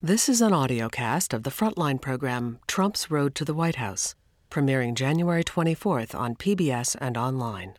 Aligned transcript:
This 0.00 0.28
is 0.28 0.40
an 0.40 0.52
audio 0.52 0.88
cast 0.88 1.34
of 1.34 1.42
the 1.42 1.50
Frontline 1.50 2.00
program 2.00 2.60
Trump's 2.68 3.10
Road 3.10 3.34
to 3.34 3.44
the 3.44 3.52
White 3.52 3.74
House, 3.74 4.14
premiering 4.48 4.94
January 4.94 5.42
24th 5.42 6.14
on 6.14 6.36
PBS 6.36 6.94
and 7.00 7.16
online. 7.16 7.74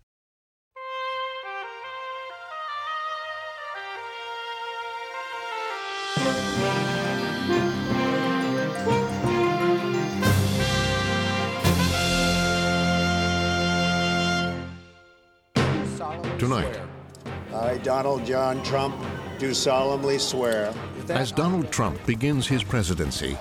Donald 18.00 18.25
John 18.25 18.63
Trump, 18.63 18.95
do 19.39 19.54
solemnly 19.54 20.18
swear. 20.20 20.73
as 21.09 21.34
Donald 21.34 21.70
Trump 21.70 22.00
begins 22.05 22.47
his 22.47 22.64
presidency, 22.64 23.38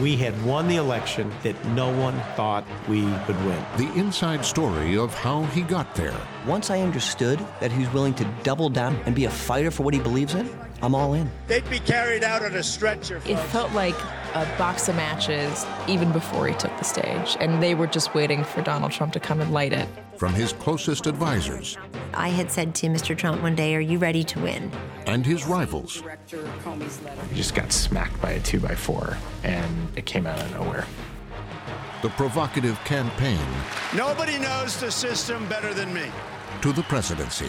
We 0.00 0.16
had 0.16 0.34
won 0.44 0.66
the 0.66 0.74
election 0.74 1.30
that 1.44 1.54
no 1.66 1.88
one 1.96 2.20
thought 2.34 2.64
we 2.88 3.02
would 3.04 3.44
win. 3.46 3.64
the 3.76 3.92
inside 3.94 4.44
story 4.44 4.96
of 4.98 5.14
how 5.14 5.44
he 5.54 5.60
got 5.62 5.94
there. 5.94 6.16
Once 6.48 6.68
I 6.68 6.80
understood 6.80 7.38
that 7.60 7.70
he 7.70 7.78
was 7.84 7.92
willing 7.92 8.14
to 8.14 8.24
double 8.42 8.68
down 8.68 8.96
and 9.06 9.14
be 9.14 9.26
a 9.26 9.30
fighter 9.30 9.70
for 9.70 9.84
what 9.84 9.94
he 9.94 10.00
believes 10.00 10.34
in, 10.34 10.50
I'm 10.82 10.96
all 10.96 11.14
in. 11.14 11.30
They'd 11.46 11.70
be 11.70 11.78
carried 11.78 12.24
out 12.24 12.42
on 12.44 12.54
a 12.56 12.62
stretcher. 12.64 13.20
It 13.24 13.38
felt 13.54 13.70
like 13.72 13.94
a 14.34 14.44
box 14.58 14.88
of 14.88 14.96
matches 14.96 15.66
even 15.88 16.10
before 16.12 16.46
he 16.48 16.54
took 16.54 16.76
the 16.78 16.84
stage, 16.84 17.36
and 17.40 17.62
they 17.62 17.74
were 17.74 17.86
just 17.86 18.14
waiting 18.14 18.44
for 18.44 18.62
Donald 18.62 18.92
Trump 18.92 19.12
to 19.12 19.20
come 19.20 19.40
and 19.40 19.52
light 19.52 19.72
it. 19.72 19.88
From 20.16 20.32
his 20.34 20.52
closest 20.52 21.06
advisors 21.06 21.76
I 22.14 22.28
had 22.28 22.50
said 22.50 22.74
to 22.76 22.86
Mr. 22.88 23.16
Trump 23.16 23.42
one 23.42 23.54
day, 23.54 23.74
Are 23.74 23.80
you 23.80 23.98
ready 23.98 24.22
to 24.24 24.40
win? 24.40 24.70
and 25.06 25.26
his 25.26 25.46
rivals, 25.46 26.02
He 27.30 27.34
just 27.36 27.54
got 27.54 27.72
smacked 27.72 28.20
by 28.22 28.32
a 28.32 28.40
two 28.40 28.60
by 28.60 28.74
four, 28.74 29.16
and 29.42 29.88
it 29.96 30.06
came 30.06 30.26
out 30.26 30.40
of 30.40 30.50
nowhere. 30.52 30.86
the 32.02 32.08
provocative 32.10 32.78
campaign 32.84 33.38
Nobody 33.96 34.38
knows 34.38 34.78
the 34.80 34.90
system 34.90 35.46
better 35.48 35.74
than 35.74 35.92
me, 35.92 36.04
to 36.62 36.72
the 36.72 36.82
presidency. 36.84 37.48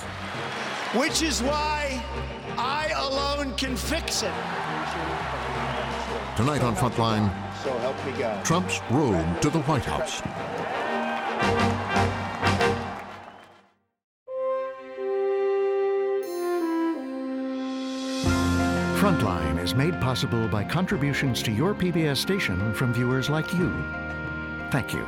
which 0.95 1.22
is 1.22 1.42
why 1.42 2.04
I 2.58 2.89
alone 2.95 3.56
can 3.56 3.76
fix 3.76 4.23
it. 4.23 4.31
Tonight 6.36 6.64
on 6.64 6.76
Frontline, 6.76 7.31
So 7.64 7.78
help 7.78 8.06
me 8.08 8.12
God. 8.14 8.44
Trump's 8.44 8.81
road 8.89 9.39
to 9.44 9.52
the 9.52 9.59
White 9.62 9.86
House. 9.86 10.20
Frontline 19.00 19.61
is 19.61 19.76
made 19.76 20.02
possible 20.02 20.48
by 20.48 20.64
contributions 20.64 21.44
to 21.44 21.52
your 21.52 21.76
PBS 21.76 22.17
station 22.17 22.73
from 22.73 22.95
viewers 22.95 23.30
like 23.30 23.54
you. 23.54 23.72
Thank 24.72 24.92
you. 24.92 25.06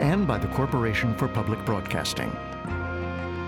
And 0.00 0.26
by 0.26 0.38
the 0.38 0.48
Corporation 0.48 1.14
for 1.16 1.28
Public 1.28 1.62
Broadcasting. 1.66 2.34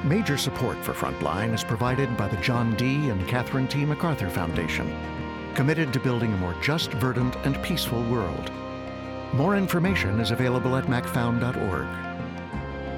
Major 0.05 0.37
support 0.37 0.77
for 0.85 0.93
Frontline 0.93 1.55
is 1.55 1.65
provided 1.65 2.15
by 2.19 2.29
the 2.29 2.37
John 2.43 2.75
D. 2.77 3.09
and 3.09 3.27
Catherine 3.27 3.67
T. 3.67 3.87
MacArthur 3.87 4.29
Foundation, 4.29 4.89
committed 5.55 5.93
to 5.93 6.01
building 6.01 6.33
a 6.33 6.37
more 6.37 6.55
just, 6.63 6.93
verdant, 6.93 7.37
and 7.45 7.63
peaceful 7.63 8.03
world. 8.05 8.51
More 9.33 9.57
information 9.57 10.21
is 10.21 10.31
available 10.31 10.77
at 10.77 10.87
macfound.org. 10.87 11.87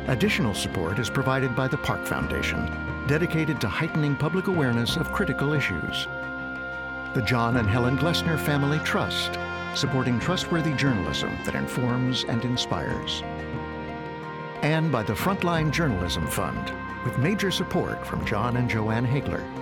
Additional 0.08 0.54
support 0.54 0.98
is 0.98 1.10
provided 1.10 1.54
by 1.54 1.68
the 1.68 1.76
Park 1.76 2.04
Foundation, 2.06 2.66
dedicated 3.06 3.60
to 3.60 3.68
heightening 3.68 4.16
public 4.16 4.48
awareness 4.48 4.96
of 4.96 5.12
critical 5.12 5.52
issues. 5.52 6.06
The 7.14 7.22
John 7.26 7.58
and 7.58 7.68
Helen 7.68 7.98
Glessner 7.98 8.38
Family 8.38 8.78
Trust, 8.80 9.38
supporting 9.74 10.18
trustworthy 10.18 10.74
journalism 10.74 11.36
that 11.44 11.54
informs 11.54 12.24
and 12.24 12.44
inspires. 12.44 13.22
And 14.62 14.90
by 14.90 15.02
the 15.02 15.12
Frontline 15.12 15.70
Journalism 15.70 16.26
Fund, 16.26 16.72
with 17.04 17.18
major 17.18 17.50
support 17.50 18.06
from 18.06 18.24
John 18.24 18.56
and 18.56 18.68
Joanne 18.68 19.06
Hagler. 19.06 19.61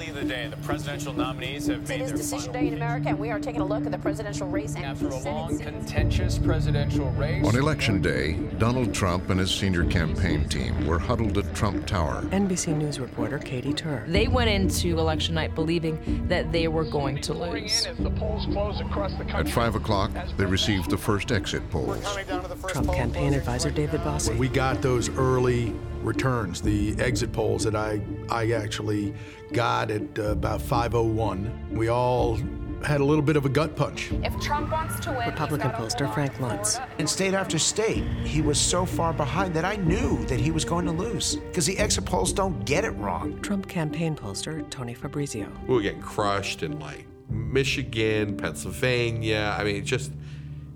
Finally 0.00 0.22
the 0.22 0.28
day 0.28 0.48
the 0.48 0.56
presidential 0.58 1.12
nominees 1.12 1.66
have 1.66 1.82
It 1.82 1.88
made 1.88 2.00
is 2.00 2.08
their 2.08 2.16
decision 2.16 2.52
final 2.52 2.62
day 2.62 2.68
in 2.68 2.74
America, 2.74 3.08
and 3.10 3.18
we 3.18 3.30
are 3.30 3.38
taking 3.38 3.60
a 3.60 3.64
look 3.66 3.84
at 3.84 3.92
the 3.92 3.98
presidential 3.98 4.48
race 4.48 4.74
and 4.74 4.84
After 4.86 5.08
a 5.08 5.12
Senate 5.12 5.34
long, 5.34 5.50
seats. 5.50 5.62
contentious 5.62 6.38
presidential 6.38 7.10
race. 7.10 7.46
On 7.46 7.54
election 7.54 8.00
day, 8.00 8.34
Donald 8.56 8.94
Trump 8.94 9.28
and 9.28 9.38
his 9.38 9.50
senior 9.50 9.84
campaign 9.84 10.48
team 10.48 10.86
were 10.86 10.98
huddled 10.98 11.36
at 11.36 11.54
Trump 11.54 11.86
Tower. 11.86 12.22
NBC 12.30 12.74
News 12.74 12.98
reporter 12.98 13.38
Katy 13.38 13.74
Tur. 13.74 14.04
They 14.08 14.26
went 14.26 14.48
into 14.48 14.98
election 14.98 15.34
night 15.34 15.54
believing 15.54 16.26
that 16.28 16.50
they 16.50 16.66
were 16.68 16.84
going 16.84 17.20
to 17.20 17.34
lose. 17.34 17.84
As 17.84 17.98
the 17.98 18.10
polls 18.10 18.46
close 18.46 18.80
across 18.80 19.12
the 19.14 19.26
At 19.36 19.50
5 19.50 19.74
o'clock, 19.74 20.12
they 20.38 20.46
received 20.46 20.88
the 20.88 20.96
first 20.96 21.30
exit 21.30 21.68
polls. 21.70 22.02
Coming 22.04 22.26
down 22.26 22.42
to 22.42 22.48
the 22.48 22.56
first 22.56 22.72
Trump 22.72 22.86
poll 22.86 22.96
campaign 22.96 23.34
advisor 23.34 23.70
David 23.70 24.00
Bossie. 24.00 24.38
We 24.38 24.48
got 24.48 24.80
those 24.80 25.10
early 25.10 25.74
returns, 26.02 26.60
the 26.60 26.94
exit 26.98 27.32
polls 27.32 27.64
that 27.64 27.74
I, 27.74 28.00
I 28.28 28.52
actually 28.52 29.14
got 29.52 29.90
at 29.90 30.18
uh, 30.18 30.32
about 30.32 30.60
5:01. 30.60 31.70
We 31.70 31.88
all 31.88 32.38
had 32.84 33.00
a 33.00 33.04
little 33.04 33.22
bit 33.22 33.36
of 33.36 33.44
a 33.44 33.48
gut 33.48 33.76
punch. 33.76 34.10
If 34.22 34.38
Trump 34.40 34.72
wants 34.72 34.98
to 35.00 35.10
win, 35.10 35.28
Republican 35.28 35.70
pollster 35.72 36.12
Frank 36.14 36.32
Luntz. 36.34 36.80
In 36.98 37.06
state 37.06 37.34
after 37.34 37.58
state, 37.58 38.04
he 38.24 38.40
was 38.40 38.58
so 38.58 38.86
far 38.86 39.12
behind 39.12 39.54
that 39.54 39.64
I 39.64 39.76
knew 39.76 40.24
that 40.26 40.40
he 40.40 40.50
was 40.50 40.64
going 40.64 40.86
to 40.86 40.92
lose 40.92 41.36
because 41.36 41.66
the 41.66 41.78
exit 41.78 42.04
polls 42.06 42.32
don't 42.32 42.64
get 42.64 42.84
it 42.84 42.90
wrong. 42.92 43.38
Trump 43.42 43.68
campaign 43.68 44.16
pollster 44.16 44.68
Tony 44.70 44.94
Fabrizio. 44.94 45.48
we 45.66 45.74
were 45.74 45.82
getting 45.82 46.00
crushed 46.00 46.62
in 46.62 46.78
like 46.78 47.06
Michigan, 47.28 48.36
Pennsylvania. 48.36 49.54
I 49.58 49.64
mean, 49.64 49.84
just 49.84 50.12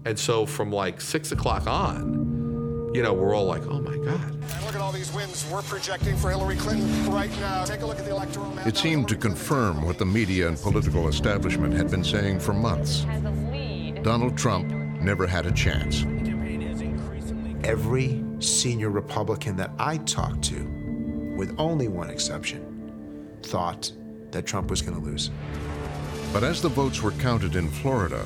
and 0.04 0.18
so 0.18 0.44
from 0.44 0.70
like 0.70 1.00
six 1.00 1.32
o'clock 1.32 1.66
on, 1.66 2.33
you 2.94 3.02
know, 3.02 3.12
we're 3.12 3.34
all 3.34 3.44
like, 3.44 3.66
oh 3.66 3.80
my 3.80 3.96
god. 3.96 4.30
And 4.30 4.64
look 4.64 4.76
at 4.76 4.80
all 4.80 4.92
these 4.92 5.12
wins 5.12 5.44
we're 5.50 5.62
projecting 5.62 6.16
for 6.16 6.30
Hillary 6.30 6.54
Clinton 6.54 7.10
right 7.10 7.30
now. 7.40 7.64
Take 7.64 7.80
a 7.80 7.86
look 7.86 7.98
at 7.98 8.04
the 8.04 8.12
electoral 8.12 8.50
map. 8.52 8.68
It 8.68 8.76
seemed 8.76 9.08
to 9.08 9.16
confirm 9.16 9.84
what 9.84 9.98
the 9.98 10.06
media 10.06 10.46
and 10.46 10.56
political 10.56 11.08
establishment 11.08 11.74
had 11.74 11.90
been 11.90 12.04
saying 12.04 12.38
for 12.38 12.52
months. 12.52 13.04
Donald 14.02 14.38
Trump 14.38 14.70
never 15.02 15.26
had 15.26 15.44
a 15.44 15.50
chance. 15.50 16.04
Every 17.64 18.22
senior 18.38 18.90
Republican 18.90 19.56
that 19.56 19.72
I 19.76 19.96
talked 19.98 20.42
to, 20.44 21.34
with 21.36 21.52
only 21.58 21.88
one 21.88 22.10
exception, 22.10 23.32
thought 23.42 23.90
that 24.30 24.46
Trump 24.46 24.70
was 24.70 24.82
going 24.82 24.96
to 24.96 25.04
lose. 25.04 25.32
But 26.32 26.44
as 26.44 26.62
the 26.62 26.68
votes 26.68 27.02
were 27.02 27.12
counted 27.12 27.56
in 27.56 27.68
Florida, 27.68 28.24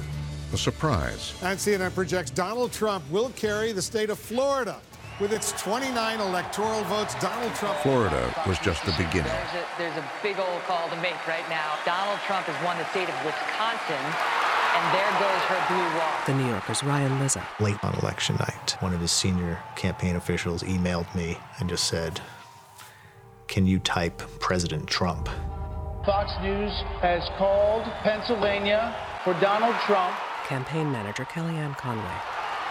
a 0.52 0.58
surprise. 0.58 1.34
And 1.42 1.58
CNN 1.58 1.94
projects 1.94 2.30
Donald 2.30 2.72
Trump 2.72 3.04
will 3.10 3.30
carry 3.30 3.72
the 3.72 3.82
state 3.82 4.10
of 4.10 4.18
Florida. 4.18 4.80
With 5.20 5.32
its 5.32 5.50
29 5.60 6.20
electoral 6.20 6.84
votes, 6.84 7.16
Donald 7.16 7.52
Trump. 7.56 7.76
Florida 7.78 8.32
was 8.46 8.56
just 8.60 8.84
the 8.86 8.92
beginning. 8.92 9.24
There's 9.24 9.54
a, 9.54 9.66
there's 9.76 9.96
a 9.96 10.04
big 10.22 10.38
old 10.38 10.62
call 10.62 10.88
to 10.90 10.96
make 11.02 11.18
right 11.26 11.48
now. 11.50 11.74
Donald 11.84 12.20
Trump 12.20 12.46
has 12.46 12.54
won 12.64 12.78
the 12.78 12.86
state 12.90 13.08
of 13.08 13.18
Wisconsin, 13.26 13.98
and 13.98 14.84
there 14.94 15.10
goes 15.18 15.42
her 15.50 15.60
blue 15.66 15.98
wall. 15.98 16.14
The 16.24 16.34
New 16.34 16.48
Yorker's 16.48 16.84
Ryan 16.84 17.18
Lizza. 17.18 17.44
Late 17.58 17.82
on 17.82 17.98
election 17.98 18.36
night, 18.36 18.76
one 18.78 18.94
of 18.94 19.00
his 19.00 19.10
senior 19.10 19.58
campaign 19.74 20.14
officials 20.14 20.62
emailed 20.62 21.12
me 21.16 21.36
and 21.58 21.68
just 21.68 21.88
said, 21.88 22.20
Can 23.48 23.66
you 23.66 23.80
type 23.80 24.22
President 24.38 24.86
Trump? 24.86 25.28
Fox 26.06 26.30
News 26.40 26.72
has 27.02 27.22
called 27.36 27.82
Pennsylvania 28.04 28.94
for 29.24 29.34
Donald 29.40 29.74
Trump. 29.84 30.14
Campaign 30.48 30.90
manager 30.90 31.26
Kellyanne 31.26 31.76
Conway. 31.76 32.16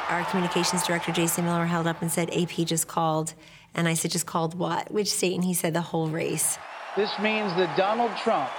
Our 0.09 0.23
communications 0.25 0.83
director, 0.87 1.11
Jason 1.11 1.45
Miller, 1.45 1.65
held 1.65 1.85
up 1.85 2.01
and 2.01 2.11
said, 2.11 2.31
AP 2.33 2.65
just 2.65 2.87
called. 2.87 3.35
And 3.75 3.87
I 3.87 3.93
said, 3.93 4.09
Just 4.09 4.25
called 4.25 4.57
what? 4.57 4.91
Which 4.91 5.11
state? 5.11 5.35
And 5.35 5.43
he 5.43 5.53
said, 5.53 5.75
The 5.75 5.81
whole 5.81 6.07
race. 6.07 6.57
This 6.95 7.11
means 7.21 7.53
that 7.55 7.77
Donald 7.77 8.11
Trump 8.17 8.49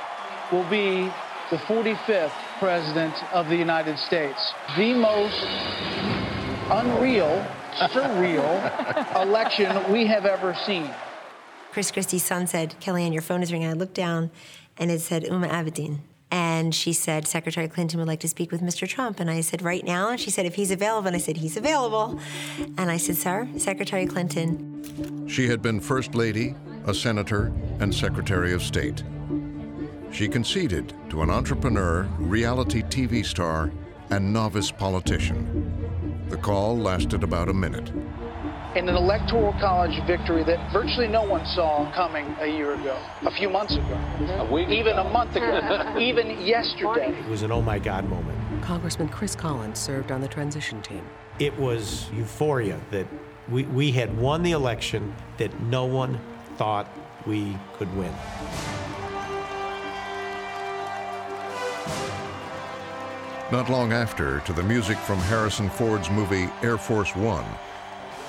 will 0.52 0.68
be 0.70 1.10
the 1.50 1.56
45th 1.56 2.30
president 2.60 3.14
of 3.34 3.48
the 3.48 3.56
United 3.56 3.98
States. 3.98 4.52
The 4.76 4.94
most 4.94 5.42
unreal, 6.70 7.44
surreal 7.74 9.16
election 9.22 9.92
we 9.92 10.06
have 10.06 10.26
ever 10.26 10.54
seen. 10.64 10.88
Chris 11.72 11.90
Christie's 11.90 12.24
son 12.24 12.46
said, 12.46 12.76
Kellyanne, 12.80 13.12
your 13.12 13.22
phone 13.22 13.42
is 13.42 13.50
ringing. 13.50 13.68
I 13.68 13.72
looked 13.72 13.94
down 13.94 14.30
and 14.76 14.92
it 14.92 15.00
said 15.00 15.24
Huma 15.24 15.48
Abedin. 15.48 15.98
And 16.30 16.74
she 16.74 16.92
said, 16.92 17.26
Secretary 17.26 17.68
Clinton 17.68 17.98
would 17.98 18.08
like 18.08 18.20
to 18.20 18.28
speak 18.28 18.52
with 18.52 18.60
Mr. 18.60 18.86
Trump. 18.86 19.18
And 19.20 19.30
I 19.30 19.40
said, 19.40 19.62
right 19.62 19.84
now? 19.84 20.10
And 20.10 20.20
she 20.20 20.30
said, 20.30 20.44
if 20.46 20.56
he's 20.56 20.70
available. 20.70 21.06
And 21.06 21.16
I 21.16 21.20
said, 21.20 21.38
he's 21.38 21.56
available. 21.56 22.20
And 22.76 22.90
I 22.90 22.96
said, 22.98 23.16
sir, 23.16 23.48
Secretary 23.56 24.06
Clinton. 24.06 25.26
She 25.28 25.48
had 25.48 25.62
been 25.62 25.80
First 25.80 26.14
Lady, 26.14 26.54
a 26.86 26.94
Senator, 26.94 27.52
and 27.80 27.94
Secretary 27.94 28.52
of 28.52 28.62
State. 28.62 29.02
she 30.10 30.28
conceded 30.28 30.92
to 31.10 31.22
an 31.22 31.30
entrepreneur, 31.30 32.08
reality 32.18 32.82
TV 32.82 33.24
star, 33.24 33.70
and 34.10 34.32
novice 34.32 34.70
politician. 34.70 36.26
The 36.28 36.36
call 36.36 36.76
lasted 36.76 37.22
about 37.22 37.48
a 37.48 37.54
minute. 37.54 37.90
In 38.74 38.86
an 38.86 38.96
electoral 38.96 39.54
college 39.54 39.98
victory 40.06 40.44
that 40.44 40.72
virtually 40.72 41.08
no 41.08 41.22
one 41.22 41.44
saw 41.46 41.90
coming 41.94 42.26
a 42.38 42.46
year 42.46 42.74
ago, 42.74 42.98
a 43.22 43.30
few 43.30 43.48
months 43.48 43.74
ago, 43.74 43.98
a 44.38 44.52
week 44.52 44.68
even 44.68 44.98
a 44.98 45.04
month 45.04 45.34
ago, 45.36 45.94
even 45.98 46.38
yesterday. 46.42 47.18
It 47.18 47.30
was 47.30 47.42
an 47.42 47.50
oh 47.50 47.62
my 47.62 47.78
God 47.78 48.06
moment. 48.10 48.38
Congressman 48.62 49.08
Chris 49.08 49.34
Collins 49.34 49.78
served 49.78 50.12
on 50.12 50.20
the 50.20 50.28
transition 50.28 50.82
team. 50.82 51.02
It 51.38 51.58
was 51.58 52.10
euphoria 52.12 52.78
that 52.90 53.06
we, 53.48 53.62
we 53.64 53.90
had 53.90 54.14
won 54.18 54.42
the 54.42 54.52
election 54.52 55.14
that 55.38 55.58
no 55.62 55.86
one 55.86 56.20
thought 56.56 56.88
we 57.26 57.56
could 57.78 57.92
win. 57.96 58.12
Not 63.50 63.70
long 63.70 63.94
after, 63.94 64.40
to 64.40 64.52
the 64.52 64.62
music 64.62 64.98
from 64.98 65.18
Harrison 65.20 65.70
Ford's 65.70 66.10
movie 66.10 66.50
Air 66.62 66.76
Force 66.76 67.16
One, 67.16 67.46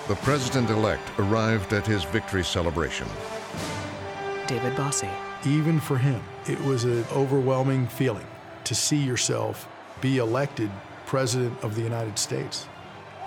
the 0.10 0.16
president 0.16 0.72
elect 0.72 1.08
arrived 1.20 1.72
at 1.72 1.86
his 1.86 2.04
victory 2.04 2.44
celebration. 2.44 3.08
David 4.48 4.74
Bossie. 4.74 5.14
Even 5.46 5.80
for 5.80 6.00
him, 6.00 6.20
it 6.48 6.60
was 6.62 6.84
an 6.84 7.06
overwhelming 7.14 7.86
feeling 7.86 8.26
to 8.64 8.74
see 8.74 8.98
yourself 8.98 9.70
be 10.02 10.18
elected 10.18 10.72
president 11.06 11.54
of 11.64 11.76
the 11.76 11.82
United 11.84 12.18
States. 12.18 12.66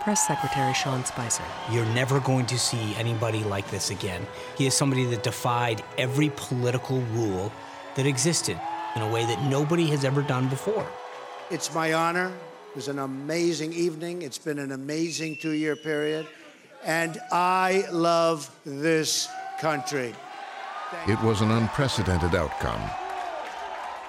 Press 0.03 0.27
Secretary 0.27 0.75
Sean 0.75 1.05
Spicer. 1.05 1.45
You're 1.71 1.87
never 1.95 2.19
going 2.19 2.47
to 2.47 2.59
see 2.59 2.97
anybody 2.97 3.45
like 3.45 3.71
this 3.71 3.91
again. 3.91 4.27
He 4.59 4.67
is 4.67 4.75
somebody 4.75 5.05
that 5.05 5.23
defied 5.23 5.85
every 5.97 6.33
political 6.35 7.01
rule 7.15 7.53
that 7.95 8.07
existed 8.07 8.61
in 8.97 9.03
a 9.03 9.09
way 9.09 9.25
that 9.25 9.41
nobody 9.45 9.87
has 9.87 10.05
ever 10.05 10.23
done 10.23 10.49
before. 10.49 10.89
It's 11.49 11.73
my 11.73 11.93
honor. 11.93 12.33
It 12.71 12.75
was 12.75 12.89
an 12.89 12.99
amazing 12.99 13.73
evening. 13.73 14.23
It's 14.23 14.39
been 14.39 14.59
an 14.59 14.73
amazing 14.73 15.37
two 15.37 15.53
year 15.53 15.77
period. 15.77 16.27
And 16.85 17.21
I 17.31 17.85
love 17.91 18.51
this 18.65 19.29
country. 19.61 20.15
It 21.07 21.21
was 21.23 21.41
an 21.41 21.51
unprecedented 21.51 22.35
outcome. 22.35 22.83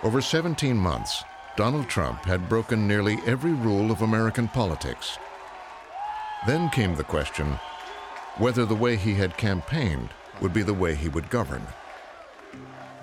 Over 0.03 0.21
17 0.21 0.75
months, 0.75 1.23
Donald 1.55 1.87
Trump 1.87 2.25
had 2.25 2.49
broken 2.49 2.87
nearly 2.87 3.17
every 3.25 3.53
rule 3.53 3.91
of 3.91 4.01
American 4.01 4.47
politics. 4.47 5.17
Then 6.47 6.69
came 6.71 6.95
the 6.95 7.03
question 7.03 7.57
whether 8.37 8.65
the 8.65 8.75
way 8.75 8.95
he 8.95 9.13
had 9.13 9.37
campaigned 9.37 10.09
would 10.41 10.53
be 10.53 10.63
the 10.63 10.73
way 10.73 10.95
he 10.95 11.07
would 11.09 11.29
govern. 11.29 11.65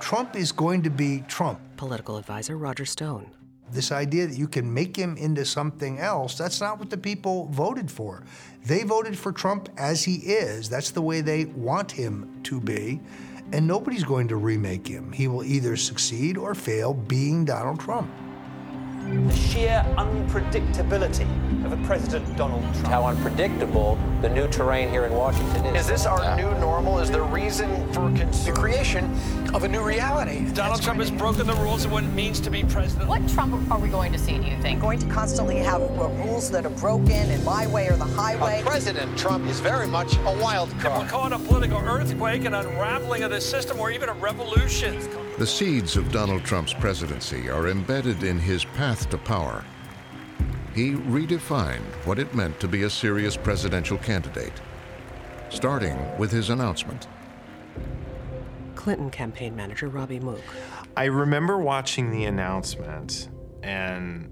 Trump 0.01 0.35
is 0.35 0.51
going 0.51 0.83
to 0.83 0.91
be 0.91 1.23
Trump. 1.29 1.61
Political 1.77 2.17
advisor 2.17 2.57
Roger 2.57 2.85
Stone. 2.85 3.31
This 3.73 3.93
idea 3.93 4.27
that 4.27 4.37
you 4.37 4.49
can 4.49 4.73
make 4.73 4.97
him 4.97 5.17
into 5.17 5.45
something 5.45 5.99
else, 5.99 6.37
that's 6.37 6.61
not 6.61 6.79
what 6.79 6.91
the 6.91 6.99
people 6.99 7.47
voted 7.53 7.91
for. 7.91 8.25
They 8.67 8.83
voted 8.83 9.17
for 9.17 9.33
Trump 9.33 9.69
as 9.77 10.05
he 10.05 10.17
is. 10.17 10.69
That's 10.69 10.91
the 10.91 11.03
way 11.03 11.21
they 11.21 11.45
want 11.47 11.93
him 11.93 12.41
to 12.45 12.61
be. 12.61 13.01
And 13.53 13.67
nobody's 13.67 14.05
going 14.05 14.29
to 14.29 14.37
remake 14.37 14.87
him. 14.87 15.13
He 15.13 15.29
will 15.29 15.45
either 15.45 15.77
succeed 15.77 16.37
or 16.37 16.55
fail 16.55 16.95
being 16.95 17.45
Donald 17.45 17.81
Trump. 17.81 18.11
The 19.01 19.35
sheer 19.35 19.83
unpredictability 19.97 21.27
of 21.65 21.73
a 21.73 21.87
President 21.87 22.37
Donald 22.37 22.63
Trump. 22.75 22.87
How 22.87 23.07
unpredictable 23.07 23.99
the 24.21 24.29
new 24.29 24.47
terrain 24.49 24.91
here 24.91 25.07
in 25.07 25.13
Washington 25.13 25.65
is. 25.67 25.83
Is 25.83 25.89
this 25.89 26.07
our 26.07 26.37
new 26.37 26.51
normal? 26.61 26.99
Is 26.99 27.11
there 27.11 27.23
reason 27.23 27.91
for 27.95 28.11
the 28.11 28.53
creation 28.53 29.07
of 29.55 29.65
a 29.65 29.69
new 29.69 29.83
reality? 29.83 30.45
Donald 30.53 30.83
Trump 30.83 31.01
has 31.01 31.11
broken 31.11 31.47
the 31.47 31.55
rules 31.55 31.87
of 31.87 31.93
what 31.93 32.05
it 32.05 32.13
means 32.13 32.41
to 32.41 32.51
be 32.51 32.63
president. 32.63 33.09
What 33.09 33.27
Trump 33.31 33.71
are 33.71 33.79
we 33.79 33.89
going 33.89 34.13
to 34.13 34.19
see, 34.19 34.37
do 34.37 34.45
you 34.47 34.61
think? 34.61 34.83
We're 34.83 34.89
going 34.89 34.99
to 34.99 35.07
constantly 35.07 35.57
have 35.57 35.81
rules 35.81 36.51
that 36.51 36.67
are 36.67 36.71
broken 36.71 37.11
and 37.11 37.43
my 37.43 37.67
way 37.69 37.89
or 37.89 37.97
the 37.97 38.05
highway. 38.05 38.61
Uh, 38.61 38.69
President 38.69 39.19
Trump 39.19 39.47
is 39.49 39.61
very 39.61 39.87
much 39.87 40.17
a 40.19 40.39
wild 40.41 40.71
card. 40.79 41.05
We're 41.05 41.09
calling 41.09 41.33
a 41.33 41.39
political 41.39 41.79
earthquake, 41.79 42.45
an 42.45 42.53
unraveling 42.53 43.23
of 43.23 43.31
the 43.31 43.41
system, 43.41 43.81
or 43.81 43.91
even 43.91 44.11
a 44.11 44.15
revolution. 44.15 45.01
The 45.41 45.47
seeds 45.47 45.97
of 45.97 46.13
Donald 46.13 46.45
Trump's 46.45 46.75
presidency 46.75 47.49
are 47.49 47.69
embedded 47.69 48.25
in 48.25 48.39
his 48.39 48.67
path 48.67 49.09
to 49.09 49.17
power. 49.17 49.65
He 50.75 50.91
redefined 50.91 51.81
what 52.05 52.19
it 52.19 52.35
meant 52.35 52.61
to 52.61 52.69
be 52.69 52.83
a 52.83 52.91
serious 52.91 53.39
presidential 53.39 53.97
candidate, 53.97 54.53
starting 55.49 55.97
with 56.19 56.31
his 56.31 56.51
announcement. 56.51 57.09
Clinton 58.75 59.09
campaign 59.09 59.57
manager 59.57 59.89
Robbie 59.89 60.21
Mook. 60.21 60.43
I 60.95 61.07
remember 61.07 61.57
watching 61.57 62.11
the 62.11 62.27
announcement 62.27 63.31
and 63.63 64.31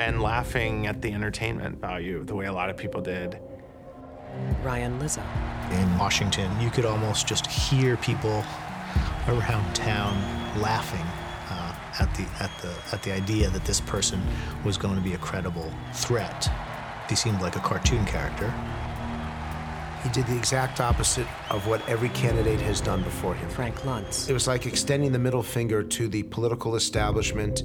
and 0.00 0.20
laughing 0.20 0.88
at 0.88 1.00
the 1.00 1.12
entertainment 1.12 1.80
value 1.80 2.24
the 2.24 2.34
way 2.34 2.46
a 2.46 2.52
lot 2.52 2.68
of 2.68 2.76
people 2.76 3.00
did. 3.00 3.38
Ryan 4.62 4.98
Lizza. 4.98 5.24
In 5.70 5.98
Washington, 5.98 6.60
you 6.60 6.70
could 6.70 6.84
almost 6.84 7.26
just 7.26 7.46
hear 7.46 7.96
people 7.96 8.44
around 9.28 9.74
town 9.74 10.14
laughing 10.60 11.06
uh, 11.50 11.74
at 12.00 12.14
the 12.14 12.26
at 12.40 12.50
the 12.60 12.74
at 12.92 13.02
the 13.02 13.12
idea 13.12 13.48
that 13.50 13.64
this 13.64 13.80
person 13.80 14.20
was 14.64 14.76
going 14.76 14.96
to 14.96 15.02
be 15.02 15.14
a 15.14 15.18
credible 15.18 15.72
threat. 15.92 16.50
He 17.08 17.16
seemed 17.16 17.40
like 17.40 17.56
a 17.56 17.60
cartoon 17.60 18.04
character. 18.06 18.52
He 20.02 20.08
did 20.08 20.26
the 20.26 20.36
exact 20.36 20.80
opposite 20.80 21.26
of 21.50 21.66
what 21.68 21.88
every 21.88 22.08
candidate 22.10 22.60
has 22.60 22.80
done 22.80 23.02
before 23.02 23.34
him. 23.34 23.48
Frank 23.50 23.76
Luntz. 23.82 24.28
It 24.28 24.32
was 24.32 24.48
like 24.48 24.66
extending 24.66 25.12
the 25.12 25.18
middle 25.18 25.42
finger 25.42 25.82
to 25.82 26.08
the 26.08 26.24
political 26.24 26.74
establishment. 26.74 27.62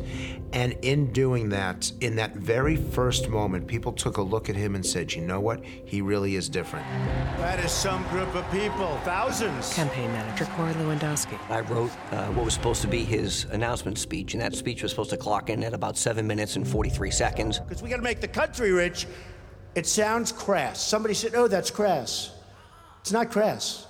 And 0.53 0.73
in 0.83 1.11
doing 1.11 1.49
that, 1.49 1.91
in 2.01 2.15
that 2.17 2.35
very 2.35 2.75
first 2.75 3.29
moment, 3.29 3.67
people 3.67 3.91
took 3.91 4.17
a 4.17 4.21
look 4.21 4.49
at 4.49 4.55
him 4.55 4.75
and 4.75 4.85
said, 4.85 5.13
you 5.13 5.21
know 5.21 5.39
what? 5.39 5.65
He 5.65 6.01
really 6.01 6.35
is 6.35 6.47
different. 6.47 6.85
That 7.37 7.59
is 7.59 7.71
some 7.71 8.07
group 8.09 8.33
of 8.35 8.49
people, 8.51 8.99
thousands. 9.03 9.73
Campaign 9.73 10.11
manager 10.11 10.45
Corey 10.55 10.73
Lewandowski. 10.73 11.39
I 11.49 11.61
wrote 11.61 11.91
uh, 12.11 12.27
what 12.27 12.45
was 12.45 12.53
supposed 12.53 12.81
to 12.83 12.87
be 12.87 13.03
his 13.03 13.45
announcement 13.45 13.97
speech, 13.97 14.33
and 14.33 14.41
that 14.41 14.55
speech 14.55 14.83
was 14.83 14.91
supposed 14.91 15.09
to 15.09 15.17
clock 15.17 15.49
in 15.49 15.63
at 15.63 15.73
about 15.73 15.97
seven 15.97 16.27
minutes 16.27 16.55
and 16.55 16.67
43 16.67 17.09
seconds. 17.09 17.59
Because 17.59 17.81
we 17.81 17.89
got 17.89 17.97
to 17.97 18.03
make 18.03 18.21
the 18.21 18.27
country 18.27 18.71
rich. 18.71 19.07
It 19.77 19.85
sounds 19.85 20.31
crass. 20.31 20.81
Somebody 20.81 21.13
said, 21.13 21.35
"Oh, 21.35 21.47
that's 21.47 21.69
crass." 21.69 22.31
It's 23.01 23.11
not 23.11 23.29
crass. 23.29 23.85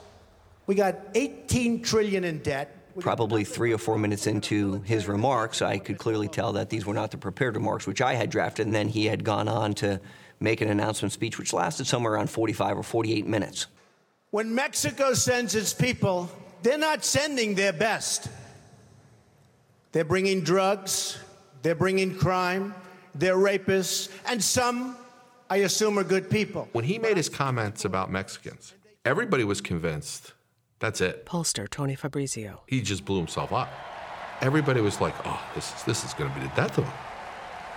We 0.66 0.76
got 0.76 0.96
18 1.16 1.82
trillion 1.82 2.26
in 2.26 2.40
debt. 2.40 2.76
Probably 3.00 3.46
three 3.46 3.72
or 3.72 3.78
four 3.78 3.98
minutes 3.98 4.28
into 4.28 4.82
his 4.82 5.08
remarks, 5.08 5.62
I 5.62 5.78
could 5.78 5.98
clearly 5.98 6.28
tell 6.28 6.52
that 6.52 6.70
these 6.70 6.86
were 6.86 6.94
not 6.94 7.12
the 7.12 7.18
prepared 7.18 7.56
remarks 7.56 7.88
which 7.88 8.02
I 8.02 8.16
had 8.16 8.30
drafted, 8.30 8.66
and 8.66 8.76
then 8.76 8.90
he 8.90 9.06
had 9.06 9.24
gone 9.24 9.48
on 9.48 9.76
to 9.76 10.02
make 10.42 10.60
an 10.60 10.68
announcement 10.68 11.14
speech 11.14 11.40
which 11.40 11.54
lasted 11.54 11.88
somewhere 11.88 12.16
around 12.16 12.30
45 12.30 12.80
or 12.80 12.84
48 12.84 13.26
minutes. 13.26 13.68
When 14.32 14.54
Mexico 14.54 15.14
sends 15.14 15.56
its 15.56 15.74
people, 15.74 16.30
they're 16.64 16.78
not 16.78 17.06
sending 17.06 17.56
their 17.56 17.72
best. 17.72 18.28
They're 19.94 20.04
bringing 20.04 20.42
drugs, 20.42 21.18
they're 21.62 21.76
bringing 21.76 22.14
crime, 22.14 22.76
they're 23.16 23.38
rapists, 23.38 24.10
and 24.26 24.44
some 24.44 24.98
I 25.50 25.58
assume 25.58 25.98
are 25.98 26.04
good 26.04 26.30
people. 26.30 26.68
When 26.74 26.86
he 26.86 27.00
made 27.00 27.18
his 27.18 27.30
comments 27.30 27.86
about 27.86 28.12
Mexicans, 28.12 28.74
everybody 29.06 29.44
was 29.44 29.62
convinced 29.62 30.34
that's 30.80 31.02
it. 31.02 31.26
Pollster 31.26 31.68
Tony 31.68 31.96
Fabrizio. 31.96 32.62
He 32.68 32.82
just 32.82 33.04
blew 33.04 33.18
himself 33.18 33.52
up. 33.52 33.70
Everybody 34.42 34.82
was 34.82 35.02
like, 35.02 35.16
oh, 35.26 35.42
this 35.56 35.74
is, 35.74 35.84
this 35.84 36.06
is 36.06 36.14
going 36.14 36.32
to 36.32 36.40
be 36.40 36.46
the 36.46 36.54
death 36.56 36.78
of 36.78 36.84
him. 36.84 36.94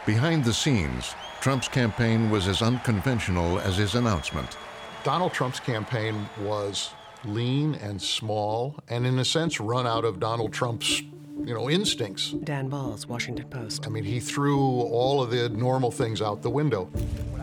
Behind 0.05 0.45
the 0.45 0.53
scenes, 0.53 1.15
Trump's 1.41 1.69
campaign 1.69 2.31
was 2.31 2.47
as 2.47 2.61
unconventional 2.61 3.59
as 3.61 3.77
his 3.79 3.95
announcement. 3.95 4.59
Donald 5.03 5.33
Trump's 5.33 5.61
campaign 5.61 6.29
was 6.41 6.91
lean 7.25 7.75
and 7.77 8.01
small, 8.01 8.75
and 8.89 9.07
in 9.07 9.19
a 9.19 9.25
sense, 9.25 9.61
run 9.61 9.87
out 9.87 10.05
of 10.05 10.21
Donald 10.21 10.53
Trump's 10.53 11.03
you 11.45 11.55
know, 11.55 11.71
instincts. 11.71 12.31
Dan 12.45 12.71
Balz, 12.71 13.07
Washington 13.07 13.47
Post. 13.49 13.87
I 13.87 13.91
mean, 13.91 14.05
he 14.05 14.21
threw 14.21 14.61
all 14.61 15.23
of 15.23 15.31
the 15.31 15.49
normal 15.51 15.91
things 15.91 16.23
out 16.23 16.43
the 16.43 16.51
window. 16.51 16.91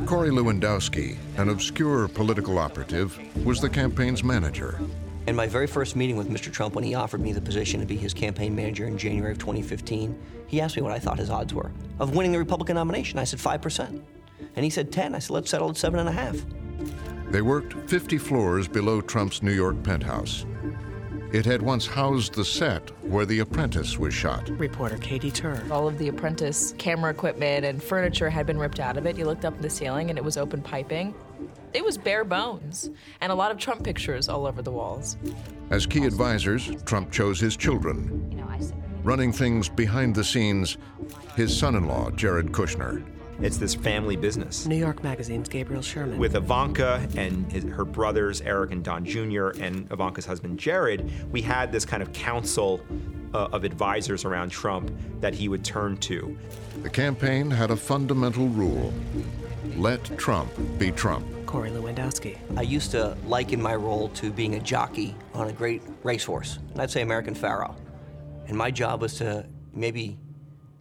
Corey 0.06 0.30
Lewandowski, 0.30 1.18
an 1.38 1.50
obscure 1.50 2.08
political 2.08 2.58
operative, 2.60 3.18
was 3.46 3.60
the 3.60 3.70
campaign's 3.70 4.24
manager. 4.24 4.80
In 5.28 5.36
my 5.36 5.48
very 5.48 5.68
first 5.68 5.96
meeting 5.96 6.16
with 6.16 6.30
Mr. 6.30 6.52
Trump, 6.52 6.76
when 6.76 6.84
he 6.84 6.96
offered 6.96 7.20
me 7.20 7.34
the 7.34 7.42
position 7.42 7.80
to 7.82 7.86
be 7.86 7.98
his 7.98 8.14
campaign 8.14 8.56
manager 8.56 8.86
in 8.86 8.98
January 8.98 9.34
of 9.34 9.40
2015, 9.40 10.18
he 10.48 10.62
asked 10.62 10.78
me 10.78 10.82
what 10.82 10.94
I 10.94 11.00
thought 11.00 11.18
his 11.18 11.30
odds 11.30 11.54
were 11.54 11.72
of 12.00 12.16
winning 12.16 12.32
the 12.32 12.40
Republican 12.40 12.76
nomination. 12.76 13.20
I 13.20 13.26
said 13.26 13.40
5%. 13.40 14.02
And 14.56 14.64
he 14.64 14.70
said 14.70 14.92
10. 14.92 15.16
I 15.16 15.20
said, 15.20 15.32
let's 15.32 15.50
settle 15.50 15.70
at 15.70 15.76
7.5. 15.76 17.32
They 17.32 17.42
worked 17.42 17.74
50 17.90 18.18
floors 18.18 18.68
below 18.68 19.02
Trump's 19.02 19.44
New 19.44 19.52
York 19.52 19.84
penthouse. 19.84 20.46
It 21.34 21.46
had 21.46 21.62
once 21.62 21.86
housed 21.86 22.36
the 22.36 22.46
set 22.46 22.90
where 23.04 23.26
The 23.26 23.40
Apprentice 23.40 23.98
was 23.98 24.14
shot. 24.14 24.48
Reporter 24.50 24.98
Katy 24.98 25.30
Tur. 25.30 25.62
All 25.70 25.86
of 25.88 25.98
The 25.98 26.08
Apprentice 26.08 26.74
camera 26.78 27.12
equipment 27.12 27.66
and 27.66 27.84
furniture 27.84 28.30
had 28.30 28.46
been 28.46 28.58
ripped 28.58 28.80
out 28.80 28.96
of 28.96 29.06
it. 29.06 29.18
You 29.18 29.26
looked 29.26 29.44
up 29.44 29.56
at 29.56 29.62
the 29.62 29.70
ceiling 29.70 30.10
and 30.10 30.18
it 30.18 30.24
was 30.24 30.38
open 30.38 30.62
piping. 30.62 31.14
It 31.74 31.84
was 31.84 31.98
bare 31.98 32.24
bones, 32.24 32.90
and 33.20 33.32
a 33.32 33.36
lot 33.36 33.52
of 33.52 33.58
Trump 33.58 33.84
pictures 33.84 34.30
all 34.30 34.48
over 34.48 34.62
the 34.62 34.72
walls. 34.72 35.18
As 35.70 35.86
key 35.86 36.06
advisors, 36.06 36.72
Trump 36.86 37.12
chose 37.12 37.40
his 37.40 37.58
children. 37.58 38.42
Running 39.04 39.34
things 39.34 39.68
behind 39.68 40.16
the 40.16 40.24
scenes, 40.24 40.78
his 41.36 41.56
son 41.56 41.76
in 41.76 41.88
law, 41.88 42.10
Jared 42.12 42.54
Kushner. 42.54 43.04
It's 43.40 43.58
this 43.58 43.76
family 43.76 44.16
business. 44.16 44.66
New 44.66 44.76
York 44.76 45.04
Magazine's 45.04 45.48
Gabriel 45.48 45.84
Sherman. 45.84 46.18
With 46.18 46.36
Ivanka 46.36 47.08
and 47.16 47.52
his, 47.52 47.64
her 47.66 47.86
brothers, 47.86 48.42
Eric 48.42 48.72
and 48.72 48.84
Don 48.84 49.06
Jr., 49.06 49.50
and 49.62 49.92
Ivanka's 49.92 50.26
husband, 50.26 50.58
Jared, 50.58 51.12
we 51.32 51.42
had 51.42 51.72
this 51.72 51.86
kind 51.86 52.02
of 52.02 52.12
council 52.14 52.82
uh, 53.36 53.50
of 53.52 53.64
advisors 53.64 54.26
around 54.26 54.50
Trump 54.50 54.92
that 55.20 55.36
he 55.36 55.50
would 55.50 55.64
turn 55.64 55.98
to. 55.98 56.36
The 56.82 56.90
campaign 56.90 57.52
had 57.52 57.70
a 57.70 57.76
fundamental 57.76 58.48
rule 58.48 58.92
let 59.76 60.04
Trump 60.18 60.52
be 60.80 60.92
Trump. 60.92 61.26
Corey 61.46 61.70
Lewandowski. 61.70 62.38
I 62.58 62.64
used 62.64 62.92
to 62.92 63.16
liken 63.26 63.62
my 63.62 63.76
role 63.76 64.10
to 64.10 64.32
being 64.32 64.56
a 64.56 64.60
jockey 64.60 65.16
on 65.34 65.48
a 65.48 65.54
great 65.54 65.82
racehorse, 66.04 66.60
and 66.72 66.82
I'd 66.82 66.90
say 66.90 67.02
American 67.02 67.36
Pharoah. 67.36 67.76
And 68.48 68.58
my 68.58 68.72
job 68.72 69.02
was 69.02 69.16
to 69.16 69.46
maybe 69.74 70.18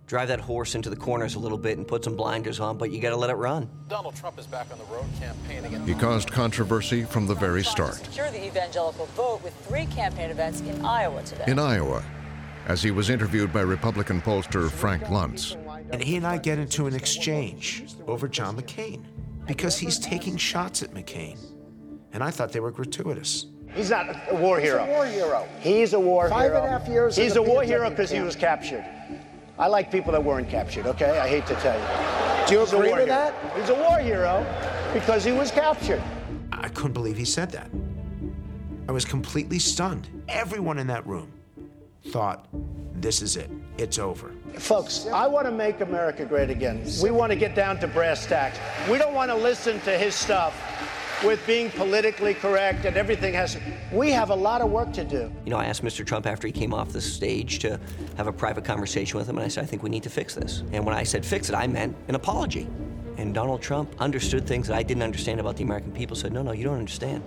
drive 0.07 0.29
that 0.29 0.41
horse 0.41 0.75
into 0.75 0.89
the 0.89 0.97
corners 0.97 1.35
a 1.35 1.39
little 1.39 1.59
bit 1.59 1.79
and 1.79 1.87
put 1.87 2.05
some 2.05 2.15
blinders 2.15 2.61
on, 2.61 2.79
but 2.79 2.91
you 2.91 3.01
got 3.01 3.11
to 3.11 3.17
let 3.17 3.31
it 3.31 3.35
run. 3.35 3.69
Donald 3.89 4.15
Trump 4.15 4.39
is 4.39 4.47
back 4.47 4.67
on 4.73 4.79
the 4.79 4.85
road 4.85 5.05
campaigning. 5.19 5.85
He 5.87 5.95
caused 5.95 6.31
controversy 6.31 7.05
from 7.05 7.27
the 7.27 7.35
very 7.35 7.65
start. 7.65 7.95
Secure 7.97 8.31
the 8.31 8.45
evangelical 8.47 9.07
vote 9.07 9.43
with 9.43 9.55
three 9.67 9.87
campaign 9.87 10.31
events 10.31 10.61
in 10.61 10.85
Iowa 10.85 11.23
today. 11.25 11.45
In 11.49 11.59
Iowa, 11.59 12.05
as 12.67 12.83
he 12.83 12.91
was 12.93 13.11
interviewed 13.11 13.53
by 13.53 13.63
Republican 13.63 14.21
pollster 14.21 14.71
Frank 14.71 15.05
Luntz. 15.05 15.57
And 15.91 16.03
he 16.03 16.17
and 16.17 16.27
I 16.27 16.39
get 16.39 16.59
into 16.59 16.87
an 16.87 16.95
exchange 16.95 17.85
over 18.07 18.29
John 18.29 18.57
McCain 18.61 19.03
because 19.47 19.77
he's 19.79 19.99
taking 19.99 20.37
shots 20.37 20.83
at 20.83 20.93
McCain. 20.93 21.39
And 22.13 22.23
I 22.23 22.31
thought 22.31 22.53
they 22.53 22.61
were 22.61 22.71
gratuitous. 22.71 23.47
He's 23.75 23.91
not 23.91 24.09
a 24.31 24.35
war 24.37 24.59
hero. 24.59 24.85
He's 24.85 24.89
a 24.89 24.93
war 24.95 25.07
hero. 25.07 25.49
He's 25.61 25.93
a 25.93 26.01
war 26.01 26.29
Five 26.31 26.45
hero. 26.53 26.57
and 26.65 26.67
a 26.67 26.79
half 26.79 26.89
years 26.89 27.15
He's 27.17 27.37
a 27.37 27.41
a 27.41 27.43
war 27.43 27.63
hero 27.63 27.91
because 27.91 28.11
he 28.11 28.21
was 28.21 28.35
captured. 28.35 28.85
I 29.59 29.69
like 29.69 29.91
people 29.91 30.13
that 30.13 30.23
weren't 30.23 30.49
captured, 30.51 30.87
okay? 30.87 31.19
I 31.19 31.29
hate 31.29 31.47
to 31.47 31.55
tell 31.57 31.79
you. 31.79 32.47
Do 32.47 32.55
you 32.55 32.61
He's 32.61 32.73
agree 32.73 32.91
with 32.91 32.97
hero. 32.99 33.07
that? 33.07 33.35
He's 33.59 33.71
a 33.71 33.75
war 33.75 33.99
hero 33.99 34.45
because 34.93 35.25
he 35.25 35.33
was 35.33 35.51
captured. 35.51 36.03
I 36.53 36.69
couldn't 36.69 36.93
believe 36.93 37.17
he 37.17 37.25
said 37.25 37.51
that. 37.53 37.71
I 38.89 38.93
was 38.93 39.05
completely 39.05 39.59
stunned. 39.59 40.09
Everyone 40.29 40.79
in 40.79 40.87
that 40.89 41.07
room 41.07 41.33
thought, 42.09 42.47
this 42.95 43.23
is 43.23 43.37
it. 43.37 43.51
It's 43.79 43.99
over. 43.99 44.33
Folks, 44.59 45.07
I 45.07 45.27
want 45.27 45.47
to 45.47 45.53
make 45.53 45.81
America 45.81 46.25
great 46.25 46.51
again. 46.51 46.85
We 47.03 47.11
want 47.11 47.33
to 47.33 47.37
get 47.37 47.55
down 47.55 47.79
to 47.81 47.89
brass 47.89 48.27
tacks. 48.27 48.59
We 48.91 48.99
don't 48.99 49.15
want 49.15 49.31
to 49.31 49.35
listen 49.37 49.81
to 49.81 49.99
his 49.99 50.15
stuff 50.15 50.55
with 51.25 51.45
being 51.47 51.71
politically 51.71 52.35
correct 52.35 52.85
and 52.85 52.97
everything 52.97 53.35
has. 53.35 53.57
We 53.93 54.11
have 54.13 54.31
a 54.31 54.35
lot 54.35 54.61
of 54.61 54.71
work 54.71 54.93
to 54.95 55.05
do. 55.05 55.33
You 55.45 55.51
know, 55.51 55.57
I 55.57 55.67
asked 55.67 55.83
Mr. 55.83 56.05
Trump 56.05 56.27
after 56.27 56.47
he 56.47 56.53
came 56.53 56.75
off 56.75 56.91
the 56.91 57.01
stage 57.01 57.59
to 57.61 57.81
have 58.17 58.27
a 58.27 58.33
private 58.33 58.65
conversation 58.65 59.19
with 59.19 59.29
him, 59.29 59.37
and 59.39 59.45
I 59.45 59.49
said, 59.49 59.65
I 59.65 59.67
think 59.67 59.83
we 59.83 59.91
need 59.91 60.03
to 60.03 60.11
fix 60.11 60.35
this. 60.35 60.63
And 60.73 60.85
when 60.85 60.95
I 60.95 61.03
said 61.03 61.25
fix 61.25 61.49
it, 61.49 61.55
I 61.55 61.67
meant 61.67 61.97
an 62.09 62.15
apology. 62.15 62.69
And 63.17 63.35
Donald 63.35 63.63
Trump 63.63 63.95
understood 63.99 64.47
things 64.47 64.69
that 64.69 64.77
I 64.77 64.83
didn't 64.83 65.03
understand 65.03 65.41
about 65.41 65.57
the 65.57 65.65
American 65.65 65.93
people, 65.93 66.17
said, 66.17 66.33
No, 66.33 66.43
no, 66.43 66.53
you 66.53 66.65
don't 66.65 66.79
understand. 66.79 67.23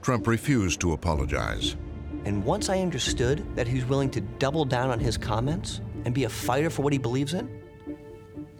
Trump 0.00 0.26
refused 0.26 0.80
to 0.80 0.92
apologize. 0.92 1.76
And 2.24 2.44
once 2.44 2.68
I 2.68 2.80
understood 2.80 3.44
that 3.56 3.66
he 3.66 3.74
was 3.74 3.84
willing 3.84 4.10
to 4.10 4.20
double 4.20 4.64
down 4.64 4.90
on 4.90 4.98
his 4.98 5.18
comments 5.18 5.80
and 6.04 6.14
be 6.14 6.24
a 6.24 6.28
fighter 6.28 6.70
for 6.70 6.82
what 6.82 6.92
he 6.92 6.98
believes 6.98 7.34
in, 7.34 7.62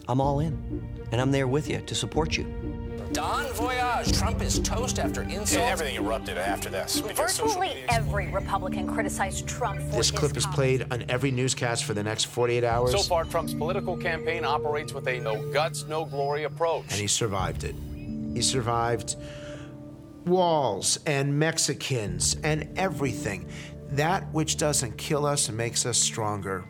I'm 0.08 0.20
all 0.20 0.40
in. 0.40 0.86
And 1.10 1.20
I'm 1.20 1.30
there 1.30 1.46
with 1.46 1.68
you 1.68 1.80
to 1.80 1.94
support 1.94 2.36
you. 2.36 2.87
Don 3.12 3.46
Voyage. 3.54 4.12
Trump 4.12 4.42
is 4.42 4.58
toast 4.60 4.98
after 4.98 5.22
insult. 5.22 5.50
Yeah, 5.52 5.70
everything 5.72 5.96
erupted 5.96 6.38
after 6.38 6.68
this. 6.68 7.00
Virtually 7.00 7.84
every 7.88 8.28
Republican 8.28 8.86
criticized 8.86 9.46
Trump 9.48 9.80
for 9.80 9.96
This 9.96 10.10
his 10.10 10.18
clip 10.18 10.36
is 10.36 10.46
played 10.46 10.86
on 10.92 11.04
every 11.08 11.30
newscast 11.30 11.84
for 11.84 11.94
the 11.94 12.02
next 12.02 12.24
48 12.24 12.64
hours. 12.64 12.92
So 12.92 12.98
far, 12.98 13.24
Trump's 13.24 13.54
political 13.54 13.96
campaign 13.96 14.44
operates 14.44 14.92
with 14.92 15.06
a 15.08 15.18
no 15.20 15.50
guts, 15.52 15.86
no 15.86 16.04
glory 16.04 16.44
approach. 16.44 16.84
and 16.90 17.00
he 17.00 17.06
survived 17.06 17.64
it. 17.64 17.74
He 18.34 18.42
survived 18.42 19.16
walls 20.26 20.98
and 21.06 21.38
Mexicans 21.38 22.36
and 22.44 22.68
everything. 22.78 23.48
That 23.92 24.30
which 24.34 24.58
doesn't 24.58 24.98
kill 24.98 25.24
us 25.24 25.50
makes 25.50 25.86
us 25.86 25.96
stronger. 25.96 26.64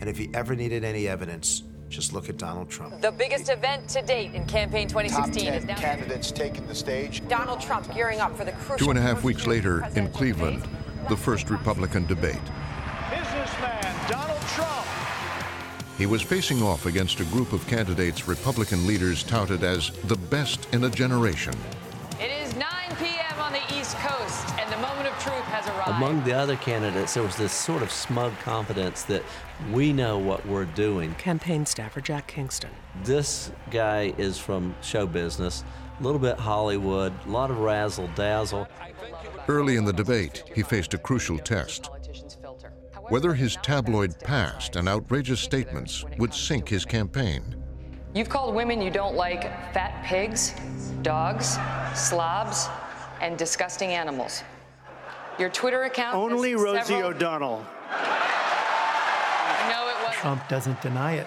And 0.00 0.08
if 0.08 0.18
you 0.18 0.30
ever 0.32 0.54
needed 0.54 0.84
any 0.84 1.08
evidence, 1.08 1.64
just 1.90 2.12
look 2.12 2.28
at 2.28 2.38
Donald 2.38 2.70
Trump. 2.70 3.00
The 3.00 3.10
biggest 3.10 3.50
event 3.50 3.88
to 3.88 4.00
date 4.00 4.32
in 4.34 4.46
campaign 4.46 4.86
Top 4.88 5.02
2016 5.02 5.52
is 5.52 5.64
10 5.64 5.66
now. 5.66 5.74
candidates 5.74 6.30
taking 6.30 6.66
the 6.66 6.74
stage. 6.74 7.26
Donald 7.28 7.60
Trump 7.60 7.92
gearing 7.92 8.20
up 8.20 8.36
for 8.36 8.44
the 8.44 8.52
crucial. 8.52 8.86
Two 8.86 8.90
and 8.90 8.98
a 8.98 9.02
half 9.02 9.24
weeks 9.24 9.46
later, 9.46 9.84
in 9.96 10.08
Cleveland, 10.12 10.66
the 11.08 11.16
first 11.16 11.50
Republican 11.50 12.06
debate. 12.06 12.40
Businessman 13.10 14.08
Donald 14.08 14.40
Trump. 14.42 14.86
He 15.98 16.06
was 16.06 16.22
facing 16.22 16.62
off 16.62 16.86
against 16.86 17.20
a 17.20 17.24
group 17.24 17.52
of 17.52 17.66
candidates 17.66 18.26
Republican 18.26 18.86
leaders 18.86 19.22
touted 19.22 19.64
as 19.64 19.90
the 20.04 20.16
best 20.16 20.72
in 20.72 20.84
a 20.84 20.90
generation. 20.90 21.54
East 23.72 23.96
Coast, 23.96 24.48
and 24.58 24.72
the 24.72 24.76
moment 24.78 25.08
of 25.08 25.18
truth 25.18 25.44
has 25.44 25.66
arrived. 25.68 25.90
Among 25.90 26.24
the 26.24 26.32
other 26.32 26.56
candidates, 26.56 27.14
there 27.14 27.22
was 27.22 27.36
this 27.36 27.52
sort 27.52 27.82
of 27.82 27.90
smug 27.90 28.36
confidence 28.40 29.02
that 29.04 29.22
we 29.72 29.92
know 29.92 30.18
what 30.18 30.44
we're 30.46 30.64
doing. 30.64 31.14
Campaign 31.14 31.66
staffer 31.66 32.00
Jack 32.00 32.26
Kingston. 32.26 32.70
This 33.04 33.52
guy 33.70 34.14
is 34.18 34.38
from 34.38 34.74
show 34.82 35.06
business, 35.06 35.64
a 35.98 36.02
little 36.02 36.18
bit 36.18 36.38
Hollywood, 36.38 37.12
a 37.26 37.28
lot 37.30 37.50
of 37.50 37.58
razzle 37.58 38.08
dazzle. 38.14 38.66
Early 39.48 39.76
in 39.76 39.84
the 39.84 39.92
debate, 39.92 40.44
he 40.54 40.62
faced 40.62 40.94
a 40.94 40.98
crucial 40.98 41.38
test 41.38 41.90
whether 43.10 43.34
his 43.34 43.56
tabloid 43.56 44.16
past 44.20 44.76
and 44.76 44.88
outrageous 44.88 45.40
statements 45.40 46.04
would 46.18 46.32
sink 46.32 46.68
his 46.68 46.84
campaign. 46.84 47.42
You've 48.14 48.28
called 48.28 48.54
women 48.54 48.80
you 48.80 48.90
don't 48.90 49.16
like 49.16 49.42
fat 49.74 50.04
pigs, 50.04 50.54
dogs, 51.02 51.58
slobs, 51.94 52.68
and 53.20 53.38
disgusting 53.38 53.90
animals. 53.90 54.42
Your 55.38 55.48
Twitter 55.50 55.84
account. 55.84 56.14
has 56.14 56.32
Only 56.32 56.54
Rosie 56.54 56.84
several- 56.84 57.10
O'Donnell. 57.10 57.64
No, 59.68 59.88
it 59.88 59.96
wasn't. 60.02 60.14
Trump 60.14 60.48
doesn't 60.48 60.80
deny 60.82 61.14
it. 61.14 61.26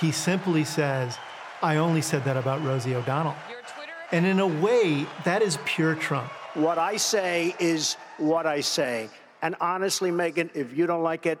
He 0.00 0.12
simply 0.12 0.64
says, 0.64 1.16
I 1.62 1.76
only 1.76 2.02
said 2.02 2.24
that 2.24 2.36
about 2.36 2.62
Rosie 2.64 2.94
O'Donnell. 2.94 3.34
Twitter... 3.48 3.92
And 4.12 4.26
in 4.26 4.40
a 4.40 4.46
way, 4.46 5.06
that 5.24 5.42
is 5.42 5.58
pure 5.64 5.94
Trump. 5.94 6.30
What 6.54 6.78
I 6.78 6.96
say 6.96 7.54
is 7.58 7.96
what 8.18 8.46
I 8.46 8.60
say. 8.60 9.08
And 9.42 9.54
honestly, 9.60 10.10
Megyn, 10.10 10.50
if 10.54 10.76
you 10.76 10.86
don't 10.86 11.02
like 11.02 11.26
it, 11.26 11.38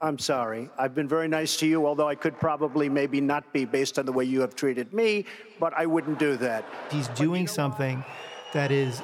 I'm 0.00 0.18
sorry. 0.18 0.68
I've 0.76 0.94
been 0.96 1.06
very 1.06 1.28
nice 1.28 1.56
to 1.58 1.66
you, 1.66 1.86
although 1.86 2.08
I 2.08 2.16
could 2.16 2.38
probably 2.40 2.88
maybe 2.88 3.20
not 3.20 3.52
be 3.52 3.64
based 3.64 3.98
on 4.00 4.06
the 4.06 4.12
way 4.12 4.24
you 4.24 4.40
have 4.40 4.56
treated 4.56 4.92
me, 4.92 5.26
but 5.60 5.72
I 5.74 5.86
wouldn't 5.86 6.18
do 6.18 6.36
that. 6.38 6.64
He's 6.90 7.06
doing 7.08 7.46
something 7.46 8.04
that 8.52 8.72
is 8.72 9.00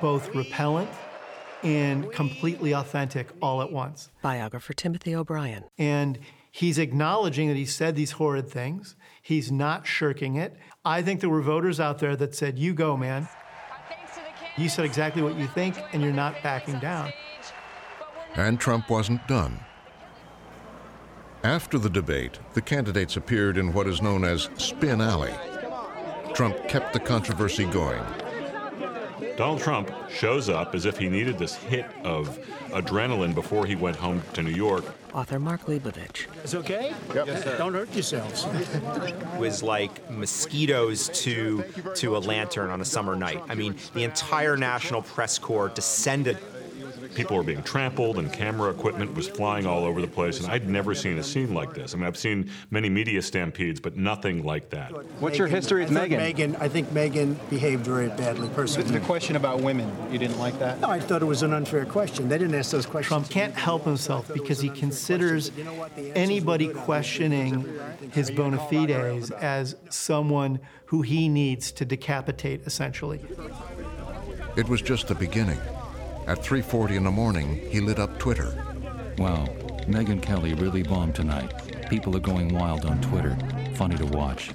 both 0.00 0.34
repellent 0.34 0.90
and 1.62 2.10
completely 2.12 2.72
authentic 2.72 3.28
all 3.42 3.62
at 3.62 3.70
once. 3.70 4.10
Biographer 4.22 4.72
Timothy 4.72 5.14
O'Brien. 5.14 5.64
And 5.78 6.18
he's 6.50 6.78
acknowledging 6.78 7.48
that 7.48 7.56
he 7.56 7.66
said 7.66 7.96
these 7.96 8.12
horrid 8.12 8.48
things. 8.48 8.96
He's 9.22 9.52
not 9.52 9.86
shirking 9.86 10.36
it. 10.36 10.56
I 10.84 11.02
think 11.02 11.20
there 11.20 11.30
were 11.30 11.42
voters 11.42 11.80
out 11.80 11.98
there 11.98 12.16
that 12.16 12.34
said, 12.34 12.58
You 12.58 12.74
go, 12.74 12.96
man. 12.96 13.28
You 14.56 14.68
said 14.68 14.84
exactly 14.84 15.22
what 15.22 15.36
you 15.36 15.46
think, 15.46 15.76
and 15.92 16.02
you're 16.02 16.12
not 16.12 16.42
backing 16.42 16.78
down. 16.80 17.12
And 18.34 18.58
Trump 18.58 18.90
wasn't 18.90 19.26
done. 19.26 19.60
After 21.42 21.78
the 21.78 21.88
debate, 21.88 22.38
the 22.52 22.60
candidates 22.60 23.16
appeared 23.16 23.56
in 23.56 23.72
what 23.72 23.86
is 23.86 24.02
known 24.02 24.24
as 24.24 24.50
Spin 24.56 25.00
Alley. 25.00 25.32
Trump 26.34 26.68
kept 26.68 26.92
the 26.92 27.00
controversy 27.00 27.64
going. 27.66 28.02
Donald 29.40 29.62
Trump 29.62 29.90
shows 30.10 30.50
up 30.50 30.74
as 30.74 30.84
if 30.84 30.98
he 30.98 31.08
needed 31.08 31.38
this 31.38 31.54
hit 31.54 31.86
of 32.04 32.38
adrenaline 32.72 33.34
before 33.34 33.64
he 33.64 33.74
went 33.74 33.96
home 33.96 34.20
to 34.34 34.42
New 34.42 34.50
York. 34.50 34.84
Author 35.14 35.38
Mark 35.38 35.64
Leibovich. 35.64 36.26
It's 36.44 36.54
okay? 36.54 36.92
Don't 37.14 37.72
hurt 37.72 37.90
yourselves. 37.94 38.46
was 39.38 39.62
like 39.62 40.10
mosquitoes 40.10 41.08
to 41.22 41.64
to 41.94 42.18
a 42.18 42.20
lantern 42.20 42.68
on 42.68 42.82
a 42.82 42.84
summer 42.84 43.16
night. 43.16 43.42
I 43.48 43.54
mean, 43.54 43.76
the 43.94 44.04
entire 44.04 44.58
National 44.58 45.00
Press 45.00 45.38
Corps 45.38 45.70
descended 45.70 46.36
people 47.14 47.36
were 47.36 47.42
being 47.42 47.62
trampled 47.62 48.18
and 48.18 48.32
camera 48.32 48.70
equipment 48.70 49.14
was 49.14 49.28
flying 49.28 49.66
all 49.66 49.84
over 49.84 50.00
the 50.00 50.06
place. 50.06 50.40
And 50.40 50.50
I'd 50.50 50.68
never 50.68 50.94
seen 50.94 51.18
a 51.18 51.22
scene 51.22 51.54
like 51.54 51.74
this. 51.74 51.94
I 51.94 51.96
mean, 51.96 52.06
I've 52.06 52.16
seen 52.16 52.50
many 52.70 52.88
media 52.88 53.22
stampedes, 53.22 53.80
but 53.80 53.96
nothing 53.96 54.44
like 54.44 54.70
that. 54.70 54.90
What's 55.20 55.38
your 55.38 55.48
history 55.48 55.84
with 55.84 55.92
Megyn? 55.92 56.18
Megyn? 56.18 56.60
I 56.60 56.68
think 56.68 56.88
Megyn 56.88 57.36
behaved 57.50 57.84
very 57.84 58.08
badly 58.08 58.48
personally. 58.50 58.90
The 58.90 59.00
question 59.00 59.36
about 59.36 59.60
women, 59.60 59.90
you 60.10 60.18
didn't 60.18 60.38
like 60.38 60.58
that? 60.58 60.80
No, 60.80 60.88
I 60.88 61.00
thought 61.00 61.22
it 61.22 61.26
was 61.26 61.42
an 61.42 61.52
unfair 61.52 61.84
question. 61.84 62.28
They 62.28 62.38
didn't 62.38 62.54
ask 62.54 62.70
those 62.70 62.86
questions. 62.86 63.08
Trump 63.08 63.30
can't 63.30 63.54
help 63.54 63.84
himself 63.84 64.30
because 64.32 64.60
he 64.60 64.68
considers 64.68 65.50
anybody 66.14 66.68
questioning 66.68 67.66
his 68.12 68.30
bona 68.30 68.58
fides 68.58 69.30
as 69.30 69.76
someone 69.88 70.60
who 70.86 71.02
he 71.02 71.28
needs 71.28 71.72
to 71.72 71.84
decapitate, 71.84 72.62
essentially. 72.66 73.20
It 74.56 74.68
was 74.68 74.82
just 74.82 75.08
the 75.08 75.14
beginning. 75.14 75.58
At 76.30 76.44
3:40 76.44 76.94
in 76.94 77.02
the 77.02 77.10
morning, 77.10 77.56
he 77.70 77.80
lit 77.80 77.98
up 77.98 78.16
Twitter. 78.20 78.54
Wow, 79.18 79.46
Megyn 79.88 80.22
Kelly 80.22 80.54
really 80.54 80.84
bombed 80.84 81.16
tonight. 81.16 81.52
People 81.90 82.16
are 82.16 82.20
going 82.20 82.54
wild 82.54 82.84
on 82.84 83.00
Twitter. 83.00 83.36
Funny 83.74 83.96
to 83.96 84.06
watch. 84.06 84.50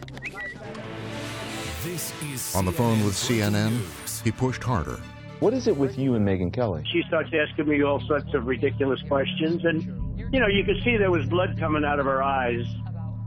On 2.56 2.64
the 2.64 2.72
phone 2.72 3.04
with 3.04 3.14
CNN, 3.14 3.82
he 4.24 4.32
pushed 4.32 4.64
harder. 4.64 5.02
What 5.42 5.54
is 5.54 5.68
it 5.68 5.76
with 5.76 5.98
you 5.98 6.16
and 6.16 6.26
Megyn 6.26 6.54
Kelly? 6.54 6.82
She 6.94 7.04
starts 7.10 7.32
asking 7.34 7.68
me 7.68 7.84
all 7.84 8.00
sorts 8.08 8.34
of 8.34 8.48
ridiculous 8.48 9.02
questions, 9.10 9.66
and 9.66 9.84
you 10.34 10.40
know, 10.40 10.48
you 10.48 10.64
could 10.64 10.82
see 10.82 10.96
there 10.96 11.12
was 11.12 11.26
blood 11.26 11.58
coming 11.60 11.84
out 11.84 12.00
of 12.00 12.06
her 12.06 12.24
eyes, 12.24 12.66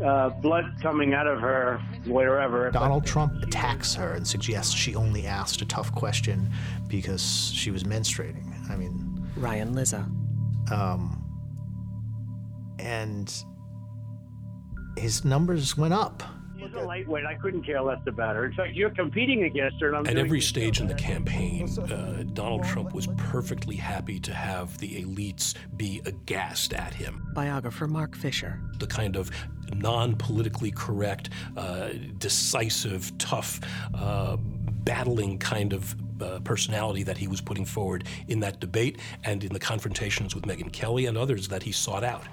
uh, 0.05 0.31
blood 0.31 0.65
coming 0.81 1.15
out 1.15 1.27
of 1.27 1.41
her 1.41 1.79
wherever. 2.07 2.71
Donald 2.71 3.05
Trump 3.07 3.43
attacks 3.43 3.95
her 3.95 4.13
and 4.13 4.27
suggests 4.27 4.73
she 4.73 4.95
only 4.95 5.27
asked 5.27 5.61
a 5.63 5.67
tough 5.67 5.93
question 5.95 6.51
because 6.87 7.51
she 7.55 7.71
was 7.71 7.85
menstruating. 7.85 8.47
I 8.71 8.77
mean, 8.77 9.27
Ryan 9.37 9.75
Lizza. 9.75 10.09
Um, 10.71 11.25
and 12.79 13.33
his 14.97 15.25
numbers 15.25 15.77
went 15.77 15.95
up. 15.95 16.23
She's 16.69 16.77
a 16.77 16.85
lightweight. 16.85 17.25
I 17.25 17.35
couldn't 17.35 17.63
care 17.63 17.81
less 17.81 18.01
about 18.07 18.37
her. 18.37 18.45
In 18.45 18.53
fact, 18.53 18.75
you're 18.75 18.91
competing 18.91 19.45
against 19.45 19.81
her, 19.81 19.89
and 19.89 19.97
I'm 19.97 20.07
At 20.07 20.19
every 20.19 20.41
stage 20.41 20.81
in 20.81 20.87
the 20.87 20.95
campaign, 20.95 21.69
uh, 21.79 22.25
Donald 22.35 22.65
Trump 22.65 22.95
was 22.95 23.07
perfectly 23.17 23.77
happy 23.77 24.21
to 24.21 24.35
have 24.35 24.77
the 24.79 25.03
elites 25.03 25.55
be 25.77 26.03
aghast 26.05 26.75
at 26.75 26.93
him. 26.93 27.27
Biographer 27.35 27.87
Marc 27.87 28.15
Fisher. 28.15 28.61
The 28.79 28.87
kind 28.87 29.17
of 29.17 29.31
non 29.75 30.17
politically 30.17 30.71
correct, 30.71 31.31
uh, 31.57 31.91
decisive, 32.19 33.17
tough, 33.19 33.61
uh, 33.95 34.37
battling 34.39 35.39
kind 35.39 35.73
of 35.73 35.97
uh, 36.23 36.41
personality 36.41 37.03
that 37.03 37.17
he 37.17 37.29
was 37.29 37.41
putting 37.41 37.65
forward 37.65 38.05
in 38.29 38.41
that 38.41 38.61
debate 38.61 38.99
and 39.25 39.45
in 39.45 39.53
the 39.53 39.61
confrontations 39.61 40.35
with 40.35 40.45
Megyn 40.45 40.73
Kelly 40.73 41.07
and 41.07 41.17
others 41.17 41.49
that 41.49 41.63
he 41.63 41.73
sought 41.73 42.05
out. 42.05 42.25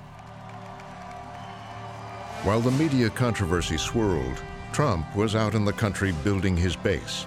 While 2.45 2.61
the 2.61 2.69
media 2.69 3.09
controversy 3.09 3.75
swirled, 3.75 4.39
Trump 4.71 5.15
was 5.15 5.35
out 5.35 5.55
in 5.55 5.65
the 5.65 5.73
country 5.73 6.11
building 6.23 6.55
his 6.55 6.75
base. 6.75 7.25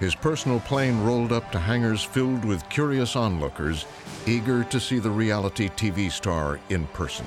His 0.00 0.14
personal 0.14 0.60
plane 0.60 1.02
rolled 1.02 1.32
up 1.32 1.52
to 1.52 1.58
hangars 1.58 2.02
filled 2.02 2.46
with 2.46 2.66
curious 2.70 3.14
onlookers, 3.14 3.84
eager 4.24 4.64
to 4.64 4.80
see 4.80 5.00
the 5.00 5.10
reality 5.10 5.68
TV 5.68 6.10
star 6.10 6.58
in 6.70 6.86
person. 6.88 7.26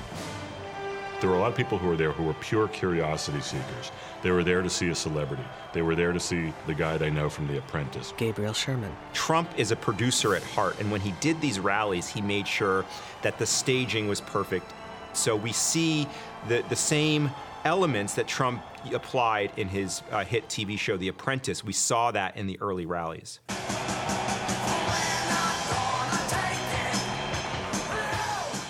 There 1.20 1.30
were 1.30 1.36
a 1.36 1.38
lot 1.38 1.52
of 1.52 1.56
people 1.56 1.78
who 1.78 1.86
were 1.86 1.96
there 1.96 2.10
who 2.10 2.24
were 2.24 2.34
pure 2.34 2.66
curiosity 2.66 3.40
seekers. 3.40 3.92
They 4.22 4.32
were 4.32 4.42
there 4.42 4.60
to 4.60 4.68
see 4.68 4.88
a 4.88 4.96
celebrity. 4.96 5.44
They 5.72 5.82
were 5.82 5.94
there 5.94 6.12
to 6.12 6.18
see 6.18 6.52
the 6.66 6.74
guy 6.74 6.96
they 6.96 7.10
know 7.10 7.30
from 7.30 7.46
The 7.46 7.58
Apprentice. 7.58 8.14
Gabriel 8.16 8.52
Sherman. 8.52 8.96
Trump 9.12 9.48
is 9.56 9.70
a 9.70 9.76
producer 9.76 10.34
at 10.34 10.42
heart, 10.42 10.80
and 10.80 10.90
when 10.90 11.02
he 11.02 11.12
did 11.20 11.40
these 11.40 11.60
rallies, 11.60 12.08
he 12.08 12.20
made 12.20 12.48
sure 12.48 12.84
that 13.22 13.38
the 13.38 13.46
staging 13.46 14.08
was 14.08 14.20
perfect. 14.20 14.72
So 15.12 15.36
we 15.36 15.52
see 15.52 16.06
the, 16.48 16.64
the 16.68 16.76
same 16.76 17.30
elements 17.64 18.14
that 18.14 18.26
Trump 18.26 18.62
applied 18.92 19.52
in 19.56 19.68
his 19.68 20.02
uh, 20.10 20.24
hit 20.24 20.48
TV 20.48 20.78
show, 20.78 20.96
The 20.96 21.08
Apprentice. 21.08 21.64
We 21.64 21.72
saw 21.72 22.10
that 22.12 22.36
in 22.36 22.46
the 22.46 22.58
early 22.60 22.86
rallies. 22.86 23.40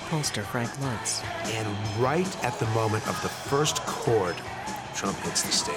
Pollster 0.09 0.43
Frank 0.43 0.71
Luntz. 0.81 1.23
And 1.53 1.69
right 2.03 2.45
at 2.45 2.59
the 2.59 2.67
moment 2.69 3.07
of 3.07 3.21
the 3.23 3.29
first 3.29 3.77
chord, 3.83 4.37
Trump 4.95 5.17
hits 5.19 5.43
the 5.43 5.53
stage. 5.53 5.75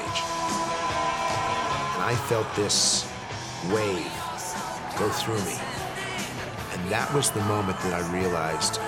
And 1.94 2.02
I 2.02 2.16
felt 2.28 2.48
this 2.56 3.12
wave 3.70 4.12
go 4.98 5.10
through 5.10 5.44
me. 5.44 5.60
And 6.74 6.90
that 6.90 7.14
was 7.14 7.30
the 7.30 7.42
moment 7.42 7.78
that 7.82 7.94
I 7.94 8.12
realized, 8.12 8.80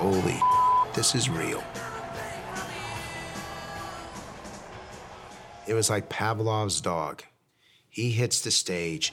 holy, 0.00 0.40
this 0.94 1.14
is 1.14 1.28
real. 1.28 1.62
It 5.66 5.74
was 5.74 5.90
like 5.90 6.08
Pavlov's 6.08 6.80
dog. 6.80 7.22
He 7.90 8.10
hits 8.10 8.40
the 8.40 8.50
stage. 8.50 9.12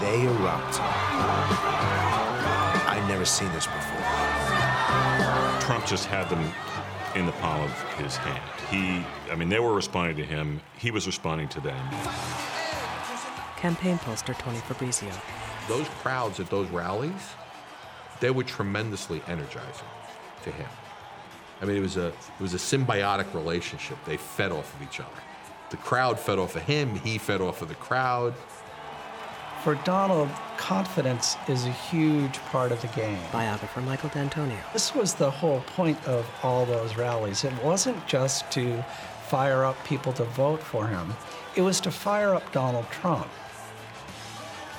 They 0.00 0.22
erupt. 0.26 0.78
I'd 2.86 3.04
never 3.08 3.24
seen 3.24 3.50
this 3.52 3.66
before. 3.66 4.04
Trump 5.62 5.86
just 5.86 6.04
had 6.04 6.28
them 6.28 6.52
in 7.14 7.24
the 7.24 7.32
palm 7.32 7.62
of 7.62 7.72
his 7.94 8.16
hand. 8.16 8.42
He, 8.68 9.02
I 9.32 9.36
mean, 9.36 9.48
they 9.48 9.58
were 9.58 9.72
responding 9.72 10.16
to 10.18 10.24
him. 10.24 10.60
He 10.78 10.90
was 10.90 11.06
responding 11.06 11.48
to 11.48 11.60
them. 11.62 11.90
Campaign 13.56 13.96
poster 13.98 14.34
Tony 14.34 14.58
Fabrizio. 14.58 15.10
Those 15.66 15.88
crowds 16.02 16.40
at 16.40 16.50
those 16.50 16.68
rallies, 16.68 17.34
they 18.20 18.30
were 18.30 18.44
tremendously 18.44 19.22
energizing 19.26 19.88
to 20.44 20.50
him. 20.50 20.68
I 21.60 21.66
mean, 21.66 21.76
it 21.76 21.80
was 21.80 21.96
a 21.96 22.08
it 22.08 22.40
was 22.40 22.54
a 22.54 22.58
symbiotic 22.58 23.32
relationship. 23.34 23.98
They 24.04 24.16
fed 24.16 24.52
off 24.52 24.74
of 24.74 24.82
each 24.82 25.00
other. 25.00 25.10
The 25.70 25.76
crowd 25.76 26.18
fed 26.18 26.38
off 26.38 26.56
of 26.56 26.62
him. 26.62 26.96
He 26.96 27.18
fed 27.18 27.40
off 27.40 27.62
of 27.62 27.68
the 27.68 27.74
crowd. 27.74 28.34
For 29.62 29.74
Donald, 29.84 30.30
confidence 30.56 31.36
is 31.46 31.66
a 31.66 31.70
huge 31.70 32.38
part 32.50 32.72
of 32.72 32.80
the 32.80 32.88
game. 32.88 33.18
Biographer 33.30 33.82
Michael 33.82 34.08
D'Antonio. 34.08 34.56
This 34.72 34.94
was 34.94 35.12
the 35.12 35.30
whole 35.30 35.60
point 35.60 36.02
of 36.08 36.26
all 36.42 36.64
those 36.64 36.96
rallies. 36.96 37.44
It 37.44 37.52
wasn't 37.62 38.06
just 38.06 38.50
to 38.52 38.82
fire 39.28 39.64
up 39.64 39.76
people 39.84 40.12
to 40.14 40.24
vote 40.24 40.62
for 40.62 40.88
him, 40.88 41.14
it 41.54 41.62
was 41.62 41.80
to 41.80 41.90
fire 41.90 42.34
up 42.34 42.50
Donald 42.52 42.90
Trump. 42.90 43.28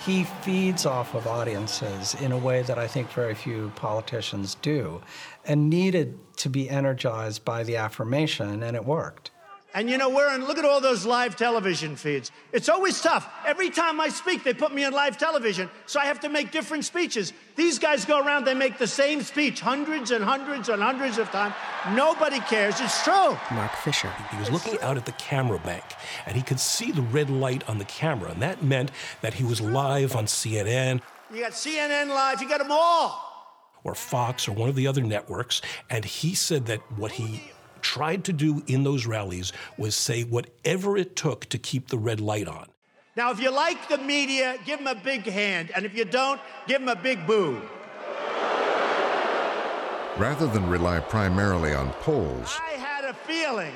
He 0.05 0.23
feeds 0.23 0.87
off 0.87 1.13
of 1.13 1.27
audiences 1.27 2.15
in 2.15 2.31
a 2.31 2.37
way 2.37 2.63
that 2.63 2.79
I 2.79 2.87
think 2.87 3.11
very 3.11 3.35
few 3.35 3.71
politicians 3.75 4.55
do, 4.55 5.01
and 5.45 5.69
needed 5.69 6.17
to 6.37 6.49
be 6.49 6.67
energized 6.67 7.45
by 7.45 7.63
the 7.63 7.75
affirmation, 7.75 8.63
and 8.63 8.75
it 8.75 8.83
worked. 8.83 9.29
And 9.73 9.89
you 9.89 9.97
know, 9.97 10.09
we're 10.09 10.33
in, 10.35 10.45
look 10.45 10.57
at 10.57 10.65
all 10.65 10.81
those 10.81 11.05
live 11.05 11.37
television 11.37 11.95
feeds. 11.95 12.29
It's 12.51 12.67
always 12.67 12.99
tough. 12.99 13.31
Every 13.45 13.69
time 13.69 14.01
I 14.01 14.09
speak, 14.09 14.43
they 14.43 14.53
put 14.53 14.73
me 14.73 14.83
on 14.83 14.91
live 14.91 15.17
television, 15.17 15.69
so 15.85 15.99
I 15.99 16.05
have 16.05 16.19
to 16.21 16.29
make 16.29 16.51
different 16.51 16.83
speeches. 16.83 17.31
These 17.55 17.79
guys 17.79 18.03
go 18.03 18.19
around, 18.19 18.43
they 18.43 18.53
make 18.53 18.77
the 18.77 18.87
same 18.87 19.21
speech 19.21 19.61
hundreds 19.61 20.11
and 20.11 20.23
hundreds 20.23 20.67
and 20.67 20.81
hundreds 20.81 21.17
of 21.17 21.29
times. 21.31 21.55
Nobody 21.93 22.39
cares. 22.41 22.81
It's 22.81 23.01
true. 23.03 23.37
Marc 23.51 23.73
Fisher. 23.77 24.11
He 24.31 24.37
was 24.37 24.51
looking 24.51 24.77
out 24.81 24.97
at 24.97 25.05
the 25.05 25.13
camera 25.13 25.59
bank 25.59 25.85
and 26.25 26.35
he 26.35 26.41
could 26.41 26.59
see 26.59 26.91
the 26.91 27.01
red 27.03 27.29
light 27.29 27.67
on 27.69 27.77
the 27.77 27.85
camera, 27.85 28.31
and 28.31 28.41
that 28.41 28.61
meant 28.61 28.91
that 29.21 29.35
he 29.35 29.43
was 29.45 29.61
live 29.61 30.15
on 30.15 30.25
CNN 30.25 31.01
You 31.33 31.39
got 31.41 31.53
CNN 31.53 32.09
Live, 32.09 32.41
you 32.41 32.49
got 32.49 32.57
them 32.59 32.71
all. 32.71 33.29
or 33.85 33.95
Fox 33.95 34.49
or 34.49 34.51
one 34.51 34.67
of 34.67 34.75
the 34.75 34.85
other 34.87 35.01
networks, 35.01 35.61
and 35.89 36.03
he 36.03 36.35
said 36.35 36.65
that 36.65 36.81
what 36.97 37.13
he 37.13 37.51
tried 37.81 38.23
to 38.25 38.33
do 38.33 38.63
in 38.67 38.83
those 38.83 39.05
rallies 39.05 39.51
was 39.77 39.95
say 39.95 40.23
whatever 40.23 40.97
it 40.97 41.15
took 41.15 41.45
to 41.47 41.57
keep 41.57 41.87
the 41.87 41.97
red 41.97 42.19
light 42.19 42.47
on. 42.47 42.67
Now, 43.15 43.31
if 43.31 43.41
you 43.41 43.51
like 43.51 43.89
the 43.89 43.97
media, 43.97 44.57
give 44.65 44.79
them 44.79 44.87
a 44.87 44.99
big 44.99 45.23
hand. 45.25 45.71
And 45.75 45.85
if 45.85 45.95
you 45.95 46.05
don't, 46.05 46.39
give 46.67 46.79
them 46.79 46.89
a 46.89 46.95
big 46.95 47.27
boo. 47.27 47.61
Rather 50.17 50.47
than 50.47 50.69
rely 50.69 50.99
primarily 50.99 51.73
on 51.73 51.91
polls, 52.01 52.57
I 52.61 52.73
had 52.73 53.05
a 53.05 53.13
feeling. 53.13 53.73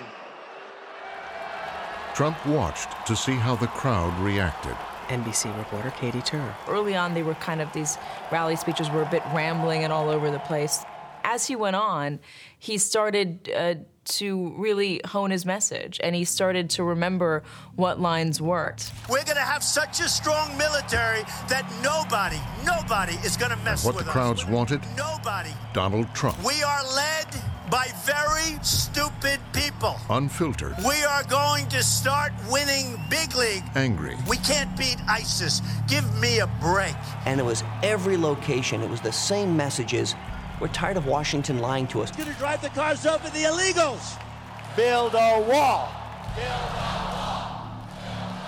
Trump 2.14 2.46
watched 2.46 2.90
to 3.08 3.16
see 3.16 3.36
how 3.36 3.56
the 3.56 3.68
crowd 3.68 4.18
reacted. 4.20 4.76
NBC 5.08 5.56
reporter 5.58 5.92
Katy 5.92 6.22
Tur. 6.22 6.56
Early 6.68 6.96
on, 6.96 7.14
they 7.14 7.24
were 7.24 7.36
kind 7.36 7.62
of 7.62 7.72
these 7.74 7.98
rally 8.32 8.56
speeches 8.56 8.90
were 8.90 9.02
a 9.02 9.10
bit 9.10 9.22
rambling 9.34 9.84
and 9.84 9.92
all 9.92 10.10
over 10.10 10.32
the 10.32 10.40
place. 10.40 10.86
As 11.26 11.48
he 11.48 11.56
went 11.56 11.76
on, 11.76 12.20
he 12.60 12.78
started 12.78 13.52
uh, 13.52 13.76
to 14.06 14.54
really 14.58 15.02
hone 15.06 15.32
his 15.32 15.44
message 15.44 16.00
and 16.04 16.16
he 16.16 16.24
started 16.24 16.70
to 16.72 16.84
remember 16.84 17.42
what 17.76 18.00
lines 18.00 18.40
worked. 18.40 18.92
We're 19.10 19.24
going 19.24 19.38
to 19.38 19.42
have 19.42 19.64
such 19.64 20.00
a 20.02 20.08
strong 20.08 20.56
military 20.56 21.24
that 21.50 21.66
nobody, 21.82 22.38
nobody 22.64 23.16
is 23.26 23.38
going 23.38 23.50
to 23.50 23.58
mess 23.64 23.84
What 23.84 23.96
with 23.96 24.06
the 24.06 24.12
crowds 24.12 24.46
wanted? 24.46 24.82
Nobody. 24.96 25.50
Donald 25.74 26.14
Trump. 26.14 26.38
We 26.46 26.62
are 26.62 26.84
led 26.96 27.26
by 27.72 27.88
very 28.04 28.60
stupid 28.62 29.40
people. 29.52 29.96
Unfiltered, 30.12 30.76
We 30.88 31.04
are 31.04 31.24
going 31.24 31.68
to 31.70 31.82
start 31.82 32.34
winning 32.52 33.02
big 33.10 33.36
league. 33.36 33.64
angry, 33.74 34.16
We 34.30 34.38
can't 34.38 34.78
beat 34.78 34.98
ISIS. 35.10 35.64
Give 35.88 36.06
me 36.22 36.40
a 36.40 36.48
break. 36.62 36.96
And 37.26 37.40
it 37.40 37.44
was 37.44 37.64
every 37.82 38.16
location, 38.16 38.84
it 38.84 38.90
was 38.92 39.02
the 39.02 39.12
same 39.12 39.58
messages. 39.58 40.14
We're 40.60 40.70
tired 40.70 40.98
of 40.98 41.06
Washington 41.06 41.60
lying 41.60 41.88
to 41.88 42.02
us. 42.02 42.12
Going 42.12 42.32
to 42.32 42.38
drive 42.38 42.62
the 42.62 42.70
cars 42.70 43.06
over 43.06 43.30
the 43.30 43.44
illegals. 43.44 44.18
Build 44.76 45.14
a 45.14 45.42
wall. 45.42 45.90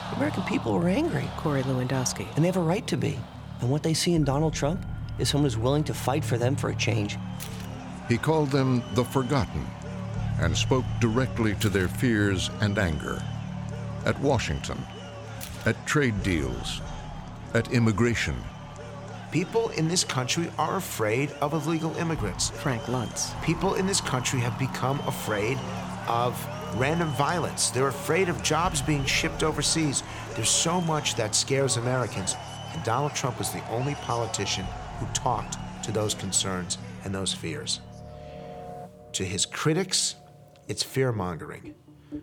The 0.09 0.15
American 0.15 0.43
people 0.43 0.73
were 0.73 0.87
angry. 0.87 1.29
Corey 1.37 1.63
Lewandowski. 1.63 2.27
And 2.35 2.43
they 2.43 2.47
have 2.47 2.57
a 2.57 2.61
right 2.61 2.85
to 2.87 2.97
be. 2.97 3.19
And 3.61 3.69
what 3.69 3.83
they 3.83 3.93
see 3.93 4.13
in 4.13 4.23
Donald 4.23 4.53
Trump 4.53 4.85
is 5.19 5.29
someone 5.29 5.45
who's 5.45 5.57
willing 5.57 5.83
to 5.85 5.93
fight 5.93 6.23
for 6.23 6.37
them 6.37 6.55
for 6.55 6.69
a 6.69 6.75
change. 6.75 7.17
he 8.07 8.17
called 8.17 8.51
them 8.51 8.83
the 8.93 9.03
forgotten 9.03 9.65
and 10.39 10.55
spoke 10.55 10.85
directly 11.01 11.55
to 11.55 11.67
their 11.67 11.87
fears 11.87 12.49
and 12.61 12.77
anger. 12.77 13.21
At 14.05 14.17
Washington, 14.21 14.77
at 15.65 15.75
trade 15.85 16.21
deals, 16.23 16.81
at 17.53 17.71
immigration, 17.71 18.35
People 19.31 19.69
in 19.69 19.89
this 19.89 20.05
country 20.05 20.49
are 20.57 20.77
afraid 20.77 21.31
of 21.41 21.53
illegal 21.53 21.93
immigrants. 21.97 22.49
Frank 22.49 22.83
Luntz. 22.83 23.39
People 23.43 23.73
in 23.73 23.85
this 23.85 23.99
country 23.99 24.39
have 24.39 24.57
become 24.57 25.01
afraid 25.01 25.57
of 26.07 26.33
random 26.77 27.09
violence. 27.09 27.69
They're 27.69 27.89
afraid 27.89 28.29
of 28.29 28.41
jobs 28.41 28.81
being 28.81 29.03
shipped 29.03 29.43
overseas. 29.43 30.01
There's 30.35 30.49
so 30.49 30.79
much 30.79 31.15
that 31.15 31.35
scares 31.35 31.75
Americans. 31.75 32.35
And 32.73 32.81
Donald 32.85 33.15
Trump 33.15 33.37
was 33.37 33.51
the 33.51 33.67
only 33.69 33.95
politician 33.95 34.65
who 34.99 35.05
talked 35.07 35.57
to 35.83 35.91
those 35.91 36.13
concerns 36.13 36.77
and 37.03 37.13
those 37.13 37.33
fears. 37.33 37.81
To 39.11 39.25
his 39.25 39.45
critics, 39.45 40.15
it's 40.69 40.83
fear 40.83 41.11
mongering. 41.11 41.75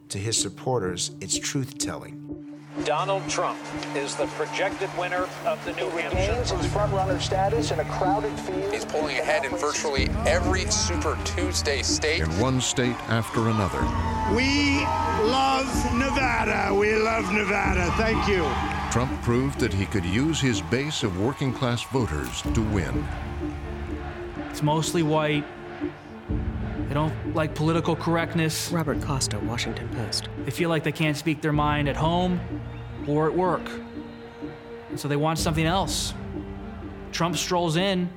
To 0.08 0.18
his 0.18 0.40
supporters, 0.40 1.10
it's 1.20 1.38
truth 1.38 1.76
telling. 1.76 2.53
Donald 2.82 3.26
Trump 3.28 3.58
is 3.94 4.16
the 4.16 4.26
projected 4.26 4.90
winner 4.98 5.28
of 5.46 5.64
the 5.64 5.72
New 5.74 5.88
Hampshire. 5.90 6.34
Gains 6.34 6.50
his 6.50 6.66
front-runner 6.72 7.20
status 7.20 7.70
in 7.70 7.78
a 7.78 7.84
crowded 7.84 8.36
field. 8.40 8.74
He's 8.74 8.84
pulling 8.84 9.16
ahead 9.18 9.44
in 9.44 9.56
virtually 9.56 10.08
every 10.26 10.68
Super 10.70 11.16
Tuesday 11.24 11.82
state. 11.82 12.20
in 12.22 12.40
one 12.40 12.60
state 12.60 12.96
after 13.08 13.48
another. 13.48 13.80
We 14.34 14.80
love 15.30 15.66
Nevada. 15.94 16.74
We 16.74 16.96
love 16.96 17.32
Nevada. 17.32 17.92
Thank 17.92 18.26
you. 18.26 18.44
Trump 18.90 19.22
proved 19.22 19.60
that 19.60 19.72
he 19.72 19.86
could 19.86 20.04
use 20.04 20.40
his 20.40 20.60
base 20.60 21.04
of 21.04 21.20
working 21.20 21.52
class 21.52 21.84
voters 21.84 22.42
to 22.54 22.60
win. 22.60 23.06
It's 24.50 24.62
mostly 24.64 25.04
white. 25.04 25.44
They 26.94 27.00
don't 27.00 27.34
like 27.34 27.56
political 27.56 27.96
correctness. 27.96 28.70
Robert 28.70 29.02
Costa, 29.02 29.40
Washington 29.40 29.88
Post. 29.96 30.28
They 30.44 30.52
feel 30.52 30.68
like 30.68 30.84
they 30.84 30.92
can't 30.92 31.16
speak 31.16 31.42
their 31.42 31.52
mind 31.52 31.88
at 31.88 31.96
home 31.96 32.38
or 33.08 33.26
at 33.26 33.34
work. 33.34 33.68
And 34.90 35.00
so 35.00 35.08
they 35.08 35.16
want 35.16 35.40
something 35.40 35.66
else. 35.66 36.14
Trump 37.10 37.36
strolls 37.36 37.74
in. 37.74 38.08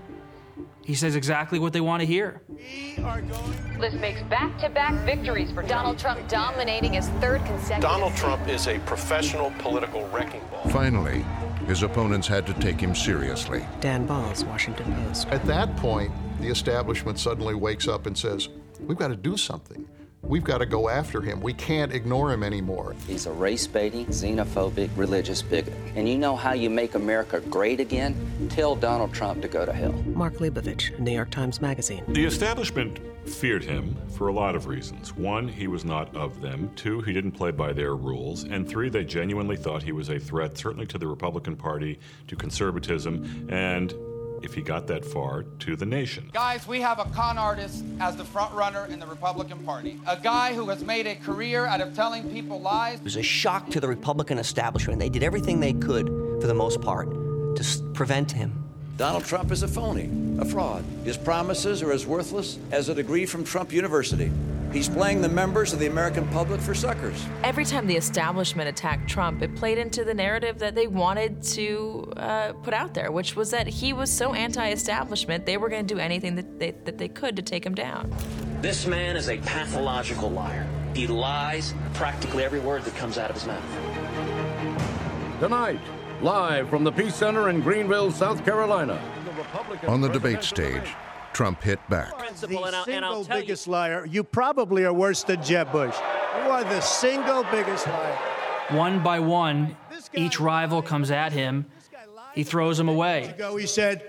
He 0.85 0.93
says 0.93 1.15
exactly 1.15 1.57
what 1.57 1.73
they 1.73 1.81
want 1.81 2.01
to 2.01 2.05
hear. 2.05 2.43
This 3.79 3.95
makes 3.95 4.21
back-to-back 4.29 4.93
victories 5.05 5.51
for 5.51 5.63
Donald 5.63 5.97
Trump, 5.97 6.27
dominating 6.27 6.93
his 6.93 7.09
third 7.19 7.43
consecutive. 7.45 7.81
Donald 7.81 8.15
Trump 8.15 8.47
is 8.47 8.67
a 8.67 8.77
professional 8.81 9.51
political 9.57 10.07
wrecking 10.09 10.43
ball. 10.51 10.69
Finally, 10.69 11.25
his 11.65 11.81
opponents 11.81 12.27
had 12.27 12.45
to 12.45 12.53
take 12.53 12.79
him 12.79 12.93
seriously. 12.93 13.65
Dan 13.81 14.07
Balz, 14.07 14.45
Washington 14.45 14.93
Post. 14.97 15.29
At 15.29 15.43
that 15.45 15.75
point, 15.77 16.11
the 16.39 16.47
establishment 16.47 17.17
suddenly 17.17 17.55
wakes 17.55 17.87
up 17.87 18.05
and 18.05 18.15
says, 18.15 18.49
We've 18.79 18.97
got 18.97 19.09
to 19.09 19.15
do 19.15 19.37
something. 19.37 19.87
We've 20.23 20.43
got 20.43 20.57
to 20.57 20.65
go 20.65 20.89
after 20.89 21.21
him. 21.21 21.39
We 21.41 21.53
can't 21.53 21.93
ignore 21.93 22.33
him 22.33 22.43
anymore. 22.43 22.95
He's 23.07 23.27
a 23.27 23.31
race 23.31 23.65
baiting, 23.67 24.07
xenophobic, 24.07 24.89
religious 24.97 25.41
bigot. 25.41 25.73
And 25.95 26.09
you 26.09 26.17
know 26.17 26.35
how 26.35 26.53
you 26.53 26.69
make 26.69 26.95
America 26.95 27.39
great 27.41 27.79
again? 27.79 28.15
Tell 28.49 28.75
Donald 28.75 29.13
Trump 29.13 29.41
to 29.43 29.47
go 29.47 29.65
to 29.65 29.71
hell. 29.71 29.93
Mark 30.15 30.35
Leibovich, 30.35 30.97
New 30.99 31.11
York 31.11 31.29
Times 31.29 31.61
Magazine. 31.61 32.03
The 32.09 32.25
establishment 32.25 32.99
feared 33.29 33.63
him 33.63 33.95
for 34.09 34.27
a 34.27 34.33
lot 34.33 34.55
of 34.55 34.67
reasons. 34.67 35.15
One, 35.15 35.47
he 35.47 35.67
was 35.67 35.85
not 35.85 36.13
of 36.15 36.41
them. 36.41 36.71
Two, 36.75 37.01
he 37.01 37.13
didn't 37.13 37.31
play 37.31 37.51
by 37.51 37.71
their 37.71 37.95
rules. 37.95 38.43
And 38.43 38.67
three, 38.67 38.89
they 38.89 39.05
genuinely 39.05 39.55
thought 39.55 39.83
he 39.83 39.91
was 39.91 40.09
a 40.09 40.19
threat, 40.19 40.57
certainly 40.57 40.87
to 40.87 40.97
the 40.97 41.07
Republican 41.07 41.55
Party, 41.55 41.99
to 42.27 42.35
conservatism, 42.35 43.47
and 43.49 43.93
if 44.41 44.53
he 44.53 44.61
got 44.61 44.87
that 44.87 45.05
far, 45.05 45.43
to 45.59 45.75
the 45.75 45.85
nation. 45.85 46.29
Guys, 46.33 46.67
we 46.67 46.81
have 46.81 46.99
a 46.99 47.05
con 47.05 47.37
artist 47.37 47.83
as 47.99 48.15
the 48.15 48.25
front 48.25 48.53
runner 48.53 48.85
in 48.87 48.99
the 48.99 49.07
Republican 49.07 49.59
Party. 49.59 49.99
A 50.07 50.17
guy 50.17 50.53
who 50.53 50.69
has 50.69 50.83
made 50.83 51.07
a 51.07 51.15
career 51.15 51.65
out 51.65 51.81
of 51.81 51.95
telling 51.95 52.29
people 52.29 52.61
lies. 52.61 52.99
It 52.99 53.03
was 53.03 53.15
a 53.15 53.23
shock 53.23 53.69
to 53.71 53.79
the 53.79 53.87
Republican 53.87 54.37
establishment. 54.37 54.99
They 54.99 55.09
did 55.09 55.23
everything 55.23 55.59
they 55.59 55.73
could, 55.73 56.07
for 56.41 56.47
the 56.47 56.53
most 56.53 56.81
part, 56.81 57.09
to 57.55 57.91
prevent 57.93 58.31
him. 58.31 58.63
Donald 58.97 59.25
Trump 59.25 59.51
is 59.51 59.61
a 59.61 59.67
phony, 59.67 60.09
a 60.39 60.45
fraud. 60.45 60.83
His 61.03 61.17
promises 61.17 61.83
are 61.83 61.91
as 61.91 62.07
worthless 62.07 62.57
as 62.71 62.89
a 62.89 62.95
degree 62.95 63.27
from 63.27 63.43
Trump 63.43 63.71
University. 63.71 64.31
He's 64.71 64.89
playing 64.89 65.21
the 65.21 65.29
members 65.29 65.71
of 65.71 65.79
the 65.79 65.87
American 65.87 66.27
public 66.27 66.59
for 66.59 66.75
suckers. 66.75 67.25
Every 67.43 67.63
time 67.63 67.87
the 67.87 67.95
establishment 67.95 68.67
attacked 68.67 69.09
Trump, 69.09 69.41
it 69.41 69.55
played 69.55 69.77
into 69.77 70.03
the 70.03 70.13
narrative 70.13 70.59
that 70.59 70.75
they 70.75 70.87
wanted 70.87 71.41
to 71.43 72.11
uh, 72.17 72.53
put 72.63 72.73
out 72.73 72.93
there, 72.93 73.11
which 73.11 73.35
was 73.35 73.49
that 73.51 73.65
he 73.67 73.93
was 73.93 74.11
so 74.11 74.33
anti-establishment 74.33 75.45
they 75.45 75.57
were 75.57 75.69
going 75.69 75.87
to 75.87 75.93
do 75.93 75.99
anything 75.99 76.35
that 76.35 76.59
they, 76.59 76.71
that 76.71 76.97
they 76.97 77.07
could 77.07 77.35
to 77.37 77.41
take 77.41 77.65
him 77.65 77.73
down. 77.73 78.13
This 78.61 78.85
man 78.85 79.15
is 79.15 79.29
a 79.29 79.37
pathological 79.37 80.29
liar. 80.29 80.67
He 80.93 81.07
lies 81.07 81.73
practically 81.93 82.43
every 82.43 82.59
word 82.59 82.83
that 82.83 82.95
comes 82.95 83.17
out 83.17 83.29
of 83.29 83.35
his 83.35 83.45
mouth. 83.45 83.63
Tonight, 85.39 85.79
live 86.21 86.69
from 86.69 86.83
the 86.83 86.91
Peace 86.91 87.15
Center 87.15 87.49
in 87.49 87.61
Greenville, 87.61 88.11
South 88.11 88.43
Carolina. 88.43 88.99
On 89.87 90.01
the 90.01 90.09
debate 90.09 90.43
stage, 90.43 90.93
Trump 91.37 91.61
hit 91.61 91.79
back. 91.87 92.17
The 92.41 92.83
single 92.83 93.23
biggest 93.25 93.67
liar. 93.67 94.07
You 94.07 94.23
probably 94.23 94.85
are 94.85 94.91
worse 94.91 95.21
than 95.21 95.43
Jeb 95.43 95.71
Bush. 95.71 95.95
You 96.43 96.49
are 96.49 96.63
the 96.63 96.81
single 96.81 97.43
biggest 97.51 97.85
liar. 97.85 98.17
One 98.71 99.03
by 99.03 99.19
one, 99.19 99.77
each 100.15 100.39
rival 100.39 100.81
comes 100.81 101.11
at 101.11 101.31
him. 101.31 101.67
He 102.33 102.43
throws 102.43 102.79
them 102.79 102.89
away. 102.89 103.25
Ago, 103.25 103.55
he 103.55 103.67
said 103.67 104.03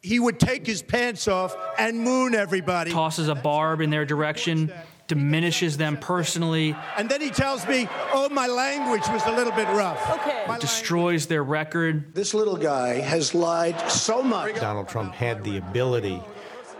he 0.00 0.18
would 0.18 0.40
take 0.40 0.66
his 0.66 0.80
pants 0.80 1.28
off 1.28 1.54
and 1.78 2.00
moon 2.00 2.34
everybody. 2.34 2.90
Tosses 2.90 3.28
a 3.28 3.34
barb 3.34 3.82
in 3.82 3.90
their 3.90 4.06
direction, 4.06 4.72
diminishes 5.08 5.76
them 5.76 5.98
personally, 5.98 6.74
And 6.96 7.06
then 7.06 7.20
he 7.20 7.28
tells 7.28 7.68
me, 7.68 7.86
oh, 8.14 8.30
my 8.30 8.46
language 8.46 9.06
was 9.08 9.22
a 9.26 9.32
little 9.32 9.52
bit 9.52 9.68
rough. 9.68 10.00
Okay. 10.10 10.58
destroys 10.58 11.26
their 11.26 11.44
record. 11.44 12.14
This 12.14 12.32
little 12.32 12.56
guy 12.56 12.94
has 12.94 13.34
lied 13.34 13.78
so 13.90 14.22
much. 14.22 14.54
Donald 14.54 14.88
Trump 14.88 15.12
had 15.12 15.44
the 15.44 15.58
ability 15.58 16.22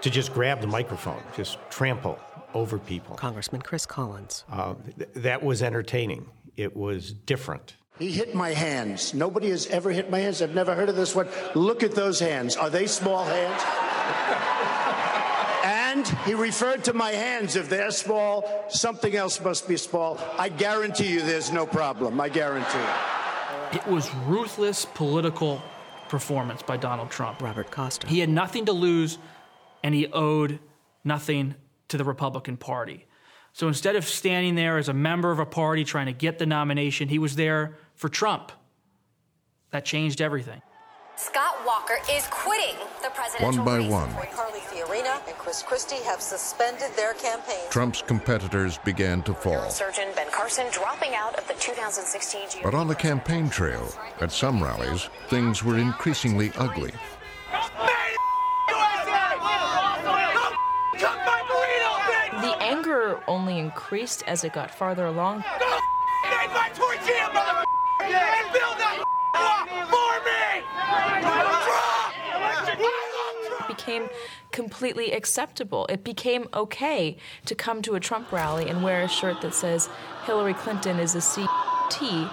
to 0.03 0.11
just 0.11 0.33
grab 0.35 0.61
the 0.61 0.67
microphone, 0.67 1.23
just 1.37 1.59
trample 1.71 2.19
over 2.55 2.79
people. 2.79 3.17
Congressman 3.17 3.63
Chris 3.63 3.87
Collins. 3.87 4.45
Uh, 4.51 4.75
th- 4.99 5.09
that 5.15 5.43
was 5.43 5.63
entertaining. 5.63 6.27
It 6.57 6.77
was 6.77 7.13
different. 7.13 7.77
He 7.99 8.11
hit 8.11 8.35
my 8.35 8.51
hands. 8.51 9.15
Nobody 9.15 9.51
has 9.51 9.67
ever 9.69 9.91
hit 9.91 10.11
my 10.11 10.19
hands. 10.19 10.43
I've 10.43 10.55
never 10.55 10.75
heard 10.75 10.89
of 10.89 10.97
this 10.97 11.15
one. 11.15 11.29
Look 11.55 11.83
at 11.83 11.95
those 11.95 12.19
hands. 12.21 12.57
Are 12.57 12.71
they 12.71 12.87
small 12.87 13.25
hands? 13.25 13.63
and 15.65 16.09
he 16.27 16.35
referred 16.35 16.85
to 16.85 16.93
my 16.93 17.13
hands. 17.13 17.55
If 17.57 17.69
they're 17.69 17.91
small, 17.91 18.67
something 18.69 19.15
else 19.15 19.41
must 19.41 19.69
be 19.69 19.77
small. 19.77 20.19
I 20.39 20.49
guarantee 20.49 21.13
you 21.13 21.23
there's 21.23 21.53
no 21.53 21.67
problem. 21.67 22.21
I 22.21 22.29
guarantee. 22.29 22.79
It 23.73 23.87
was 23.87 24.13
ruthless 24.27 24.85
political 24.85 25.63
performance 26.09 26.63
by 26.63 26.77
Donald 26.77 27.11
Trump. 27.11 27.41
Robert 27.41 27.71
Costa. 27.71 28.07
He 28.07 28.21
had 28.21 28.29
nothing 28.29 28.67
to 28.67 28.73
lose, 28.73 29.19
and 29.83 29.95
he 29.95 30.07
owed 30.09 30.59
nothing 31.05 31.55
to 31.89 31.97
the 31.97 32.05
Republican 32.05 32.57
Party. 32.57 33.07
So 33.53 33.69
instead 33.69 33.97
of 33.97 34.05
standing 34.07 34.55
there 34.55 34.79
as 34.79 34.89
a 34.89 34.95
member 34.95 35.31
of 35.31 35.39
a 35.39 35.47
party 35.47 35.85
trying 35.85 36.07
to 36.07 36.13
get 36.13 36.39
the 36.39 36.47
nomination, 36.47 37.09
he 37.09 37.19
was 37.19 37.37
there 37.37 37.77
for 37.95 38.09
Trump. 38.09 38.51
That 39.71 39.85
changed 39.85 40.21
everything. 40.21 40.63
Scott 41.17 41.55
Walker 41.67 41.99
is 42.11 42.27
quitting 42.31 42.75
the 43.03 43.11
presidential 43.11 43.63
One 43.63 43.65
by 43.65 43.77
race. 43.77 43.91
one, 43.91 44.11
Carly 44.35 44.61
Fiorina 44.61 45.21
and 45.29 45.37
Chris 45.37 45.63
Christie 45.63 46.03
have 46.05 46.23
suspended 46.23 46.91
their 46.97 47.13
campaigns. 47.15 47.69
Trump's 47.71 48.01
competitors 48.03 48.79
began 48.85 49.23
to 49.25 49.35
fall. 49.35 49.69
Surgeon 49.69 50.09
Ben 50.17 50.31
Carson 50.33 50.67
dropping 50.73 51.15
out 51.15 51.39
of 51.39 51.47
the 51.47 51.55
2016 51.55 52.41
GOP. 52.49 52.63
But 52.63 52.75
on 52.75 52.89
the 52.89 52.95
campaign 52.95 53.51
trail, 53.51 53.87
at 54.21 54.33
some 54.33 54.63
rallies, 54.63 55.11
things 55.29 55.63
were 55.63 55.77
increasingly 55.79 56.51
ugly. 56.57 56.93
The 62.93 62.99
anger 62.99 63.23
only 63.27 63.59
increased 63.59 64.23
as 64.27 64.45
it 64.45 64.53
got 64.53 64.71
farther 64.71 65.07
along. 65.07 65.45
It 73.61 73.67
became 73.67 74.11
completely 74.51 75.13
acceptable. 75.13 75.87
It 75.87 76.05
became 76.05 76.49
okay 76.53 77.17
to 77.47 77.55
come 77.55 77.81
to 77.81 77.95
a 77.95 78.01
Trump 78.01 78.31
rally 78.31 78.69
and 78.69 78.83
wear 78.83 79.01
a 79.03 79.09
shirt 79.09 79.41
that 79.41 79.55
says 79.55 79.89
Hillary 80.27 80.53
Clinton 80.53 80.99
is 80.99 81.15
a 81.15 81.23
CT. 81.23 82.31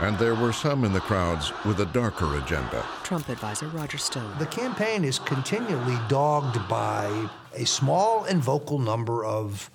And 0.00 0.18
there 0.18 0.34
were 0.34 0.52
some 0.52 0.84
in 0.84 0.92
the 0.92 1.00
crowds 1.00 1.52
with 1.64 1.78
a 1.78 1.86
darker 1.86 2.36
agenda. 2.38 2.84
Trump 3.04 3.28
advisor 3.28 3.68
Roger 3.68 3.98
Stone. 3.98 4.32
The 4.40 4.46
campaign 4.46 5.04
is 5.04 5.20
continually 5.20 5.98
dogged 6.08 6.68
by 6.68 7.28
a 7.54 7.64
small 7.66 8.24
and 8.24 8.42
vocal 8.42 8.78
number 8.78 9.24
of 9.24 9.70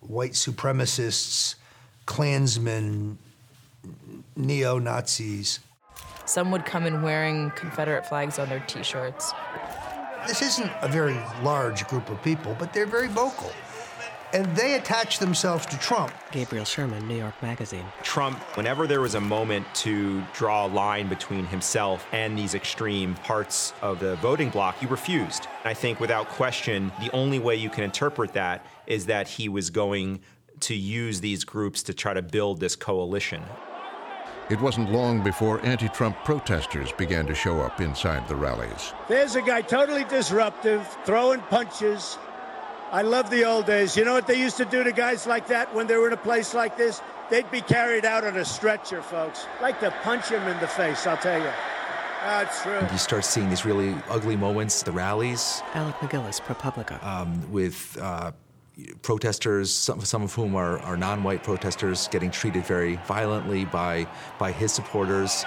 white 0.00 0.32
supremacists, 0.32 1.54
Klansmen, 2.06 3.18
neo 4.36 4.78
Nazis. 4.78 5.60
Some 6.24 6.50
would 6.50 6.64
come 6.64 6.86
in 6.86 7.02
wearing 7.02 7.50
Confederate 7.52 8.06
flags 8.06 8.38
on 8.38 8.48
their 8.48 8.60
t 8.60 8.82
shirts. 8.82 9.32
This 10.26 10.40
isn't 10.40 10.70
a 10.82 10.88
very 10.88 11.18
large 11.42 11.86
group 11.88 12.08
of 12.08 12.22
people, 12.22 12.56
but 12.58 12.72
they're 12.72 12.86
very 12.86 13.08
vocal. 13.08 13.50
And 14.32 14.46
they 14.56 14.76
attach 14.76 15.18
themselves 15.18 15.66
to 15.66 15.78
Trump. 15.78 16.12
Gabriel 16.30 16.64
Sherman, 16.64 17.06
New 17.06 17.16
York 17.16 17.34
Magazine. 17.42 17.84
Trump, 18.02 18.38
whenever 18.56 18.86
there 18.86 19.02
was 19.02 19.14
a 19.14 19.20
moment 19.20 19.66
to 19.74 20.22
draw 20.32 20.64
a 20.64 20.68
line 20.68 21.08
between 21.08 21.44
himself 21.44 22.06
and 22.12 22.38
these 22.38 22.54
extreme 22.54 23.14
parts 23.16 23.74
of 23.82 24.00
the 24.00 24.16
voting 24.16 24.48
bloc, 24.48 24.78
he 24.78 24.86
refused. 24.86 25.48
I 25.64 25.74
think 25.74 26.00
without 26.00 26.28
question, 26.30 26.90
the 27.00 27.12
only 27.12 27.38
way 27.38 27.56
you 27.56 27.68
can 27.68 27.84
interpret 27.84 28.32
that 28.32 28.64
is 28.86 29.06
that 29.06 29.28
he 29.28 29.50
was 29.50 29.68
going 29.68 30.20
to 30.60 30.74
use 30.74 31.20
these 31.20 31.44
groups 31.44 31.82
to 31.82 31.92
try 31.92 32.14
to 32.14 32.22
build 32.22 32.60
this 32.60 32.74
coalition. 32.74 33.42
It 34.50 34.60
wasn't 34.60 34.90
long 34.92 35.22
before 35.22 35.64
anti 35.64 35.88
Trump 35.88 36.16
protesters 36.24 36.90
began 36.92 37.26
to 37.26 37.34
show 37.34 37.60
up 37.60 37.80
inside 37.80 38.26
the 38.28 38.36
rallies. 38.36 38.92
There's 39.08 39.36
a 39.36 39.42
guy 39.42 39.62
totally 39.62 40.04
disruptive, 40.04 40.86
throwing 41.04 41.40
punches. 41.42 42.18
I 42.92 43.00
love 43.00 43.30
the 43.30 43.44
old 43.46 43.64
days. 43.64 43.96
You 43.96 44.04
know 44.04 44.12
what 44.12 44.26
they 44.26 44.38
used 44.38 44.58
to 44.58 44.66
do 44.66 44.84
to 44.84 44.92
guys 44.92 45.26
like 45.26 45.46
that 45.46 45.74
when 45.74 45.86
they 45.86 45.96
were 45.96 46.08
in 46.08 46.12
a 46.12 46.16
place 46.18 46.52
like 46.52 46.76
this? 46.76 47.00
They'd 47.30 47.50
be 47.50 47.62
carried 47.62 48.04
out 48.04 48.22
on 48.22 48.36
a 48.36 48.44
stretcher, 48.44 49.00
folks. 49.00 49.46
Like 49.62 49.80
to 49.80 49.90
punch 50.02 50.28
him 50.28 50.42
in 50.46 50.60
the 50.60 50.68
face, 50.68 51.06
I'll 51.06 51.16
tell 51.16 51.38
you. 51.38 51.50
That's 52.20 52.62
true. 52.62 52.86
You 52.92 52.98
start 52.98 53.24
seeing 53.24 53.48
these 53.48 53.64
really 53.64 53.96
ugly 54.10 54.36
moments, 54.36 54.82
the 54.82 54.92
rallies. 54.92 55.62
Alec 55.72 55.96
MacGillis, 55.96 56.42
ProPublica. 56.42 57.02
Um, 57.02 57.50
with 57.50 57.96
uh, 57.98 58.32
protesters, 59.00 59.72
some, 59.72 60.02
some 60.02 60.22
of 60.22 60.34
whom 60.34 60.54
are, 60.54 60.78
are 60.80 60.98
non-white 60.98 61.42
protesters, 61.42 62.08
getting 62.08 62.30
treated 62.30 62.66
very 62.66 62.96
violently 63.06 63.64
by, 63.64 64.06
by 64.38 64.52
his 64.52 64.70
supporters. 64.70 65.46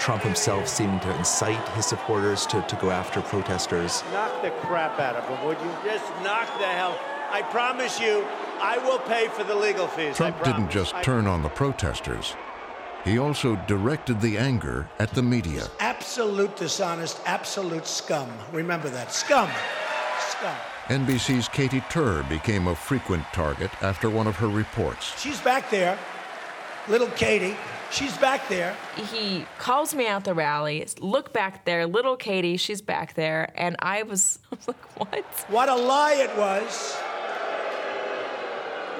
Trump 0.00 0.22
himself 0.22 0.66
seeming 0.66 0.98
to 1.00 1.16
incite 1.18 1.68
his 1.70 1.84
supporters 1.84 2.46
to, 2.46 2.62
to 2.62 2.76
go 2.76 2.90
after 2.90 3.20
protesters. 3.20 4.02
Knock 4.12 4.42
the 4.42 4.50
crap 4.50 4.98
out 4.98 5.14
of 5.14 5.28
him, 5.28 5.46
would 5.46 5.58
you? 5.60 5.70
Just 5.84 6.04
knock 6.24 6.46
the 6.58 6.66
hell. 6.66 6.98
I 7.30 7.42
promise 7.42 8.00
you, 8.00 8.26
I 8.60 8.78
will 8.78 8.98
pay 9.00 9.28
for 9.28 9.44
the 9.44 9.54
legal 9.54 9.86
fees. 9.86 10.16
Trump 10.16 10.42
didn't 10.42 10.70
just 10.70 10.94
turn 11.02 11.26
on 11.26 11.42
the 11.42 11.50
protesters. 11.50 12.34
He 13.04 13.18
also 13.18 13.56
directed 13.66 14.20
the 14.20 14.36
anger 14.36 14.88
at 14.98 15.10
the 15.12 15.22
media. 15.22 15.68
Absolute 15.80 16.56
dishonest, 16.56 17.20
absolute 17.26 17.86
scum. 17.86 18.30
Remember 18.52 18.88
that. 18.88 19.12
Scum. 19.12 19.48
Scum. 20.18 20.56
NBC's 20.88 21.48
Katy 21.48 21.82
Tur 21.88 22.24
became 22.24 22.66
a 22.66 22.74
frequent 22.74 23.24
target 23.32 23.70
after 23.82 24.10
one 24.10 24.26
of 24.26 24.36
her 24.36 24.48
reports. 24.48 25.18
She's 25.20 25.40
back 25.40 25.70
there. 25.70 25.98
Little 26.88 27.08
Katy. 27.08 27.54
She's 27.90 28.16
back 28.18 28.48
there. 28.48 28.76
He 29.10 29.44
calls 29.58 29.94
me 29.94 30.06
out 30.06 30.22
the 30.22 30.34
rally. 30.34 30.86
Look 31.00 31.32
back 31.32 31.64
there, 31.64 31.86
little 31.86 32.16
Katy. 32.16 32.56
She's 32.56 32.80
back 32.80 33.14
there, 33.14 33.52
and 33.56 33.74
I 33.80 34.04
was, 34.04 34.38
I 34.52 34.54
was 34.56 34.68
like, 34.68 34.98
"What? 34.98 35.24
What 35.48 35.68
a 35.68 35.74
lie 35.74 36.14
it 36.14 36.36
was!" 36.36 36.96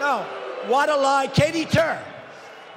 No, 0.01 0.27
what 0.67 0.89
a 0.89 0.97
lie, 0.97 1.29
Katy 1.29 1.67
Tur. 1.67 2.03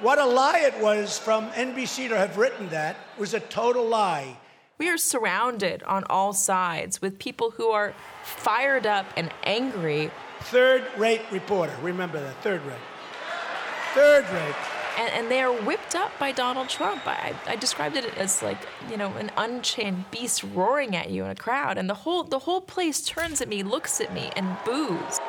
What 0.00 0.18
a 0.18 0.26
lie 0.26 0.60
it 0.60 0.80
was 0.80 1.18
from 1.18 1.50
NBC 1.50 2.08
to 2.10 2.16
have 2.16 2.36
written 2.36 2.68
that 2.68 2.96
it 3.16 3.20
was 3.20 3.34
a 3.34 3.40
total 3.40 3.86
lie. 3.86 4.36
We 4.78 4.88
are 4.90 4.98
surrounded 4.98 5.82
on 5.84 6.04
all 6.10 6.32
sides 6.32 7.00
with 7.00 7.18
people 7.18 7.52
who 7.52 7.70
are 7.70 7.94
fired 8.24 8.86
up 8.86 9.06
and 9.16 9.32
angry. 9.44 10.10
Third-rate 10.40 11.22
reporter. 11.30 11.74
Remember 11.80 12.20
that. 12.20 12.34
Third 12.42 12.62
rate. 12.64 12.76
Third 13.94 14.28
rate 14.30 14.73
and, 14.98 15.12
and, 15.12 15.30
they 15.30 15.42
are 15.42 15.52
whipped 15.52 15.94
up 15.94 16.12
by 16.18 16.32
Donald 16.32 16.68
Trump. 16.68 17.02
I, 17.06 17.34
I 17.46 17.56
described 17.56 17.96
it 17.96 18.16
as 18.16 18.42
like 18.42 18.58
you 18.90 18.96
know 18.96 19.12
an 19.14 19.30
unchained 19.36 20.10
beast 20.10 20.42
roaring 20.42 20.94
at 20.96 21.10
you 21.10 21.24
in 21.24 21.30
a 21.30 21.34
crowd, 21.34 21.78
and 21.78 21.88
the 21.88 21.94
whole 21.94 22.24
the 22.24 22.40
whole 22.40 22.60
place 22.60 23.02
turns 23.02 23.40
at 23.40 23.48
me, 23.48 23.62
looks 23.62 24.00
at 24.00 24.12
me, 24.12 24.30
and 24.36 24.56
boos. 24.64 25.20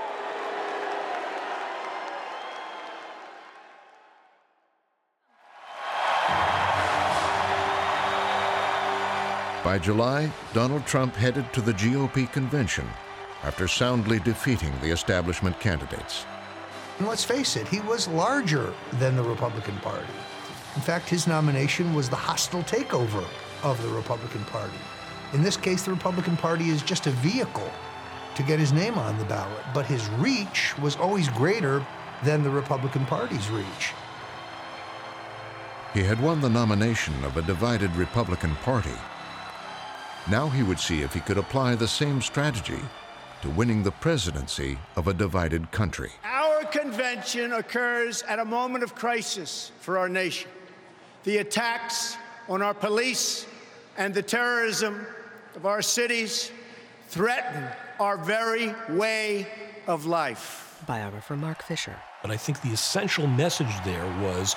By 9.66 9.80
July, 9.80 10.32
Donald 10.54 10.86
Trump 10.86 11.16
headed 11.16 11.52
to 11.54 11.60
the 11.60 11.74
GOP 11.74 12.32
convention 12.32 12.88
after 13.44 13.68
soundly 13.68 14.20
defeating 14.20 14.72
the 14.80 14.92
establishment 14.92 15.60
candidates. 15.60 16.26
And 16.98 17.08
let's 17.08 17.24
face 17.24 17.56
it, 17.56 17.68
he 17.68 17.82
was 17.82 18.08
larger 18.08 18.74
than 19.00 19.16
the 19.16 19.24
Republican 19.24 19.76
Party. 19.78 20.14
In 20.76 20.82
fact, 20.82 21.10
his 21.10 21.28
nomination 21.28 21.94
was 21.94 22.10
the 22.10 22.16
hostile 22.16 22.64
takeover 22.64 23.26
of 23.64 23.82
the 23.82 23.90
Republican 23.90 24.44
Party. 24.46 24.78
In 25.34 25.42
this 25.42 25.58
case, 25.58 25.84
the 25.84 25.92
Republican 25.92 26.38
Party 26.38 26.70
is 26.70 26.82
just 26.82 27.08
a 27.08 27.12
vehicle 27.12 27.70
to 28.36 28.44
get 28.44 28.60
his 28.60 28.72
name 28.72 28.98
on 28.98 29.18
the 29.18 29.26
ballot, 29.26 29.64
but 29.74 29.86
his 29.86 30.08
reach 30.12 30.78
was 30.80 30.96
always 30.96 31.30
greater 31.30 31.86
than 32.24 32.44
the 32.44 32.50
Republican 32.50 33.06
Party's 33.06 33.50
reach. 33.50 33.94
He 35.94 36.04
had 36.04 36.22
won 36.22 36.42
the 36.42 36.50
nomination 36.50 37.14
of 37.24 37.38
a 37.38 37.42
divided 37.42 37.96
Republican 37.96 38.56
Party. 38.58 38.98
Now 40.30 40.50
he 40.50 40.64
would 40.64 40.80
see 40.80 41.02
if 41.02 41.14
he 41.14 41.22
could 41.22 41.38
apply 41.38 41.76
the 41.76 41.88
same 41.88 42.22
strategy 42.22 42.80
to 43.42 43.50
winning 43.50 43.84
the 43.84 43.92
presidency 43.92 44.78
of 44.96 45.08
a 45.08 45.14
divided 45.14 45.72
country. 45.72 46.12
Convention 46.76 47.54
occurs 47.54 48.22
at 48.24 48.38
a 48.38 48.44
moment 48.44 48.84
of 48.84 48.96
crisis 48.96 49.72
for 49.80 49.98
our 49.98 50.10
nation. 50.10 50.52
The 51.24 51.38
attacks 51.38 52.18
on 52.50 52.62
our 52.62 52.74
police 52.74 53.46
and 53.98 54.14
the 54.14 54.22
terrorism 54.22 55.08
of 55.56 55.66
our 55.66 55.82
cities 55.82 56.52
threaten 57.08 57.66
our 57.98 58.18
very 58.18 58.76
way 58.90 59.48
of 59.88 60.06
life. 60.06 60.65
Biographer 60.86 61.36
Marc 61.36 61.64
Fisher. 61.64 61.96
But 62.22 62.32
I 62.32 62.38
think 62.38 62.62
the 62.62 62.72
essential 62.72 63.28
message 63.28 63.74
there 63.84 64.06
was 64.22 64.56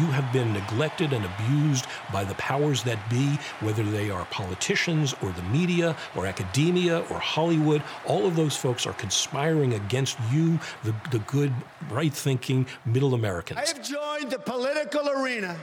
you 0.00 0.06
have 0.06 0.32
been 0.32 0.52
neglected 0.52 1.12
and 1.12 1.24
abused 1.24 1.86
by 2.12 2.24
the 2.24 2.34
powers 2.34 2.82
that 2.84 2.98
be, 3.10 3.38
whether 3.60 3.82
they 3.82 4.10
are 4.10 4.24
politicians 4.26 5.14
or 5.22 5.30
the 5.32 5.42
media 5.44 5.96
or 6.16 6.26
academia 6.26 7.00
or 7.10 7.18
Hollywood. 7.18 7.82
All 8.06 8.26
of 8.26 8.34
those 8.36 8.56
folks 8.56 8.86
are 8.86 8.94
conspiring 8.94 9.74
against 9.74 10.18
you, 10.30 10.58
the, 10.84 10.94
the 11.10 11.18
good, 11.20 11.52
right 11.90 12.12
thinking 12.12 12.66
middle 12.86 13.14
Americans. 13.14 13.60
I 13.60 13.66
have 13.66 13.82
joined 13.82 14.30
the 14.30 14.38
political 14.38 15.08
arena 15.10 15.56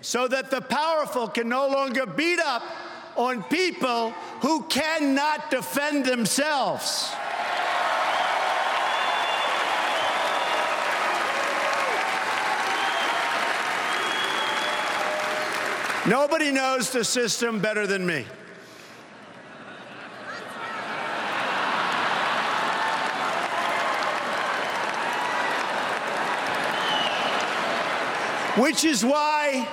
so 0.00 0.28
that 0.28 0.50
the 0.50 0.60
powerful 0.60 1.28
can 1.28 1.48
no 1.48 1.68
longer 1.68 2.06
beat 2.06 2.40
up 2.40 2.62
on 3.16 3.42
people 3.44 4.10
who 4.40 4.62
cannot 4.64 5.50
defend 5.50 6.04
themselves. 6.04 7.12
Nobody 16.06 16.52
knows 16.52 16.90
the 16.90 17.02
system 17.02 17.60
better 17.60 17.86
than 17.86 18.04
me. 18.04 18.26
Which 28.56 28.84
is 28.84 29.02
why 29.02 29.66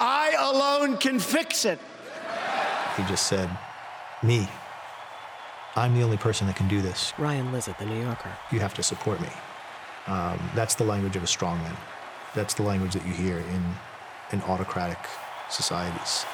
I 0.00 0.34
alone 0.38 0.96
can 0.96 1.18
fix 1.18 1.66
it. 1.66 1.78
He 2.96 3.02
just 3.04 3.26
said, 3.26 3.50
Me. 4.22 4.48
I'm 5.76 5.94
the 5.94 6.02
only 6.02 6.16
person 6.16 6.46
that 6.46 6.56
can 6.56 6.66
do 6.66 6.80
this. 6.80 7.12
Ryan 7.18 7.52
Lizza, 7.52 7.76
The 7.78 7.84
New 7.84 8.00
Yorker. 8.00 8.32
You 8.50 8.60
have 8.60 8.72
to 8.74 8.82
support 8.82 9.20
me. 9.20 9.28
Um, 10.06 10.38
that's 10.54 10.76
the 10.76 10.84
language 10.84 11.16
of 11.16 11.22
a 11.22 11.26
strongman. 11.26 11.76
That's 12.34 12.54
the 12.54 12.62
language 12.62 12.94
that 12.94 13.06
you 13.06 13.12
hear 13.12 13.38
in, 13.38 13.74
an 14.30 14.40
autocratic 14.42 14.98
societies. 15.54 16.26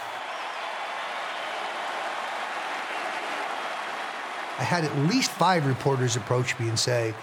I 4.58 4.62
had 4.62 4.84
at 4.84 4.96
least 5.08 5.30
five 5.30 5.66
reporters 5.66 6.16
approach 6.16 6.58
me 6.58 6.68
and 6.68 6.78
say, 6.78 7.14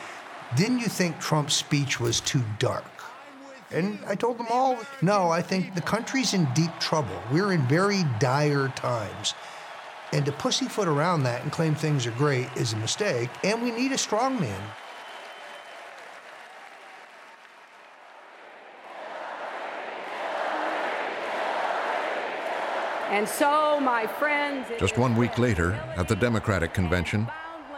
Didn't 0.56 0.80
you 0.80 0.88
think 0.88 1.20
Trump's 1.20 1.54
speech 1.54 2.00
was 2.00 2.20
too 2.20 2.44
dark? 2.58 2.86
And 3.72 4.00
I 4.08 4.16
told 4.16 4.38
them 4.38 4.48
all, 4.50 4.78
no, 5.02 5.30
I 5.30 5.42
think 5.42 5.76
the 5.76 5.82
country's 5.82 6.34
in 6.34 6.48
deep 6.54 6.72
trouble. 6.80 7.22
We're 7.32 7.52
in 7.52 7.68
very 7.68 8.04
dire 8.20 8.70
times. 8.70 9.34
And 10.14 10.26
to 10.26 10.32
pussyfoot 10.32 10.88
around 10.88 11.24
that 11.24 11.44
and 11.44 11.52
claim 11.52 11.76
things 11.76 12.08
are 12.08 12.12
great 12.12 12.48
is 12.56 12.72
a 12.72 12.78
mistake, 12.78 13.30
and 13.44 13.62
we 13.62 13.72
need 13.72 13.92
a 13.92 13.98
strong 13.98 14.40
And 23.18 23.28
so, 23.28 23.80
my 23.80 24.06
friends. 24.06 24.68
Just 24.78 25.00
one 25.00 25.16
week 25.16 25.40
later, 25.40 25.74
at 25.98 26.08
the 26.08 26.16
Democratic 26.16 26.76
convention, 26.76 27.28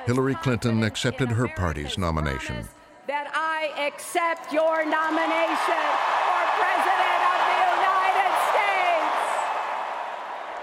Hillary 0.05 0.35
Clinton 0.35 0.83
accepted 0.83 1.29
her 1.29 1.47
party's 1.47 1.97
nomination. 1.97 2.67
That 3.07 3.31
I 3.33 3.71
accept 3.87 4.51
your 4.51 4.83
nomination 4.83 5.83
for 6.27 6.43
President 6.59 7.21
of 7.31 7.39
the 7.47 7.55
United 7.79 8.33
States. 8.51 9.15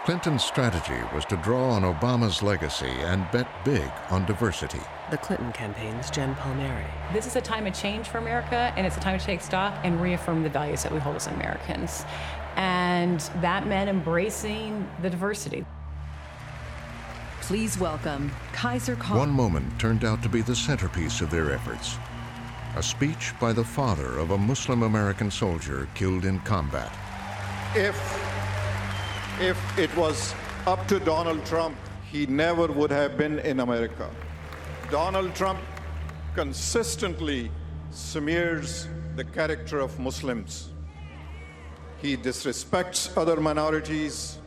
Clinton's 0.04 0.44
strategy 0.44 1.02
was 1.14 1.24
to 1.24 1.38
draw 1.38 1.70
on 1.70 1.80
Obama's 1.80 2.42
legacy 2.42 2.92
and 3.00 3.26
bet 3.30 3.48
big 3.64 3.90
on 4.10 4.26
diversity. 4.26 4.82
The 5.10 5.16
Clinton 5.16 5.52
campaign's 5.52 6.10
Jen 6.10 6.34
Palmieri. 6.34 6.84
This 7.14 7.26
is 7.26 7.34
a 7.34 7.40
time 7.40 7.66
of 7.66 7.72
change 7.72 8.08
for 8.08 8.18
America, 8.18 8.74
and 8.76 8.86
it's 8.86 8.98
a 8.98 9.00
time 9.00 9.18
to 9.18 9.24
take 9.24 9.40
stock 9.40 9.74
and 9.84 10.02
reaffirm 10.02 10.42
the 10.42 10.50
values 10.50 10.82
that 10.82 10.92
we 10.92 10.98
hold 10.98 11.16
as 11.16 11.28
Americans. 11.28 12.04
And 12.56 13.20
that 13.40 13.66
meant 13.66 13.88
embracing 13.88 14.88
the 15.02 15.10
diversity. 15.10 15.64
Please 17.42 17.78
welcome 17.78 18.32
Khizr 18.52 18.98
Khan. 18.98 19.18
One 19.18 19.30
moment 19.30 19.78
turned 19.78 20.04
out 20.04 20.22
to 20.22 20.28
be 20.28 20.40
the 20.40 20.56
centerpiece 20.56 21.20
of 21.20 21.30
their 21.30 21.52
efforts. 21.52 21.96
A 22.74 22.82
speech 22.82 23.32
by 23.38 23.52
the 23.52 23.62
father 23.62 24.18
of 24.18 24.32
a 24.32 24.38
Muslim 24.38 24.82
American 24.82 25.30
soldier 25.30 25.88
killed 25.94 26.24
in 26.24 26.40
combat. 26.40 26.92
If, 27.74 27.96
if 29.40 29.78
it 29.78 29.94
was 29.96 30.34
up 30.66 30.88
to 30.88 30.98
Donald 30.98 31.44
Trump, 31.46 31.76
he 32.10 32.26
never 32.26 32.66
would 32.66 32.90
have 32.90 33.16
been 33.16 33.38
in 33.38 33.60
America. 33.60 34.10
Donald 34.90 35.34
Trump 35.34 35.60
consistently 36.34 37.50
smears 37.90 38.88
the 39.14 39.24
character 39.24 39.78
of 39.78 39.98
Muslims. 39.98 40.70
He 42.00 42.16
disrespects 42.16 43.16
other 43.16 43.40
minorities, 43.40 44.38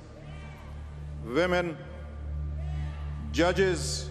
women, 1.25 1.77
judges, 3.31 4.09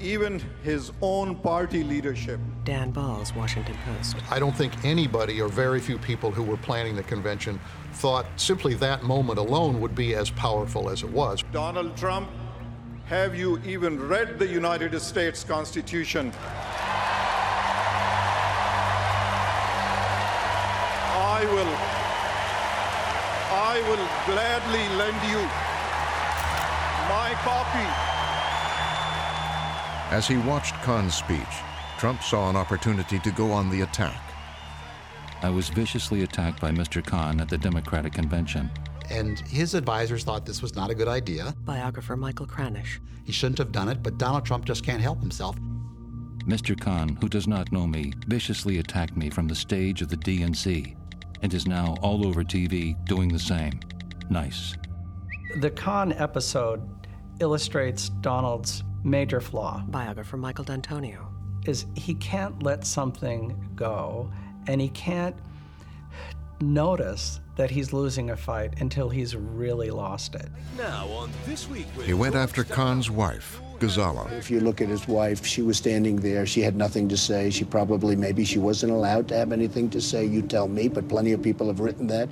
even 0.00 0.42
his 0.62 0.92
own 1.00 1.36
party 1.36 1.82
leadership. 1.82 2.40
Dan 2.64 2.92
Balz, 2.92 3.34
Washington 3.34 3.76
Post. 3.86 4.16
I 4.30 4.38
don't 4.38 4.54
think 4.54 4.84
anybody 4.84 5.40
or 5.40 5.48
very 5.48 5.80
few 5.80 5.98
people 5.98 6.30
who 6.30 6.42
were 6.42 6.56
planning 6.58 6.94
the 6.96 7.02
convention 7.02 7.58
thought 7.92 8.26
simply 8.36 8.74
that 8.74 9.02
moment 9.02 9.38
alone 9.38 9.80
would 9.80 9.94
be 9.94 10.14
as 10.14 10.30
powerful 10.30 10.90
as 10.90 11.02
it 11.02 11.10
was. 11.10 11.42
Donald 11.52 11.96
Trump, 11.96 12.28
have 13.06 13.34
you 13.34 13.60
even 13.64 14.08
read 14.08 14.38
the 14.38 14.46
United 14.46 14.98
States 15.00 15.44
Constitution? 15.44 16.32
I 21.36 21.44
will 21.46 21.72
I 23.50 23.76
will 23.88 24.06
gladly 24.24 24.86
lend 25.00 25.20
you 25.32 25.40
my 27.10 27.34
copy. 27.42 27.88
As 30.14 30.28
he 30.28 30.36
watched 30.36 30.74
Khan's 30.84 31.16
speech, 31.16 31.54
Trump 31.98 32.22
saw 32.22 32.50
an 32.50 32.54
opportunity 32.54 33.18
to 33.18 33.32
go 33.32 33.50
on 33.50 33.68
the 33.68 33.80
attack. 33.80 34.20
I 35.42 35.50
was 35.50 35.70
viciously 35.70 36.22
attacked 36.22 36.60
by 36.60 36.70
Mr. 36.70 37.04
Khan 37.04 37.40
at 37.40 37.48
the 37.48 37.58
Democratic 37.58 38.12
convention. 38.12 38.70
And 39.10 39.40
his 39.40 39.74
advisors 39.74 40.22
thought 40.22 40.46
this 40.46 40.62
was 40.62 40.76
not 40.76 40.90
a 40.90 40.94
good 40.94 41.08
idea. 41.08 41.52
Biographer 41.64 42.16
Michael 42.16 42.46
Kranish. 42.46 43.00
He 43.24 43.32
shouldn't 43.32 43.58
have 43.58 43.72
done 43.72 43.88
it, 43.88 44.04
but 44.04 44.18
Donald 44.18 44.46
Trump 44.46 44.66
just 44.66 44.84
can't 44.84 45.02
help 45.02 45.18
himself. 45.18 45.56
Mr. 46.46 46.80
Khan, 46.80 47.18
who 47.20 47.28
does 47.28 47.48
not 47.48 47.72
know 47.72 47.88
me, 47.88 48.12
viciously 48.28 48.78
attacked 48.78 49.16
me 49.16 49.30
from 49.30 49.48
the 49.48 49.54
stage 49.56 50.00
of 50.00 50.08
the 50.08 50.16
DNC 50.16 50.94
and 51.44 51.52
is 51.52 51.66
now 51.66 51.94
all 52.00 52.26
over 52.26 52.42
TV 52.42 52.96
doing 53.04 53.28
the 53.28 53.38
same. 53.38 53.78
Nice. 54.30 54.74
The 55.58 55.70
Khan 55.70 56.14
episode 56.14 56.82
illustrates 57.38 58.08
Donald's 58.08 58.82
major 59.04 59.42
flaw. 59.42 59.84
Biographer 59.88 60.38
Michael 60.38 60.64
D'Antonio. 60.64 61.28
Is 61.66 61.84
he 61.94 62.14
can't 62.14 62.62
let 62.62 62.86
something 62.86 63.70
go 63.74 64.32
and 64.68 64.80
he 64.80 64.88
can't 64.88 65.36
notice 66.62 67.40
that 67.56 67.70
he's 67.70 67.92
losing 67.92 68.30
a 68.30 68.36
fight 68.36 68.80
until 68.80 69.10
he's 69.10 69.36
really 69.36 69.90
lost 69.90 70.34
it. 70.34 70.48
Now 70.78 71.06
on 71.08 71.30
this 71.44 71.68
week 71.68 71.86
He 72.04 72.14
went 72.14 72.36
after 72.36 72.64
Khan's 72.64 73.10
wife, 73.10 73.60
Ghazala. 73.84 74.32
If 74.32 74.50
you 74.50 74.60
look 74.60 74.80
at 74.80 74.88
his 74.88 75.06
wife, 75.06 75.44
she 75.44 75.60
was 75.60 75.76
standing 75.76 76.16
there. 76.16 76.46
She 76.46 76.62
had 76.62 76.74
nothing 76.74 77.08
to 77.10 77.16
say. 77.16 77.50
She 77.50 77.64
probably, 77.64 78.16
maybe 78.16 78.44
she 78.44 78.58
wasn't 78.58 78.92
allowed 78.92 79.28
to 79.28 79.36
have 79.36 79.52
anything 79.52 79.90
to 79.90 80.00
say. 80.00 80.24
You 80.24 80.42
tell 80.42 80.68
me, 80.68 80.88
but 80.88 81.08
plenty 81.08 81.32
of 81.32 81.42
people 81.42 81.66
have 81.66 81.80
written 81.80 82.06
that. 82.06 82.28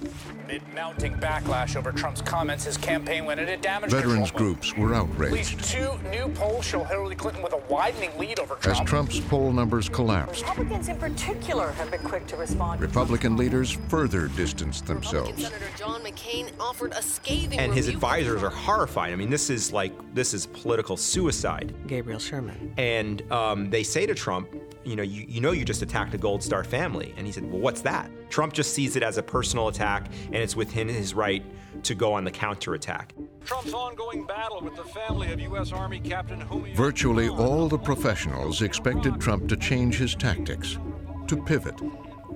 Amid 0.53 0.75
mounting 0.75 1.15
backlash 1.15 1.77
over 1.77 1.93
Trump's 1.93 2.21
comments, 2.21 2.65
his 2.65 2.77
campaign 2.77 3.25
went 3.25 3.41
into 3.41 3.57
damage 3.57 3.91
Veterans 3.91 4.31
control. 4.31 4.53
groups 4.53 4.77
were 4.77 4.95
outraged. 4.95 5.23
At 5.23 5.33
least 5.33 5.73
two 5.73 5.99
new 6.11 6.29
polls 6.35 6.67
show 6.67 6.85
Hillary 6.85 7.15
Clinton 7.15 7.43
with 7.43 7.55
a 7.55 7.63
widening 7.71 8.11
lead 8.19 8.39
over 8.39 8.57
Trump. 8.57 8.81
As 8.81 8.87
Trump's 8.87 9.21
poll 9.21 9.51
numbers 9.51 9.89
collapsed, 9.89 10.47
Republicans 10.47 10.91
in 10.91 10.99
particular 10.99 11.73
have 11.73 11.91
been 11.91 12.03
quick 12.03 12.27
to 12.27 12.37
respond. 12.37 12.83
Republican 12.83 13.35
leaders 13.39 13.71
further 13.89 14.29
distanced 14.29 14.85
themselves. 14.85 15.43
Senator 15.43 15.71
John 15.79 16.03
McCain 16.03 16.51
offered 16.61 16.93
a 16.93 17.01
scathing 17.01 17.59
And 17.59 17.73
his 17.73 17.89
advisors 17.89 18.43
are 18.43 18.51
horrified. 18.51 19.15
I 19.15 19.17
mean, 19.17 19.31
this 19.31 19.49
is 19.49 19.73
like 19.73 19.95
this 20.13 20.35
is 20.35 20.45
political 20.45 20.99
suicide. 20.99 21.75
Gabriel 21.87 22.21
Sherman. 22.21 22.75
And 22.77 23.23
um, 23.33 23.71
they 23.71 23.83
say 23.83 24.05
to 24.05 24.15
Trump, 24.15 24.55
you 24.85 24.97
know, 24.97 25.03
you, 25.03 25.25
you 25.29 25.41
know 25.41 25.53
you 25.53 25.65
just 25.65 25.83
attacked 25.83 26.15
a 26.15 26.19
Gold 26.19 26.43
Star 26.43 26.65
family. 26.65 27.15
And 27.17 27.27
he 27.27 27.33
said, 27.33 27.51
well, 27.51 27.61
what's 27.61 27.81
that? 27.83 28.11
Trump 28.31 28.53
just 28.53 28.75
sees 28.75 28.97
it 28.97 29.03
as 29.03 29.19
a 29.19 29.23
personal 29.23 29.69
attack, 29.69 30.11
and 30.27 30.37
it's 30.37 30.57
within 30.57 30.89
his 30.89 31.15
right 31.15 31.45
to 31.85 31.95
go 31.95 32.13
on 32.13 32.25
the 32.25 32.31
counterattack. 32.31 33.15
Trump's 33.45 33.75
ongoing 33.75 34.25
battle 34.27 34.61
with 34.63 34.77
the 34.77 34.85
family 34.85 35.33
of 35.33 35.41
U.S. 35.41 35.73
Army 35.73 36.01
Captain 36.01 36.41
Humi. 36.49 36.75
Virtually 36.75 37.29
all 37.29 37.69
the 37.69 37.79
professionals 37.79 38.63
expected 38.63 39.21
Trump 39.21 39.49
to 39.49 39.57
change 39.57 39.97
his 39.97 40.15
tactics, 40.15 40.79
to 41.27 41.37
pivot. 41.43 41.75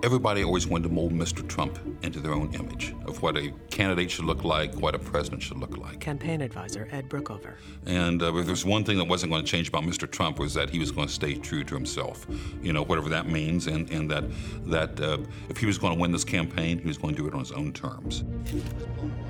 Everybody 0.02 0.44
always 0.44 0.66
wanted 0.66 0.88
to 0.88 0.94
mold 0.94 1.12
Mr. 1.12 1.46
Trump 1.48 1.78
into 2.02 2.20
their 2.20 2.32
own 2.32 2.54
image 2.54 2.94
of 3.06 3.22
what 3.22 3.36
a 3.36 3.52
candidate 3.70 4.10
should 4.10 4.26
look 4.26 4.44
like, 4.44 4.74
what 4.74 4.94
a 4.94 4.98
president 4.98 5.42
should 5.42 5.56
look 5.56 5.76
like. 5.78 6.00
Campaign 6.00 6.42
advisor 6.42 6.86
Ed 6.92 7.08
Brookover. 7.08 7.54
And 7.86 8.22
uh, 8.22 8.34
if 8.36 8.46
there's 8.46 8.64
one 8.64 8.84
thing 8.84 8.98
that 8.98 9.08
wasn't 9.08 9.32
going 9.32 9.44
to 9.44 9.50
change 9.50 9.68
about 9.68 9.84
Mr. 9.84 10.10
Trump 10.10 10.38
was 10.38 10.54
that 10.54 10.70
he 10.70 10.78
was 10.78 10.92
going 10.92 11.06
to 11.06 11.12
stay 11.12 11.34
true 11.34 11.64
to 11.64 11.74
himself, 11.74 12.26
you 12.62 12.72
know, 12.72 12.84
whatever 12.84 13.08
that 13.08 13.26
means, 13.26 13.66
and, 13.66 13.90
and 13.90 14.10
that 14.10 14.24
that 14.66 15.00
uh, 15.00 15.18
if 15.48 15.56
he 15.56 15.66
was 15.66 15.78
going 15.78 15.94
to 15.94 16.00
win 16.00 16.12
this 16.12 16.24
campaign, 16.24 16.78
he 16.78 16.86
was 16.86 16.98
going 16.98 17.14
to 17.14 17.22
do 17.22 17.28
it 17.28 17.34
on 17.34 17.40
his 17.40 17.52
own 17.52 17.72
terms. 17.72 18.24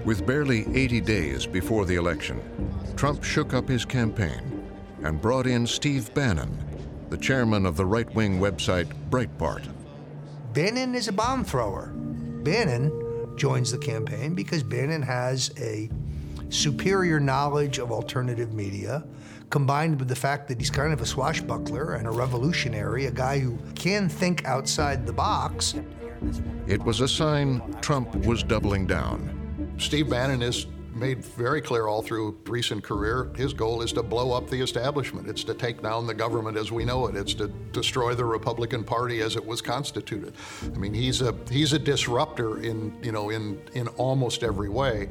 With 0.05 0.27
barely 0.27 0.67
80 0.77 1.01
days 1.01 1.47
before 1.47 1.85
the 1.85 1.95
election, 1.95 2.43
Trump 2.97 3.23
shook 3.23 3.55
up 3.55 3.69
his 3.69 3.85
campaign 3.85 4.67
and 5.03 5.21
brought 5.21 5.47
in 5.47 5.67
Steve 5.67 6.13
Bannon, 6.15 6.57
the 7.11 7.17
chairman 7.17 7.67
of 7.67 7.77
the 7.77 7.87
right 7.87 8.13
wing 8.15 8.41
website 8.41 8.91
Breitbart. 9.11 9.76
Bannon 10.57 10.95
is 10.95 11.07
a 11.07 11.13
bomb 11.13 11.45
thrower. 11.45 11.93
Bannon 12.43 12.91
joins 13.37 13.71
the 13.71 13.77
campaign 13.77 14.35
because 14.35 14.63
Bannon 14.63 15.03
has 15.03 15.53
a 15.59 15.91
superior 16.49 17.21
knowledge 17.21 17.77
of 17.77 17.93
alternative 17.93 18.55
media, 18.55 19.05
combined 19.51 19.99
with 19.99 20.09
the 20.09 20.17
fact 20.17 20.49
that 20.49 20.59
he's 20.59 20.71
kind 20.71 20.95
of 20.95 21.03
a 21.03 21.05
swashbuckler 21.05 21.97
and 21.97 22.07
a 22.07 22.11
revolutionary, 22.11 23.05
a 23.05 23.11
guy 23.11 23.39
who 23.39 23.59
can 23.75 24.09
think 24.09 24.47
outside 24.47 25.07
the 25.07 25.13
box. 25.13 25.75
It 26.67 26.83
was 26.83 27.03
a 27.03 27.09
sign 27.09 27.61
Trump 27.83 28.15
was 28.25 28.43
doubling 28.43 28.87
down. 28.87 29.75
Steve 29.77 30.09
Bannon 30.09 30.41
has 30.41 30.67
made 30.97 31.25
very 31.25 31.61
clear 31.61 31.87
all 31.87 32.03
through 32.03 32.39
recent 32.47 32.83
career 32.83 33.31
his 33.37 33.53
goal 33.53 33.83
is 33.83 33.93
to 33.93 34.03
blow 34.03 34.33
up 34.33 34.49
the 34.49 34.61
establishment. 34.61 35.29
It's 35.29 35.45
to 35.45 35.55
take 35.55 35.83
down 35.83 36.07
the 36.07 36.15
government 36.15 36.57
as 36.57 36.73
we 36.73 36.85
know 36.85 37.07
it. 37.07 37.17
It's 37.17 37.35
to 37.35 37.49
destroy 37.73 38.15
the 38.15 38.25
Republican 38.25 38.83
Party 38.83 39.21
as 39.21 39.37
it 39.37 39.45
was 39.45 39.61
constituted. 39.61 40.35
I 40.65 40.79
mean, 40.79 40.95
he's 40.95 41.21
a 41.21 41.35
he's 41.51 41.73
a 41.73 41.79
disruptor 41.79 42.63
in 42.63 42.97
you 43.03 43.13
know 43.13 43.31
in 43.31 43.61
in 43.75 43.89
almost 43.89 44.43
every 44.43 44.69
way. 44.69 45.11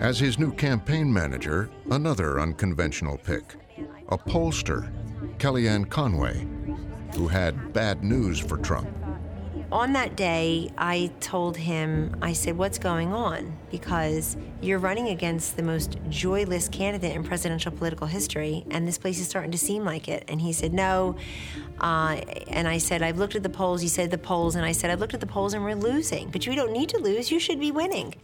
As 0.00 0.18
his 0.18 0.38
new 0.38 0.52
campaign 0.52 1.12
manager, 1.12 1.70
another 1.90 2.40
unconventional 2.40 3.18
pick, 3.18 3.56
a 4.08 4.16
pollster, 4.16 4.90
Kellyanne 5.38 5.88
Conway, 5.90 6.46
who 7.14 7.28
had 7.28 7.72
bad 7.72 8.02
news 8.02 8.38
for 8.38 8.56
Trump. 8.56 8.88
On 9.72 9.92
that 9.92 10.16
day, 10.16 10.70
I 10.76 11.10
told 11.20 11.56
him, 11.56 12.16
I 12.20 12.32
said, 12.32 12.56
What's 12.56 12.78
going 12.78 13.12
on? 13.12 13.56
Because 13.70 14.36
you're 14.60 14.78
running 14.78 15.08
against 15.08 15.56
the 15.56 15.62
most 15.62 15.98
joyless 16.08 16.68
candidate 16.68 17.14
in 17.14 17.22
presidential 17.22 17.70
political 17.70 18.06
history, 18.06 18.64
and 18.70 18.86
this 18.86 18.98
place 18.98 19.20
is 19.20 19.28
starting 19.28 19.52
to 19.52 19.58
seem 19.58 19.84
like 19.84 20.08
it. 20.08 20.24
And 20.28 20.40
he 20.40 20.52
said, 20.52 20.72
No. 20.72 21.16
Uh, 21.80 22.20
and 22.48 22.66
I 22.68 22.78
said, 22.78 23.02
I've 23.02 23.18
looked 23.18 23.36
at 23.36 23.42
the 23.42 23.48
polls. 23.48 23.80
He 23.80 23.88
said, 23.88 24.10
The 24.10 24.18
polls. 24.18 24.56
And 24.56 24.64
I 24.64 24.72
said, 24.72 24.90
I've 24.90 25.00
looked 25.00 25.14
at 25.14 25.20
the 25.20 25.26
polls 25.26 25.54
and 25.54 25.64
we're 25.64 25.74
losing. 25.74 26.30
But 26.30 26.46
you 26.46 26.54
don't 26.54 26.72
need 26.72 26.88
to 26.90 26.98
lose. 26.98 27.30
You 27.30 27.38
should 27.38 27.60
be 27.60 27.70
winning. 27.70 28.14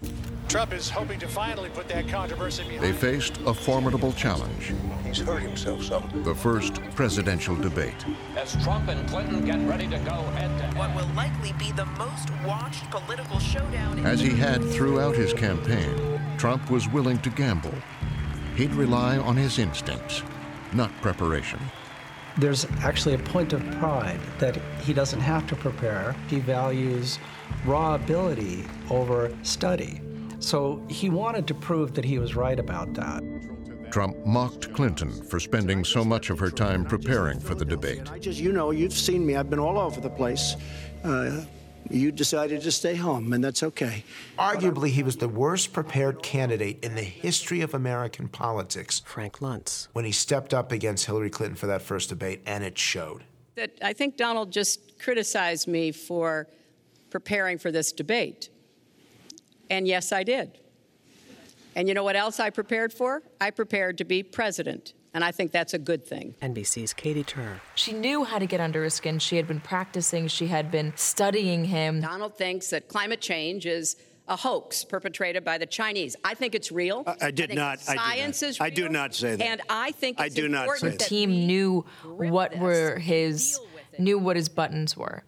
Trump 0.48 0.72
is 0.72 0.88
hoping 0.88 1.18
to 1.18 1.26
finally 1.26 1.68
put 1.70 1.88
that 1.88 2.06
controversy 2.08 2.62
behind 2.62 2.82
They 2.82 2.92
faced 2.92 3.38
a 3.46 3.52
formidable 3.52 4.12
challenge 4.12 4.72
He's 5.04 5.18
hurt 5.18 5.42
himself 5.42 5.82
some. 5.82 6.08
the 6.22 6.34
first 6.34 6.74
presidential 6.94 7.56
debate. 7.56 8.06
As 8.36 8.54
Trump 8.62 8.88
and 8.88 9.08
Clinton 9.08 9.44
get 9.44 9.58
ready 9.68 9.88
to 9.88 9.98
go 9.98 10.12
head 10.12 10.56
to 10.58 10.64
head. 10.64 10.78
What 10.78 10.94
will 10.94 11.12
likely 11.14 11.52
be 11.54 11.72
the 11.72 11.86
most 11.86 12.30
watched 12.46 12.88
political 12.90 13.40
showdown 13.40 13.98
in 13.98 14.06
As 14.06 14.20
he 14.20 14.30
had 14.30 14.62
throughout 14.70 15.16
his 15.16 15.32
campaign, 15.32 16.20
Trump 16.38 16.70
was 16.70 16.88
willing 16.88 17.18
to 17.18 17.30
gamble. 17.30 17.74
He'd 18.54 18.72
rely 18.74 19.18
on 19.18 19.36
his 19.36 19.58
instincts, 19.58 20.22
not 20.72 20.92
preparation. 21.02 21.60
There's 22.38 22.66
actually 22.82 23.14
a 23.14 23.18
point 23.18 23.52
of 23.52 23.62
pride 23.78 24.20
that 24.38 24.56
he 24.82 24.92
doesn't 24.92 25.20
have 25.20 25.46
to 25.48 25.56
prepare. 25.56 26.14
He 26.28 26.38
values 26.38 27.18
raw 27.64 27.96
ability 27.96 28.64
over 28.90 29.36
study. 29.42 30.02
So 30.46 30.80
he 30.88 31.10
wanted 31.10 31.48
to 31.48 31.54
prove 31.54 31.94
that 31.94 32.04
he 32.04 32.20
was 32.20 32.36
right 32.36 32.60
about 32.60 32.94
that. 32.94 33.24
Trump 33.90 34.24
mocked 34.24 34.72
Clinton 34.72 35.10
for 35.24 35.40
spending 35.40 35.82
so 35.84 36.04
much 36.04 36.30
of 36.30 36.38
her 36.38 36.52
time 36.52 36.84
preparing 36.84 37.40
for 37.40 37.56
the 37.56 37.64
debate. 37.64 38.08
I 38.12 38.20
just, 38.20 38.38
you 38.38 38.52
know, 38.52 38.70
you've 38.70 38.92
seen 38.92 39.26
me. 39.26 39.34
I've 39.34 39.50
been 39.50 39.58
all 39.58 39.76
over 39.76 40.00
the 40.00 40.08
place. 40.08 40.54
Uh, 41.02 41.44
you 41.90 42.12
decided 42.12 42.62
to 42.62 42.70
stay 42.70 42.94
home, 42.94 43.32
and 43.32 43.42
that's 43.42 43.64
okay. 43.64 44.04
Arguably, 44.38 44.90
he 44.90 45.02
was 45.02 45.16
the 45.16 45.28
worst 45.28 45.72
prepared 45.72 46.22
candidate 46.22 46.78
in 46.84 46.94
the 46.94 47.02
history 47.02 47.60
of 47.62 47.74
American 47.74 48.28
politics. 48.28 49.02
Frank 49.04 49.38
Luntz. 49.40 49.88
When 49.94 50.04
he 50.04 50.12
stepped 50.12 50.54
up 50.54 50.70
against 50.70 51.06
Hillary 51.06 51.30
Clinton 51.30 51.56
for 51.56 51.66
that 51.66 51.82
first 51.82 52.08
debate, 52.08 52.42
and 52.46 52.62
it 52.62 52.78
showed. 52.78 53.24
That 53.56 53.72
I 53.82 53.94
think 53.94 54.16
Donald 54.16 54.52
just 54.52 55.00
criticized 55.00 55.66
me 55.66 55.90
for 55.90 56.46
preparing 57.10 57.58
for 57.58 57.72
this 57.72 57.90
debate. 57.90 58.50
And 59.70 59.86
yes, 59.86 60.12
I 60.12 60.22
did. 60.22 60.58
And 61.74 61.88
you 61.88 61.94
know 61.94 62.04
what 62.04 62.16
else 62.16 62.40
I 62.40 62.50
prepared 62.50 62.92
for? 62.92 63.22
I 63.40 63.50
prepared 63.50 63.98
to 63.98 64.04
be 64.04 64.22
president. 64.22 64.94
And 65.12 65.24
I 65.24 65.30
think 65.32 65.50
that's 65.50 65.72
a 65.74 65.78
good 65.78 66.06
thing. 66.06 66.34
NBC's 66.42 66.92
Katy 66.92 67.24
Tur. 67.24 67.60
She 67.74 67.92
knew 67.92 68.24
how 68.24 68.38
to 68.38 68.46
get 68.46 68.60
under 68.60 68.84
his 68.84 68.94
skin. 68.94 69.18
She 69.18 69.36
had 69.36 69.46
been 69.48 69.60
practicing, 69.60 70.28
she 70.28 70.46
had 70.48 70.70
been 70.70 70.92
studying 70.96 71.64
him. 71.66 72.00
Donald 72.00 72.36
thinks 72.36 72.68
that 72.70 72.88
climate 72.88 73.20
change 73.20 73.64
is 73.66 73.96
a 74.28 74.36
hoax 74.36 74.84
perpetrated 74.84 75.42
by 75.44 75.56
the 75.56 75.64
Chinese. 75.66 76.16
I 76.24 76.34
think 76.34 76.54
it's 76.54 76.70
real. 76.72 77.02
I, 77.06 77.26
I 77.26 77.30
did 77.30 77.48
think 77.48 77.58
not. 77.58 77.78
I 77.88 77.92
did 77.92 78.00
Science 78.00 78.42
not. 78.42 78.48
is 78.48 78.60
I 78.60 78.70
do 78.70 78.88
not 78.88 79.14
say 79.14 79.36
that. 79.36 79.44
And 79.46 79.62
I 79.70 79.92
think 79.92 80.20
I 80.20 80.26
it's 80.26 80.34
do 80.34 80.48
not 80.48 80.64
important 80.64 80.80
say 80.80 80.90
The 80.90 80.98
that. 80.98 81.08
team 81.08 81.30
knew 81.46 81.84
what 82.04 82.56
were 82.58 82.98
his 82.98 83.58
knew 83.98 84.18
what 84.18 84.36
his 84.36 84.48
buttons 84.50 84.96
were. 84.96 85.22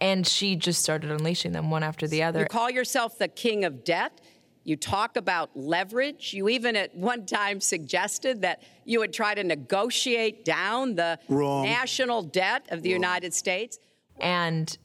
And 0.00 0.26
she 0.26 0.56
just 0.56 0.82
started 0.82 1.10
unleashing 1.10 1.52
them 1.52 1.70
one 1.70 1.82
after 1.82 2.06
the 2.06 2.22
other. 2.22 2.40
You 2.40 2.46
call 2.46 2.70
yourself 2.70 3.18
the 3.18 3.28
king 3.28 3.64
of 3.64 3.84
debt. 3.84 4.20
You 4.64 4.76
talk 4.76 5.16
about 5.16 5.50
leverage. 5.56 6.34
You 6.34 6.48
even 6.48 6.76
at 6.76 6.94
one 6.94 7.26
time 7.26 7.60
suggested 7.60 8.42
that 8.42 8.62
you 8.84 9.00
would 9.00 9.12
try 9.12 9.34
to 9.34 9.42
negotiate 9.42 10.44
down 10.44 10.94
the 10.94 11.18
Wrong. 11.28 11.64
national 11.64 12.22
debt 12.22 12.66
of 12.70 12.82
the 12.82 12.90
United 12.90 13.32
States. 13.32 13.78
And 14.20 14.76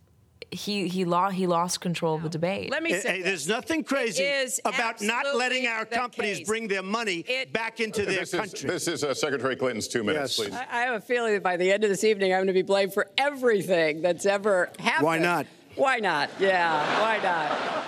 he 0.54 0.88
he 0.88 1.06
lost 1.06 1.36
he 1.36 1.48
lost 1.48 1.82
control 1.82 2.16
of 2.16 2.24
the 2.24 2.30
debate. 2.30 2.70
Let 2.72 2.84
me 2.84 2.92
Hey, 2.92 3.00
say 3.00 3.10
hey, 3.18 3.22
there's 3.24 3.48
nothing 3.48 3.84
crazy 3.84 4.24
is 4.24 4.62
about 4.66 5.02
not 5.02 5.36
letting 5.36 5.68
our 5.68 5.86
companies 5.86 6.40
case. 6.40 6.48
bring 6.48 6.68
their 6.68 6.84
money 6.84 7.26
back 7.52 7.80
into 7.80 8.06
their 8.06 8.20
this 8.22 8.32
country. 8.32 8.70
Is, 8.70 8.86
this 8.86 8.88
is 8.88 9.04
uh, 9.04 9.14
Secretary 9.14 9.56
Clinton's 9.56 9.88
two 9.88 10.04
minutes, 10.04 10.38
Yes. 10.38 10.48
please. 10.50 10.56
I, 10.58 10.68
I 10.72 10.82
have 10.86 10.96
a 10.96 11.02
feeling 11.02 11.34
that 11.34 11.44
by 11.44 11.58
the 11.58 11.72
end 11.72 11.84
of 11.84 11.90
this 11.90 12.04
evening, 12.04 12.32
I'm 12.34 12.40
going 12.40 12.48
to 12.48 12.54
be 12.54 12.62
blamed 12.62 12.94
for 12.94 13.10
everything 13.18 14.02
that's 14.02 14.26
ever 14.26 14.70
happened. 14.80 15.06
Why 15.06 15.18
not? 15.20 15.48
Why 15.76 15.98
not? 15.98 16.30
Yeah, 16.40 17.02
why 17.02 17.18
not? 17.24 17.84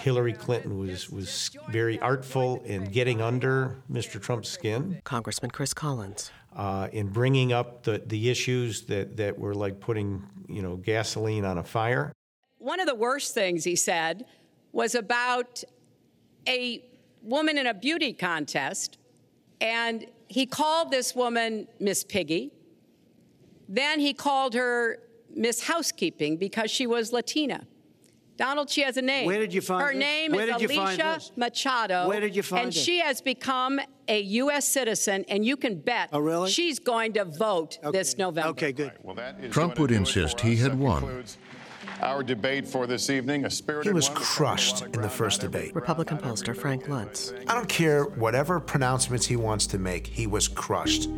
Hillary 0.00 0.34
Clinton 0.34 0.78
was, 0.78 1.10
was 1.10 1.50
very 1.70 1.98
artful 2.00 2.62
in 2.64 2.84
getting 2.84 3.20
under 3.20 3.78
Mr. 3.90 4.20
Trump's 4.20 4.48
skin. 4.48 5.00
Congressman 5.04 5.50
Chris 5.50 5.74
Collins. 5.74 6.30
Uh, 6.56 6.88
in 6.92 7.06
bringing 7.08 7.52
up 7.52 7.84
the, 7.84 8.02
the 8.06 8.30
issues 8.30 8.82
that, 8.86 9.16
that 9.16 9.38
were 9.38 9.54
like 9.54 9.78
putting, 9.78 10.24
you 10.48 10.60
know, 10.60 10.76
gasoline 10.76 11.44
on 11.44 11.58
a 11.58 11.62
fire. 11.62 12.12
One 12.56 12.80
of 12.80 12.86
the 12.86 12.94
worst 12.96 13.32
things 13.32 13.62
he 13.62 13.76
said 13.76 14.24
was 14.72 14.96
about 14.96 15.62
a 16.48 16.82
woman 17.22 17.58
in 17.58 17.66
a 17.66 17.74
beauty 17.74 18.12
contest, 18.12 18.98
and 19.60 20.06
he 20.26 20.46
called 20.46 20.90
this 20.90 21.14
woman 21.14 21.68
Miss 21.78 22.02
Piggy. 22.02 22.50
Then 23.68 24.00
he 24.00 24.12
called 24.12 24.54
her 24.54 24.98
Miss 25.34 25.62
Housekeeping 25.62 26.38
because 26.38 26.70
she 26.70 26.86
was 26.86 27.12
Latina. 27.12 27.66
Donald, 28.36 28.70
she 28.70 28.82
has 28.82 28.96
a 28.96 29.02
name. 29.02 29.26
Where 29.26 29.38
did 29.38 29.52
you 29.52 29.60
find 29.60 29.82
her 29.82 29.88
Her 29.88 29.94
name 29.94 30.32
Where 30.32 30.48
is 30.48 30.56
did 30.56 30.62
you 30.62 30.76
find 30.76 31.00
Alicia? 31.00 31.32
Machado. 31.36 32.08
Where 32.08 32.20
did 32.20 32.34
you 32.34 32.42
find 32.42 32.64
And 32.66 32.74
it? 32.74 32.78
she 32.78 33.00
has 33.00 33.20
become 33.20 33.80
a 34.08 34.20
U.S. 34.20 34.66
citizen, 34.66 35.24
and 35.28 35.44
you 35.44 35.56
can 35.56 35.78
bet 35.80 36.08
Oh, 36.12 36.18
really? 36.18 36.50
she's 36.50 36.78
going 36.78 37.12
to 37.14 37.24
vote 37.24 37.78
this 37.92 38.16
November. 38.18 38.50
Okay, 38.50 38.72
good. 38.72 38.92
Well, 39.02 39.14
that 39.16 39.38
is 39.40 39.52
Trump 39.52 39.78
would 39.78 39.88
to 39.88 39.94
do 39.94 39.96
it 39.96 40.00
insist 40.00 40.40
he 40.40 40.56
had 40.56 40.72
That 40.72 40.78
won. 40.78 41.24
Our 42.00 42.22
debate 42.22 42.66
for 42.66 42.86
this 42.86 43.10
evening, 43.10 43.44
a 43.44 43.50
spirited 43.50 43.90
He 43.90 43.94
was 43.94 44.08
crushed 44.10 44.82
in 44.82 45.02
the 45.02 45.08
first 45.08 45.40
debate. 45.40 45.74
Republican 45.74 46.18
pollster 46.18 46.56
Frank 46.56 46.84
Luntz. 46.86 47.32
I 47.48 47.54
don't 47.54 47.68
care 47.68 48.04
whatever 48.04 48.60
pronouncements 48.60 49.26
he 49.26 49.34
wants 49.36 49.66
to 49.68 49.78
make, 49.78 50.06
he 50.06 50.26
was 50.28 50.46
crushed 50.46 51.08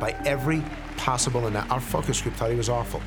by 0.00 0.12
every 0.24 0.62
possible. 0.96 1.46
And 1.46 1.56
our 1.56 1.80
focus 1.80 2.22
group 2.22 2.34
thought 2.36 2.50
he 2.50 2.56
was 2.56 2.70
awful. 2.70 3.02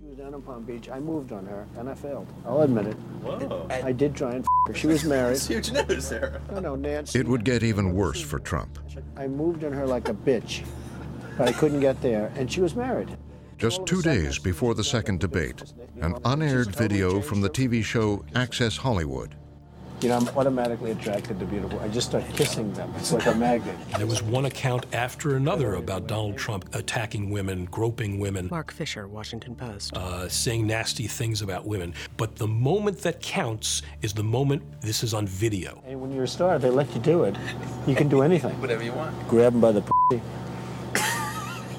She 0.00 0.06
was 0.08 0.16
down 0.18 0.34
in 0.34 0.42
Palm 0.42 0.64
Beach. 0.64 0.88
I 0.90 0.98
moved 0.98 1.30
on 1.30 1.46
her, 1.46 1.68
and 1.78 1.88
I 1.88 1.94
failed. 1.94 2.26
I'll 2.44 2.62
admit 2.62 2.86
it. 2.88 2.94
Whoa. 3.22 3.61
I 3.80 3.92
did 3.92 4.14
try 4.14 4.32
and 4.32 4.44
f- 4.44 4.48
her. 4.68 4.74
She 4.74 4.86
was 4.86 5.04
married. 5.04 5.36
That's 5.36 5.46
huge 5.48 5.72
news 5.72 6.08
there. 6.08 6.40
No, 6.52 6.60
no, 6.60 6.74
Nancy. 6.76 7.18
It 7.18 7.26
would 7.28 7.44
get 7.44 7.62
even 7.62 7.94
worse 7.94 8.20
for 8.20 8.38
Trump. 8.38 8.78
I 9.16 9.26
moved 9.26 9.64
on 9.64 9.72
her 9.72 9.86
like 9.86 10.08
a 10.08 10.14
bitch, 10.14 10.64
but 11.38 11.48
I 11.48 11.52
couldn't 11.52 11.80
get 11.80 12.00
there, 12.02 12.32
and 12.36 12.50
she 12.50 12.60
was 12.60 12.74
married. 12.74 13.16
Just 13.58 13.86
two 13.86 14.02
days 14.02 14.38
before 14.38 14.74
the 14.74 14.82
second 14.82 15.20
debate, 15.20 15.62
an 16.00 16.16
unaired 16.24 16.74
video 16.74 17.20
from 17.20 17.40
the 17.40 17.50
TV 17.50 17.84
show 17.84 18.24
Access 18.34 18.76
Hollywood. 18.76 19.36
You 20.02 20.08
know, 20.08 20.16
I'm 20.16 20.28
automatically 20.36 20.90
attracted 20.90 21.38
to 21.38 21.46
beautiful. 21.46 21.78
I 21.78 21.86
just 21.86 22.08
start 22.08 22.24
kissing 22.34 22.72
them. 22.72 22.92
It's 22.96 23.12
like 23.12 23.26
a 23.26 23.34
magnet. 23.36 23.76
There 23.96 24.06
was 24.06 24.20
one 24.20 24.46
account 24.46 24.86
after 24.92 25.36
another 25.36 25.74
about 25.76 26.08
Donald 26.08 26.36
Trump 26.36 26.74
attacking 26.74 27.30
women, 27.30 27.66
groping 27.66 28.18
women, 28.18 28.48
Marc 28.50 28.72
Fisher, 28.72 29.06
Washington 29.06 29.54
Post. 29.54 29.96
uh, 29.96 30.28
saying 30.28 30.66
nasty 30.66 31.06
things 31.06 31.40
about 31.40 31.66
women. 31.66 31.94
But 32.16 32.34
the 32.34 32.48
moment 32.48 32.98
that 33.02 33.20
counts 33.20 33.82
is 34.00 34.12
the 34.12 34.24
moment 34.24 34.64
this 34.80 35.04
is 35.04 35.14
on 35.14 35.28
video. 35.28 35.80
And 35.86 36.00
when 36.00 36.10
you're 36.10 36.24
a 36.24 36.28
star, 36.28 36.58
they 36.58 36.70
let 36.70 36.92
you 36.94 37.00
do 37.00 37.22
it. 37.22 37.36
You 37.86 37.94
can 37.94 38.08
do 38.08 38.22
anything. 38.22 38.60
Whatever 38.60 38.82
you 38.82 38.92
want. 38.92 39.28
Grab 39.28 39.52
them 39.52 39.60
by 39.60 39.70
the 39.70 39.82
p. 39.82 40.20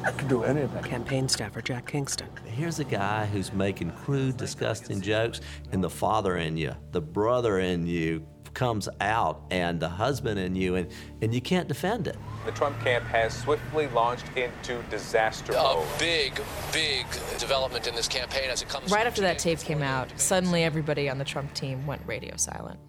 I 0.03 0.11
can 0.11 0.27
do 0.27 0.43
anything. 0.43 0.83
Campaign 0.83 1.29
staffer 1.29 1.61
Jack 1.61 1.87
Kingston. 1.87 2.27
Here's 2.45 2.79
a 2.79 2.83
guy 2.83 3.25
who's 3.25 3.53
making 3.53 3.91
crude, 3.91 4.37
disgusting 4.37 5.01
jokes, 5.01 5.41
and 5.71 5.83
the 5.83 5.89
father 5.89 6.37
in 6.37 6.57
you, 6.57 6.73
the 6.91 7.01
brother 7.01 7.59
in 7.59 7.87
you 7.87 8.25
comes 8.53 8.87
out, 9.01 9.41
and 9.49 9.79
the 9.79 9.89
husband 9.89 10.39
in 10.39 10.55
you, 10.55 10.75
and, 10.75 10.91
and 11.21 11.33
you 11.33 11.41
can't 11.41 11.67
defend 11.67 12.07
it. 12.07 12.15
The 12.45 12.51
Trump 12.51 12.79
camp 12.81 13.03
has 13.05 13.33
swiftly 13.35 13.87
launched 13.87 14.25
into 14.35 14.81
disaster 14.91 15.53
A 15.53 15.55
mode. 15.55 15.87
big, 15.97 16.39
big 16.71 17.07
development 17.39 17.87
in 17.87 17.95
this 17.95 18.07
campaign 18.07 18.49
as 18.51 18.61
it 18.61 18.69
comes 18.69 18.91
Right 18.91 19.07
after 19.07 19.21
that 19.21 19.39
tape 19.39 19.59
came 19.59 19.81
out, 19.81 20.11
suddenly 20.19 20.63
everybody 20.63 21.09
on 21.09 21.17
the 21.17 21.25
Trump 21.25 21.51
team 21.55 21.85
went 21.87 22.01
radio 22.05 22.35
silent. 22.37 22.79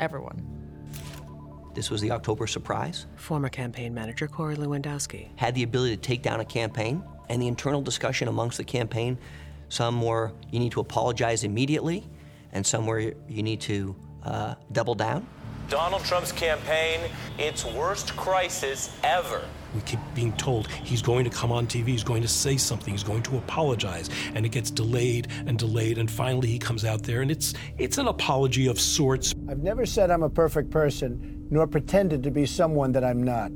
Everyone. 0.00 0.63
This 1.74 1.90
was 1.90 2.00
the 2.00 2.12
October 2.12 2.46
surprise. 2.46 3.06
Former 3.16 3.48
campaign 3.48 3.92
manager 3.92 4.28
Corey 4.28 4.54
Lewandowski. 4.54 5.28
Had 5.36 5.56
the 5.56 5.64
ability 5.64 5.96
to 5.96 6.00
take 6.00 6.22
down 6.22 6.38
a 6.38 6.44
campaign, 6.44 7.02
and 7.28 7.42
the 7.42 7.48
internal 7.48 7.82
discussion 7.82 8.28
amongst 8.28 8.58
the 8.58 8.64
campaign, 8.64 9.18
some 9.68 10.00
were 10.00 10.32
you 10.52 10.60
need 10.60 10.72
to 10.72 10.80
apologize 10.80 11.42
immediately, 11.42 12.06
and 12.52 12.64
some 12.64 12.86
were 12.86 13.00
you 13.00 13.42
need 13.42 13.60
to 13.62 13.96
uh, 14.22 14.54
double 14.70 14.94
down. 14.94 15.26
Donald 15.68 16.04
Trump's 16.04 16.30
campaign, 16.30 17.00
its 17.38 17.64
worst 17.64 18.14
crisis 18.16 18.94
ever. 19.02 19.42
We 19.74 19.80
keep 19.80 19.98
being 20.14 20.32
told 20.34 20.68
he's 20.68 21.02
going 21.02 21.24
to 21.24 21.30
come 21.30 21.50
on 21.50 21.66
TV, 21.66 21.88
he's 21.88 22.04
going 22.04 22.22
to 22.22 22.28
say 22.28 22.56
something, 22.56 22.92
he's 22.92 23.02
going 23.02 23.22
to 23.24 23.38
apologize, 23.38 24.10
and 24.34 24.44
it 24.44 24.50
gets 24.50 24.70
delayed 24.70 25.28
and 25.46 25.58
delayed, 25.58 25.98
and 25.98 26.08
finally 26.08 26.48
he 26.48 26.58
comes 26.58 26.84
out 26.84 27.02
there, 27.02 27.22
and 27.22 27.30
it's 27.30 27.54
it's 27.78 27.98
an 27.98 28.06
apology 28.06 28.66
of 28.68 28.78
sorts. 28.78 29.34
I've 29.48 29.62
never 29.62 29.86
said 29.86 30.10
I'm 30.10 30.22
a 30.22 30.30
perfect 30.30 30.70
person, 30.70 31.43
nor 31.54 31.68
pretended 31.68 32.20
to 32.24 32.32
be 32.32 32.44
someone 32.44 32.90
that 32.90 33.04
I'm 33.04 33.22
not. 33.22 33.52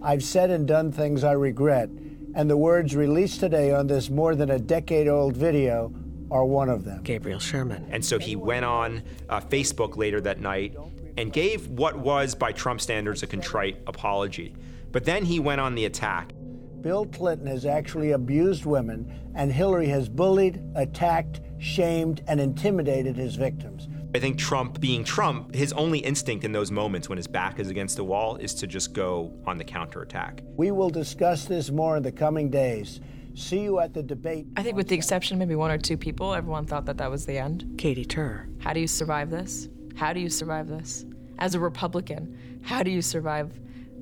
I've 0.00 0.24
said 0.24 0.48
and 0.48 0.66
done 0.66 0.90
things 0.90 1.22
I 1.22 1.32
regret, 1.32 1.90
And 2.34 2.48
the 2.48 2.56
words 2.56 2.96
released 2.96 3.40
today 3.40 3.74
on 3.74 3.86
this 3.88 4.08
more 4.08 4.34
than 4.34 4.48
a 4.48 4.58
decade 4.58 5.06
old 5.06 5.36
video 5.36 5.92
are 6.30 6.46
one 6.46 6.70
of 6.70 6.84
them. 6.84 7.02
Gabriel 7.02 7.38
Sherman. 7.38 7.86
And 7.90 8.02
so 8.02 8.18
he 8.18 8.36
went 8.36 8.64
on 8.64 9.02
uh, 9.28 9.42
Facebook 9.42 9.98
later 9.98 10.18
that 10.22 10.40
night 10.40 10.74
and 11.18 11.30
gave 11.30 11.68
what 11.68 11.98
was, 11.98 12.34
by 12.34 12.52
Trump 12.52 12.80
standards, 12.80 13.22
a 13.22 13.26
contrite 13.26 13.76
apology. 13.86 14.54
But 14.90 15.04
then 15.04 15.26
he 15.26 15.38
went 15.38 15.60
on 15.60 15.74
the 15.74 15.84
attack. 15.84 16.32
Bill 16.80 17.04
Clinton 17.04 17.48
has 17.48 17.66
actually 17.66 18.12
abused 18.12 18.64
women, 18.64 19.12
and 19.34 19.52
Hillary 19.52 19.88
has 19.88 20.08
bullied, 20.08 20.62
attacked, 20.74 21.42
shamed, 21.58 22.22
and 22.26 22.40
intimidated 22.40 23.14
his 23.14 23.36
victims. 23.36 23.88
I 24.14 24.18
think 24.18 24.36
Trump, 24.36 24.78
being 24.78 25.04
Trump, 25.04 25.54
his 25.54 25.72
only 25.72 25.98
instinct 26.00 26.44
in 26.44 26.52
those 26.52 26.70
moments 26.70 27.08
when 27.08 27.16
his 27.16 27.26
back 27.26 27.58
is 27.58 27.70
against 27.70 27.96
the 27.96 28.04
wall 28.04 28.36
is 28.36 28.52
to 28.56 28.66
just 28.66 28.92
go 28.92 29.32
on 29.46 29.56
the 29.56 29.64
counterattack. 29.64 30.42
We 30.56 30.70
will 30.70 30.90
discuss 30.90 31.46
this 31.46 31.70
more 31.70 31.96
in 31.96 32.02
the 32.02 32.12
coming 32.12 32.50
days. 32.50 33.00
See 33.34 33.60
you 33.60 33.80
at 33.80 33.94
the 33.94 34.02
debate. 34.02 34.46
I 34.58 34.62
think, 34.62 34.76
with 34.76 34.88
the 34.88 34.94
exception 34.94 35.36
of 35.36 35.38
maybe 35.38 35.54
one 35.54 35.70
or 35.70 35.78
two 35.78 35.96
people, 35.96 36.34
everyone 36.34 36.66
thought 36.66 36.84
that 36.84 36.98
that 36.98 37.10
was 37.10 37.24
the 37.24 37.38
end. 37.38 37.76
Katy 37.78 38.04
Tur. 38.04 38.48
How 38.58 38.74
do 38.74 38.80
you 38.80 38.86
survive 38.86 39.30
this? 39.30 39.70
How 39.96 40.12
do 40.12 40.20
you 40.20 40.28
survive 40.28 40.68
this? 40.68 41.06
As 41.38 41.54
a 41.54 41.60
Republican, 41.60 42.60
how 42.62 42.82
do 42.82 42.90
you 42.90 43.00
survive 43.00 43.58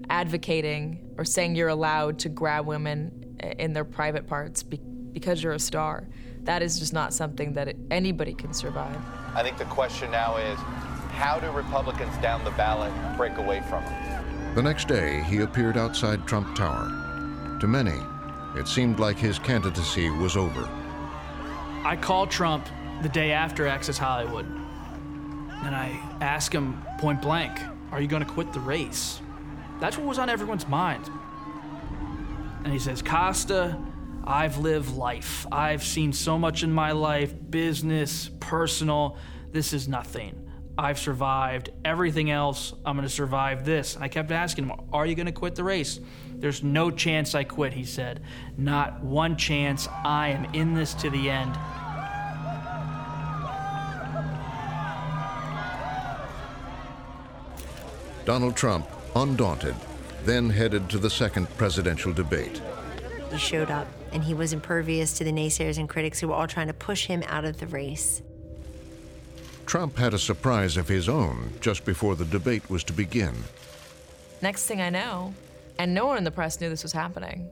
advocating 0.08 1.08
or 1.18 1.24
saying 1.24 1.54
you're 1.54 1.68
allowed 1.68 2.18
to 2.18 2.28
grab 2.28 2.66
women 2.66 3.36
in 3.60 3.72
their 3.72 3.84
private 3.84 4.26
parts 4.26 4.64
be- 4.64 4.80
because 5.12 5.40
you're 5.40 5.52
a 5.52 5.60
star? 5.60 6.08
That 6.44 6.62
is 6.62 6.78
just 6.78 6.92
not 6.92 7.12
something 7.12 7.52
that 7.54 7.76
anybody 7.90 8.34
can 8.34 8.52
survive. 8.52 8.96
I 9.34 9.42
think 9.42 9.58
the 9.58 9.64
question 9.66 10.10
now 10.10 10.36
is 10.36 10.58
how 11.10 11.38
do 11.38 11.50
Republicans 11.50 12.16
down 12.18 12.44
the 12.44 12.50
ballot 12.52 12.92
break 13.16 13.36
away 13.38 13.62
from 13.68 13.82
him? 13.82 14.54
The 14.54 14.62
next 14.62 14.88
day, 14.88 15.22
he 15.24 15.40
appeared 15.40 15.76
outside 15.76 16.26
Trump 16.26 16.56
Tower. 16.56 16.88
To 17.60 17.66
many, 17.66 17.98
it 18.56 18.66
seemed 18.66 18.98
like 18.98 19.18
his 19.18 19.38
candidacy 19.38 20.10
was 20.10 20.36
over. 20.36 20.68
I 21.84 21.96
called 22.00 22.30
Trump 22.30 22.66
the 23.02 23.08
day 23.08 23.32
after 23.32 23.66
Access 23.66 23.98
Hollywood, 23.98 24.46
and 24.46 25.74
I 25.74 26.00
asked 26.20 26.52
him 26.52 26.82
point 26.98 27.22
blank, 27.22 27.60
Are 27.92 28.00
you 28.00 28.08
going 28.08 28.24
to 28.24 28.28
quit 28.28 28.52
the 28.52 28.60
race? 28.60 29.20
That's 29.78 29.96
what 29.96 30.06
was 30.06 30.18
on 30.18 30.28
everyone's 30.28 30.66
mind. 30.68 31.08
And 32.64 32.72
he 32.72 32.78
says, 32.78 33.02
Costa, 33.02 33.78
I've 34.24 34.58
lived 34.58 34.94
life. 34.94 35.46
I've 35.50 35.82
seen 35.82 36.12
so 36.12 36.38
much 36.38 36.62
in 36.62 36.72
my 36.72 36.92
life 36.92 37.34
business, 37.50 38.30
personal. 38.40 39.16
This 39.52 39.72
is 39.72 39.88
nothing. 39.88 40.50
I've 40.78 40.98
survived 40.98 41.70
everything 41.84 42.30
else. 42.30 42.72
I'm 42.86 42.96
going 42.96 43.06
to 43.06 43.12
survive 43.12 43.64
this. 43.64 43.96
And 43.96 44.04
I 44.04 44.08
kept 44.08 44.30
asking 44.30 44.64
him, 44.68 44.80
Are 44.92 45.04
you 45.04 45.14
going 45.14 45.26
to 45.26 45.32
quit 45.32 45.54
the 45.54 45.64
race? 45.64 46.00
There's 46.36 46.62
no 46.62 46.90
chance 46.90 47.34
I 47.34 47.44
quit, 47.44 47.74
he 47.74 47.84
said. 47.84 48.22
Not 48.56 49.02
one 49.02 49.36
chance. 49.36 49.88
I 50.04 50.28
am 50.28 50.54
in 50.54 50.74
this 50.74 50.94
to 50.94 51.10
the 51.10 51.28
end. 51.28 51.54
Donald 58.24 58.56
Trump, 58.56 58.86
undaunted, 59.16 59.74
then 60.24 60.50
headed 60.50 60.88
to 60.90 60.98
the 60.98 61.10
second 61.10 61.48
presidential 61.56 62.12
debate. 62.12 62.62
He 63.32 63.38
showed 63.38 63.70
up, 63.70 63.86
and 64.12 64.24
he 64.24 64.34
was 64.34 64.52
impervious 64.52 65.12
to 65.18 65.24
the 65.24 65.32
naysayers 65.32 65.78
and 65.78 65.88
critics 65.88 66.20
who 66.20 66.28
were 66.28 66.34
all 66.34 66.46
trying 66.46 66.66
to 66.66 66.74
push 66.74 67.06
him 67.06 67.22
out 67.26 67.44
of 67.44 67.58
the 67.58 67.66
race. 67.66 68.22
Trump 69.66 69.98
had 69.98 70.14
a 70.14 70.18
surprise 70.18 70.76
of 70.76 70.88
his 70.88 71.08
own 71.08 71.52
just 71.60 71.84
before 71.84 72.16
the 72.16 72.24
debate 72.24 72.68
was 72.68 72.82
to 72.84 72.92
begin. 72.92 73.34
Next 74.42 74.66
thing 74.66 74.80
I 74.80 74.90
know, 74.90 75.34
and 75.78 75.94
no 75.94 76.06
one 76.06 76.18
in 76.18 76.24
the 76.24 76.30
press 76.30 76.60
knew 76.60 76.68
this 76.68 76.82
was 76.82 76.92
happening, 76.92 77.48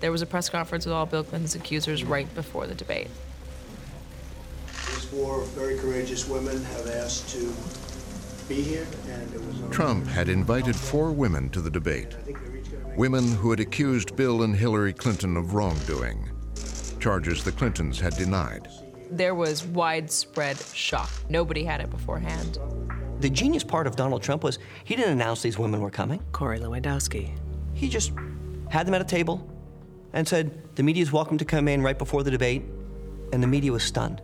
there 0.00 0.12
was 0.12 0.22
a 0.22 0.26
press 0.26 0.48
conference 0.48 0.84
with 0.84 0.92
all 0.92 1.06
Bill 1.06 1.24
Clinton's 1.24 1.54
accusers 1.54 2.04
right 2.04 2.32
before 2.34 2.66
the 2.66 2.74
debate. 2.74 3.08
These 4.66 5.04
four 5.06 5.42
very 5.46 5.78
courageous 5.78 6.28
women 6.28 6.62
have 6.64 6.88
asked 6.88 7.28
to 7.30 7.52
be 8.48 8.62
here, 8.62 8.86
and 9.08 9.34
it 9.34 9.40
was. 9.40 9.74
Trump 9.74 10.06
had 10.06 10.28
invited 10.28 10.76
four 10.76 11.12
women 11.12 11.48
to 11.50 11.60
the 11.60 11.70
debate. 11.70 12.14
Women 12.96 13.32
who 13.32 13.50
had 13.50 13.60
accused 13.60 14.16
Bill 14.16 14.42
and 14.42 14.54
Hillary 14.54 14.92
Clinton 14.92 15.38
of 15.38 15.54
wrongdoing, 15.54 16.30
charges 17.00 17.42
the 17.42 17.50
Clintons 17.50 17.98
had 17.98 18.14
denied. 18.16 18.68
There 19.10 19.34
was 19.34 19.64
widespread 19.64 20.58
shock. 20.74 21.10
Nobody 21.30 21.64
had 21.64 21.80
it 21.80 21.88
beforehand. 21.88 22.58
The 23.20 23.30
genius 23.30 23.64
part 23.64 23.86
of 23.86 23.96
Donald 23.96 24.22
Trump 24.22 24.44
was 24.44 24.58
he 24.84 24.94
didn't 24.94 25.12
announce 25.12 25.40
these 25.40 25.58
women 25.58 25.80
were 25.80 25.90
coming. 25.90 26.22
Corey 26.32 26.58
Lewandowski. 26.60 27.34
He 27.72 27.88
just 27.88 28.12
had 28.68 28.86
them 28.86 28.92
at 28.92 29.00
a 29.00 29.06
table 29.06 29.48
and 30.12 30.28
said, 30.28 30.76
The 30.76 30.82
media 30.82 31.02
is 31.02 31.12
welcome 31.12 31.38
to 31.38 31.46
come 31.46 31.68
in 31.68 31.82
right 31.82 31.98
before 31.98 32.22
the 32.22 32.30
debate. 32.30 32.62
And 33.32 33.42
the 33.42 33.46
media 33.46 33.72
was 33.72 33.82
stunned 33.82 34.20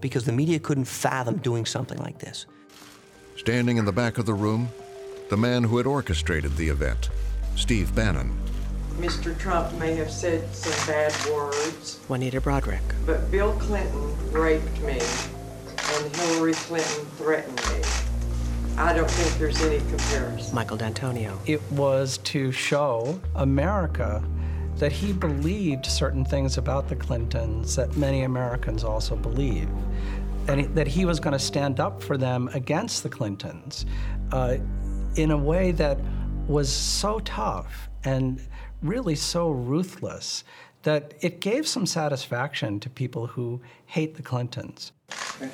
because 0.00 0.24
the 0.24 0.32
media 0.32 0.58
couldn't 0.58 0.86
fathom 0.86 1.36
doing 1.36 1.66
something 1.66 1.98
like 1.98 2.18
this. 2.18 2.46
Standing 3.36 3.76
in 3.76 3.84
the 3.84 3.92
back 3.92 4.16
of 4.16 4.24
the 4.24 4.32
room, 4.32 4.70
the 5.28 5.36
man 5.36 5.64
who 5.64 5.76
had 5.76 5.86
orchestrated 5.86 6.56
the 6.56 6.68
event, 6.68 7.10
Steve 7.56 7.94
Bannon. 7.94 8.36
Mr. 8.98 9.38
Trump 9.38 9.72
may 9.78 9.94
have 9.94 10.10
said 10.10 10.54
some 10.54 10.86
bad 10.86 11.12
words. 11.32 12.00
Juanita 12.08 12.40
Broaddrick. 12.40 12.80
But 13.06 13.30
Bill 13.30 13.52
Clinton 13.54 14.14
raped 14.32 14.80
me, 14.82 15.00
and 15.94 16.16
Hillary 16.16 16.52
Clinton 16.52 17.06
threatened 17.16 17.56
me. 17.70 17.82
I 18.76 18.92
don't 18.92 19.10
think 19.10 19.38
there's 19.38 19.60
any 19.62 19.78
comparison. 19.90 20.54
Michael 20.54 20.76
D'Antonio. 20.76 21.38
It 21.46 21.60
was 21.72 22.18
to 22.18 22.52
show 22.52 23.20
America 23.34 24.22
that 24.76 24.92
he 24.92 25.12
believed 25.12 25.84
certain 25.84 26.24
things 26.24 26.56
about 26.56 26.88
the 26.88 26.96
Clintons 26.96 27.76
that 27.76 27.96
many 27.96 28.22
Americans 28.22 28.82
also 28.82 29.16
believe. 29.16 29.68
And 30.48 30.74
that 30.74 30.86
he 30.86 31.04
was 31.04 31.20
going 31.20 31.32
to 31.32 31.38
stand 31.38 31.80
up 31.80 32.02
for 32.02 32.16
them 32.16 32.48
against 32.54 33.02
the 33.02 33.10
Clintons 33.10 33.84
uh, 34.32 34.56
in 35.16 35.30
a 35.30 35.36
way 35.36 35.72
that 35.72 35.98
was 36.50 36.68
so 36.68 37.20
tough 37.20 37.88
and 38.04 38.42
really 38.82 39.14
so 39.14 39.50
ruthless 39.50 40.42
that 40.82 41.14
it 41.20 41.40
gave 41.40 41.68
some 41.68 41.86
satisfaction 41.86 42.80
to 42.80 42.90
people 42.90 43.28
who 43.28 43.60
hate 43.86 44.16
the 44.16 44.22
Clintons. 44.22 44.92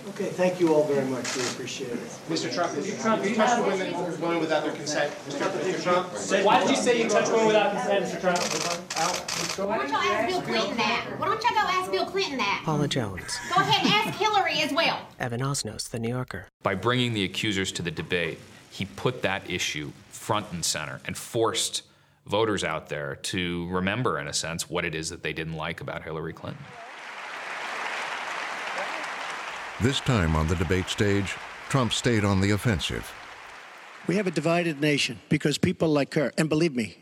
Okay, 0.09 0.27
thank 0.27 0.61
you 0.61 0.73
all 0.73 0.85
very 0.85 1.05
much. 1.07 1.37
We 1.37 1.43
appreciate 1.43 1.93
it. 1.93 1.99
Mr. 2.29 2.53
Trump, 2.53 2.73
Mr. 2.73 3.01
Trump, 3.03 3.25
you 3.25 3.35
touched 3.35 3.67
women, 3.67 4.21
women 4.21 4.41
without 4.41 4.63
their 4.63 4.73
consent. 4.73 5.13
Mr. 5.29 5.51
Mr. 5.51 5.83
Trump, 5.83 6.45
why 6.45 6.61
did 6.61 6.71
you 6.71 6.77
say 6.77 7.03
you 7.03 7.09
touched 7.09 7.31
women 7.31 7.47
without 7.49 7.73
consent, 7.73 8.05
Mr. 8.05 8.21
Trump? 8.21 9.69
Why 9.69 9.79
don't 9.79 9.89
y'all 9.89 9.97
ask 9.97 10.29
Bill 10.29 10.43
Clinton 10.43 10.77
that? 10.77 11.07
Why 11.19 11.27
don't 11.27 11.43
y'all 11.43 11.53
go 11.53 11.69
ask 11.69 11.91
Bill 11.91 12.07
Clinton 12.07 12.39
that? 12.39 12.63
Paula 12.65 12.89
Jones. 12.89 13.39
Go 13.55 13.61
ahead 13.61 13.85
and 13.85 14.09
ask 14.09 14.19
Hillary 14.19 14.61
as 14.63 14.73
well. 14.73 15.01
Evan 15.19 15.41
Osnos, 15.41 15.91
The 15.91 15.99
New 15.99 16.11
Yorker. 16.11 16.49
By 16.63 16.75
bringing 16.75 17.15
the 17.15 17.25
accusers 17.25 17.73
to 17.73 17.83
the 17.83 17.91
debate, 17.91 18.39
he 18.77 18.85
put 18.85 19.23
that 19.23 19.49
issue 19.49 19.91
front 20.11 20.53
and 20.53 20.63
center 20.63 21.01
and 21.07 21.17
forced 21.17 21.83
voters 22.27 22.63
out 22.63 22.91
there 22.91 23.17
to 23.17 23.67
remember, 23.69 24.19
in 24.19 24.29
a 24.29 24.35
sense, 24.35 24.69
what 24.69 24.85
it 24.85 24.95
is 24.95 25.09
that 25.09 25.23
they 25.23 25.33
didn't 25.33 25.55
like 25.55 25.81
about 25.81 26.03
Hillary 26.03 26.35
Clinton. 26.35 26.63
This 29.81 30.01
time 30.01 30.37
on 30.37 30.47
the 30.49 30.57
debate 30.57 30.89
stage, 30.89 31.35
Trump 31.71 31.95
stayed 31.95 32.23
on 32.23 32.43
the 32.43 32.51
offensive. 32.51 33.11
We 34.07 34.17
have 34.17 34.27
a 34.27 34.31
divided 34.31 34.79
nation 34.79 35.21
because 35.31 35.57
people 35.57 35.89
like 35.89 36.13
her, 36.15 36.33
and 36.37 36.51
believe 36.51 36.75
me, 36.75 36.99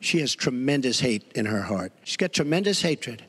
she 0.00 0.20
has 0.20 0.34
tremendous 0.34 1.00
hate 1.00 1.30
in 1.34 1.44
her 1.44 1.62
heart. 1.62 1.92
She's 2.02 2.16
got 2.16 2.32
tremendous 2.32 2.80
hatred. 2.80 3.24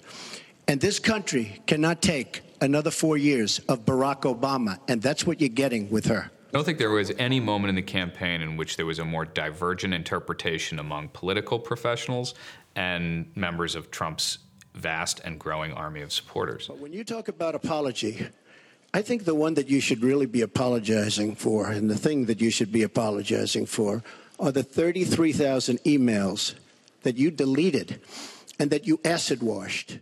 And 0.67 0.79
this 0.79 0.99
country 0.99 1.61
cannot 1.67 2.01
take 2.01 2.41
another 2.61 2.91
four 2.91 3.17
years 3.17 3.59
of 3.67 3.85
Barack 3.85 4.21
Obama, 4.21 4.79
and 4.87 5.01
that's 5.01 5.27
what 5.27 5.41
you're 5.41 5.49
getting 5.49 5.89
with 5.89 6.05
her. 6.05 6.31
I 6.47 6.51
don't 6.51 6.63
think 6.63 6.77
there 6.77 6.89
was 6.89 7.11
any 7.17 7.39
moment 7.39 7.69
in 7.69 7.75
the 7.75 7.81
campaign 7.81 8.41
in 8.41 8.55
which 8.55 8.77
there 8.77 8.85
was 8.85 8.99
a 8.99 9.05
more 9.05 9.25
divergent 9.25 9.93
interpretation 9.93 10.79
among 10.79 11.09
political 11.09 11.59
professionals 11.59 12.33
and 12.75 13.31
members 13.35 13.75
of 13.75 13.91
Trump's 13.91 14.37
vast 14.73 15.21
and 15.25 15.39
growing 15.39 15.73
army 15.73 16.01
of 16.01 16.11
supporters. 16.11 16.67
But 16.67 16.79
when 16.79 16.93
you 16.93 17.03
talk 17.03 17.27
about 17.27 17.55
apology, 17.55 18.27
I 18.93 19.01
think 19.01 19.25
the 19.25 19.35
one 19.35 19.55
that 19.55 19.69
you 19.69 19.81
should 19.81 20.03
really 20.03 20.25
be 20.25 20.41
apologizing 20.41 21.35
for, 21.35 21.67
and 21.67 21.89
the 21.89 21.97
thing 21.97 22.25
that 22.25 22.39
you 22.39 22.49
should 22.49 22.71
be 22.71 22.83
apologizing 22.83 23.65
for, 23.65 24.03
are 24.39 24.51
the 24.51 24.63
33,000 24.63 25.81
emails 25.83 26.55
that 27.03 27.17
you 27.17 27.31
deleted 27.31 28.01
and 28.59 28.69
that 28.71 28.87
you 28.87 28.99
acid 29.03 29.41
washed. 29.41 29.99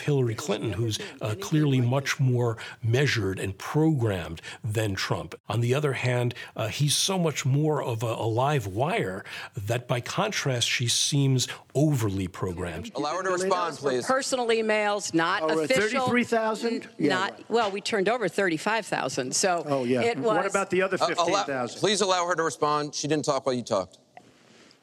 Hillary 0.00 0.34
Clinton, 0.34 0.72
who's 0.72 0.98
uh, 1.20 1.34
clearly 1.40 1.80
much 1.80 2.20
more 2.20 2.56
measured 2.82 3.38
and 3.38 3.56
programmed 3.58 4.40
than 4.62 4.94
Trump. 4.94 5.34
On 5.48 5.60
the 5.60 5.74
other 5.74 5.92
hand, 5.92 6.34
uh, 6.56 6.68
he's 6.68 6.96
so 6.96 7.18
much 7.18 7.44
more 7.44 7.82
of 7.82 8.02
a, 8.02 8.06
a, 8.06 8.28
live 8.28 8.66
wire 8.66 9.24
that 9.56 9.88
by 9.88 10.00
contrast, 10.00 10.68
she 10.68 10.86
seems 10.86 11.48
overly 11.74 12.28
programmed. 12.28 12.92
Allow 12.94 13.16
her 13.16 13.22
to 13.22 13.30
respond, 13.30 13.76
please. 13.76 14.06
Personal 14.06 14.48
emails, 14.48 15.14
not 15.14 15.42
oh, 15.42 15.60
official. 15.60 16.06
33,000? 16.06 16.88
Yeah, 16.98 17.08
not, 17.08 17.32
right. 17.32 17.50
well, 17.50 17.70
we 17.70 17.80
turned 17.80 18.08
over 18.08 18.28
35,000. 18.28 19.34
So 19.34 19.64
oh, 19.66 19.84
yeah. 19.84 20.02
it 20.02 20.18
was. 20.18 20.36
What 20.36 20.46
about 20.46 20.70
the 20.70 20.82
other 20.82 20.98
15,000? 20.98 21.54
Uh, 21.54 21.68
please 21.78 22.00
allow 22.00 22.26
her 22.26 22.34
to 22.34 22.42
respond. 22.42 22.94
She 22.94 23.08
didn't 23.08 23.24
talk 23.24 23.46
while 23.46 23.54
you 23.54 23.62
talked. 23.62 23.98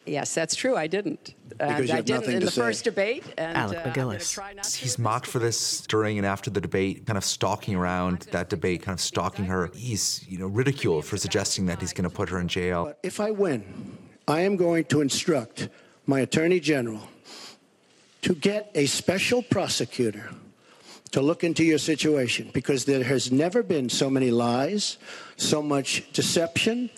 Yes, 0.06 0.34
that's 0.34 0.56
true. 0.56 0.76
I 0.76 0.88
didn't. 0.88 1.34
Because 1.58 1.88
you 1.88 1.94
I 1.94 1.96
have 1.98 2.06
didn't 2.06 2.22
nothing 2.22 2.36
in 2.36 2.40
to 2.42 2.46
the 2.46 2.52
say. 2.52 2.62
first 2.62 2.84
debate. 2.84 3.24
And, 3.38 3.58
Alec 3.58 3.80
uh, 3.80 3.84
MacGillis. 3.84 4.34
try 4.34 4.54
He's 4.78 5.00
mocked 5.00 5.28
for 5.28 5.40
this 5.40 5.82
during 5.82 6.18
and 6.18 6.26
after 6.26 6.50
the 6.50 6.62
debate, 6.62 7.06
kind 7.06 7.18
of 7.18 7.24
stalking 7.24 7.76
around 7.76 8.22
that 8.32 8.50
debate, 8.50 8.82
kind 8.82 8.96
of 8.96 9.02
stalking 9.02 9.46
her. 9.46 9.70
He's, 9.74 10.26
you 10.28 10.38
know, 10.38 10.48
ridiculed 10.48 11.06
for 11.06 11.18
suggesting 11.18 11.66
that 11.68 11.80
he's 11.80 11.94
going 11.94 12.10
to 12.10 12.16
put 12.16 12.30
her 12.30 12.40
in 12.40 12.48
jail. 12.48 12.94
If 13.04 13.20
I 13.20 13.32
win, 13.32 13.98
I 14.28 14.42
am 14.42 14.56
going 14.58 14.86
to 14.86 15.02
instruct 15.02 15.70
my 16.06 16.20
Attorney 16.20 16.60
General 16.60 17.08
to 18.24 18.34
get 18.34 18.72
a 18.76 18.86
special 18.88 19.42
prosecutor 19.42 20.32
to 21.12 21.22
look 21.22 21.44
into 21.44 21.64
your 21.64 21.78
situation 21.78 22.50
because 22.54 22.86
there 22.86 23.04
has 23.04 23.32
never 23.32 23.64
been 23.64 23.88
so 23.88 24.10
many 24.10 24.32
lies, 24.32 24.98
so 25.38 25.62
much 25.62 26.12
deception. 26.12 26.90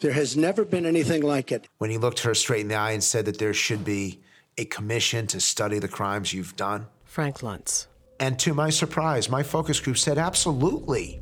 There 0.00 0.12
has 0.12 0.36
never 0.36 0.64
been 0.64 0.84
anything 0.86 1.22
like 1.22 1.52
it. 1.52 1.68
When 1.78 1.90
he 1.90 1.98
looked 1.98 2.20
her 2.20 2.34
straight 2.34 2.60
in 2.60 2.68
the 2.68 2.74
eye 2.74 2.92
and 2.92 3.02
said 3.02 3.24
that 3.26 3.38
there 3.38 3.54
should 3.54 3.84
be 3.84 4.20
a 4.58 4.64
commission 4.64 5.26
to 5.28 5.40
study 5.40 5.78
the 5.78 5.88
crimes 5.88 6.32
you've 6.32 6.56
done. 6.56 6.86
Frank 7.04 7.38
Luntz. 7.38 7.86
And 8.20 8.38
to 8.40 8.54
my 8.54 8.70
surprise, 8.70 9.28
my 9.28 9.42
focus 9.42 9.80
group 9.80 9.98
said 9.98 10.18
absolutely. 10.18 11.20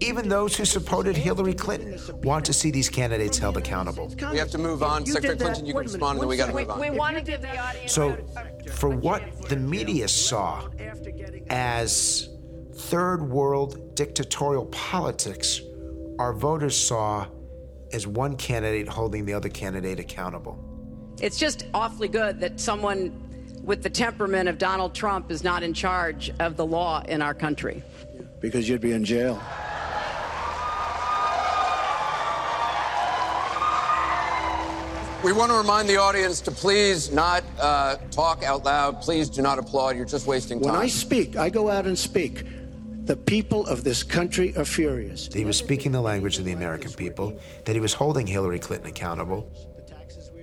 Even 0.00 0.28
those 0.28 0.56
who 0.56 0.64
supported 0.64 1.16
Hillary 1.16 1.54
Clinton 1.54 1.98
want 2.22 2.44
to 2.44 2.52
see 2.52 2.70
these 2.70 2.88
candidates 2.88 3.36
held 3.36 3.56
accountable. 3.56 4.14
We 4.30 4.38
have 4.38 4.50
to 4.50 4.58
move 4.58 4.84
on. 4.84 5.04
Secretary 5.04 5.36
Clinton, 5.36 5.66
you 5.66 5.72
can 5.72 5.78
wait 5.78 5.86
a 5.86 5.88
minute, 5.88 5.92
respond, 5.94 6.12
and 6.12 6.22
then 6.22 6.28
we 6.28 6.36
got 6.36 6.46
to 6.46 6.54
move 6.54 6.70
on. 6.70 6.78
second. 6.78 6.92
We 6.92 6.98
want 6.98 7.16
to 7.16 7.22
give 7.22 7.42
the 7.42 7.58
audience. 7.58 7.92
So, 7.92 8.16
for 8.72 8.90
what 8.90 9.48
the 9.48 9.56
media 9.56 10.06
saw 10.06 10.68
as 11.50 12.28
third 12.74 13.28
world 13.28 13.96
dictatorial 13.96 14.66
politics, 14.66 15.60
our 16.20 16.32
voters 16.32 16.76
saw 16.76 17.26
as 17.92 18.06
one 18.06 18.36
candidate 18.36 18.88
holding 18.88 19.24
the 19.24 19.34
other 19.34 19.48
candidate 19.48 19.98
accountable. 19.98 20.58
It's 21.20 21.38
just 21.38 21.66
awfully 21.74 22.08
good 22.08 22.40
that 22.40 22.60
someone 22.60 23.24
with 23.62 23.82
the 23.82 23.90
temperament 23.90 24.48
of 24.48 24.58
Donald 24.58 24.94
Trump 24.94 25.30
is 25.30 25.42
not 25.42 25.62
in 25.62 25.74
charge 25.74 26.30
of 26.40 26.56
the 26.56 26.64
law 26.64 27.02
in 27.08 27.20
our 27.20 27.34
country. 27.34 27.82
Because 28.40 28.68
you'd 28.68 28.80
be 28.80 28.92
in 28.92 29.04
jail. 29.04 29.40
We 35.24 35.32
want 35.32 35.50
to 35.50 35.58
remind 35.58 35.88
the 35.88 35.96
audience 35.96 36.40
to 36.42 36.52
please 36.52 37.10
not 37.10 37.42
uh, 37.60 37.96
talk 38.12 38.44
out 38.44 38.64
loud. 38.64 39.02
Please 39.02 39.28
do 39.28 39.42
not 39.42 39.58
applaud. 39.58 39.96
You're 39.96 40.04
just 40.04 40.28
wasting 40.28 40.60
time. 40.60 40.72
When 40.72 40.80
I 40.80 40.86
speak, 40.86 41.36
I 41.36 41.50
go 41.50 41.68
out 41.68 41.86
and 41.86 41.98
speak. 41.98 42.44
The 43.08 43.16
people 43.16 43.66
of 43.68 43.84
this 43.84 44.02
country 44.02 44.54
are 44.58 44.66
furious. 44.66 45.32
He 45.32 45.46
was 45.46 45.56
speaking 45.56 45.92
the 45.92 46.00
language 46.02 46.36
of 46.38 46.44
the 46.44 46.52
American 46.52 46.92
people, 46.92 47.40
that 47.64 47.74
he 47.74 47.80
was 47.80 47.94
holding 47.94 48.26
Hillary 48.26 48.58
Clinton 48.58 48.90
accountable. 48.90 49.50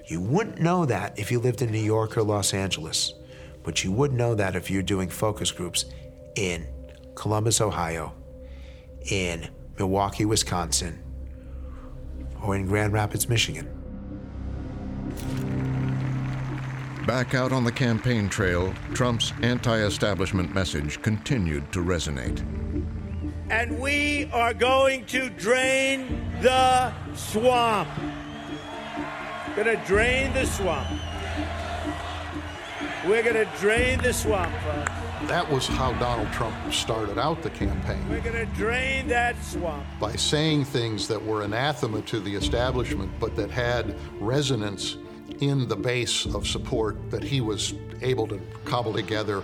You 0.08 0.20
wouldn't 0.20 0.60
know 0.60 0.84
that 0.88 1.20
if 1.20 1.30
you 1.30 1.38
lived 1.38 1.62
in 1.62 1.72
New 1.72 1.78
York 1.78 2.18
or 2.18 2.24
Los 2.24 2.56
Angeles, 2.56 3.14
but 3.62 3.84
you 3.84 3.92
would 3.92 4.14
know 4.14 4.34
that 4.34 4.56
if 4.56 4.72
you're 4.72 4.82
doing 4.82 5.10
focus 5.10 5.52
groups 5.52 5.86
in 6.34 6.66
Columbus, 7.14 7.62
Ohio, 7.62 8.16
in 9.12 9.48
Milwaukee, 9.78 10.26
Wisconsin, 10.26 11.04
or 12.42 12.56
in 12.56 12.66
Grand 12.66 12.94
Rapids, 12.94 13.30
Michigan. 13.30 13.70
Back 17.06 17.36
out 17.36 17.52
on 17.52 17.64
the 17.64 17.72
campaign 17.72 18.30
trail, 18.30 18.74
Trump's 18.94 19.32
anti 19.44 19.78
establishment 19.78 20.54
message 20.56 21.00
continued 21.04 21.72
to 21.72 21.80
resonate. 21.80 22.44
and 23.52 23.80
we 23.80 24.28
are 24.34 24.56
going 24.56 25.06
to 25.06 25.30
drain 25.30 26.20
the 26.42 26.92
swamp. 27.14 27.88
Gonna 29.56 29.86
drain 29.86 30.34
the 30.34 30.46
swamp. 30.48 30.88
We're 33.06 33.22
gonna 33.22 33.46
drain 33.60 34.02
the 34.02 34.12
swamp, 34.12 34.52
folks. 34.64 34.92
That 35.30 35.50
was 35.50 35.68
how 35.68 35.94
Donald 35.94 36.32
Trump 36.34 36.56
started 36.74 37.18
out 37.20 37.42
the 37.42 37.50
campaign 37.52 38.04
We're 38.10 38.20
gonna 38.20 38.48
drain 38.48 39.08
that 39.10 39.42
swamp. 39.44 39.86
by 40.00 40.16
saying 40.16 40.66
things 40.66 41.08
that 41.08 41.24
were 41.24 41.44
anathema 41.44 42.02
to 42.02 42.20
the 42.20 42.34
establishment, 42.36 43.12
but 43.20 43.36
that 43.36 43.52
had 43.52 43.96
resonance 44.20 44.98
in 45.42 45.68
the 45.68 45.76
base 45.76 46.26
of 46.26 46.48
support 46.48 47.12
that 47.12 47.24
he 47.24 47.42
was 47.42 47.74
able 48.02 48.28
to 48.28 48.40
cobble 48.66 48.94
together. 48.94 49.44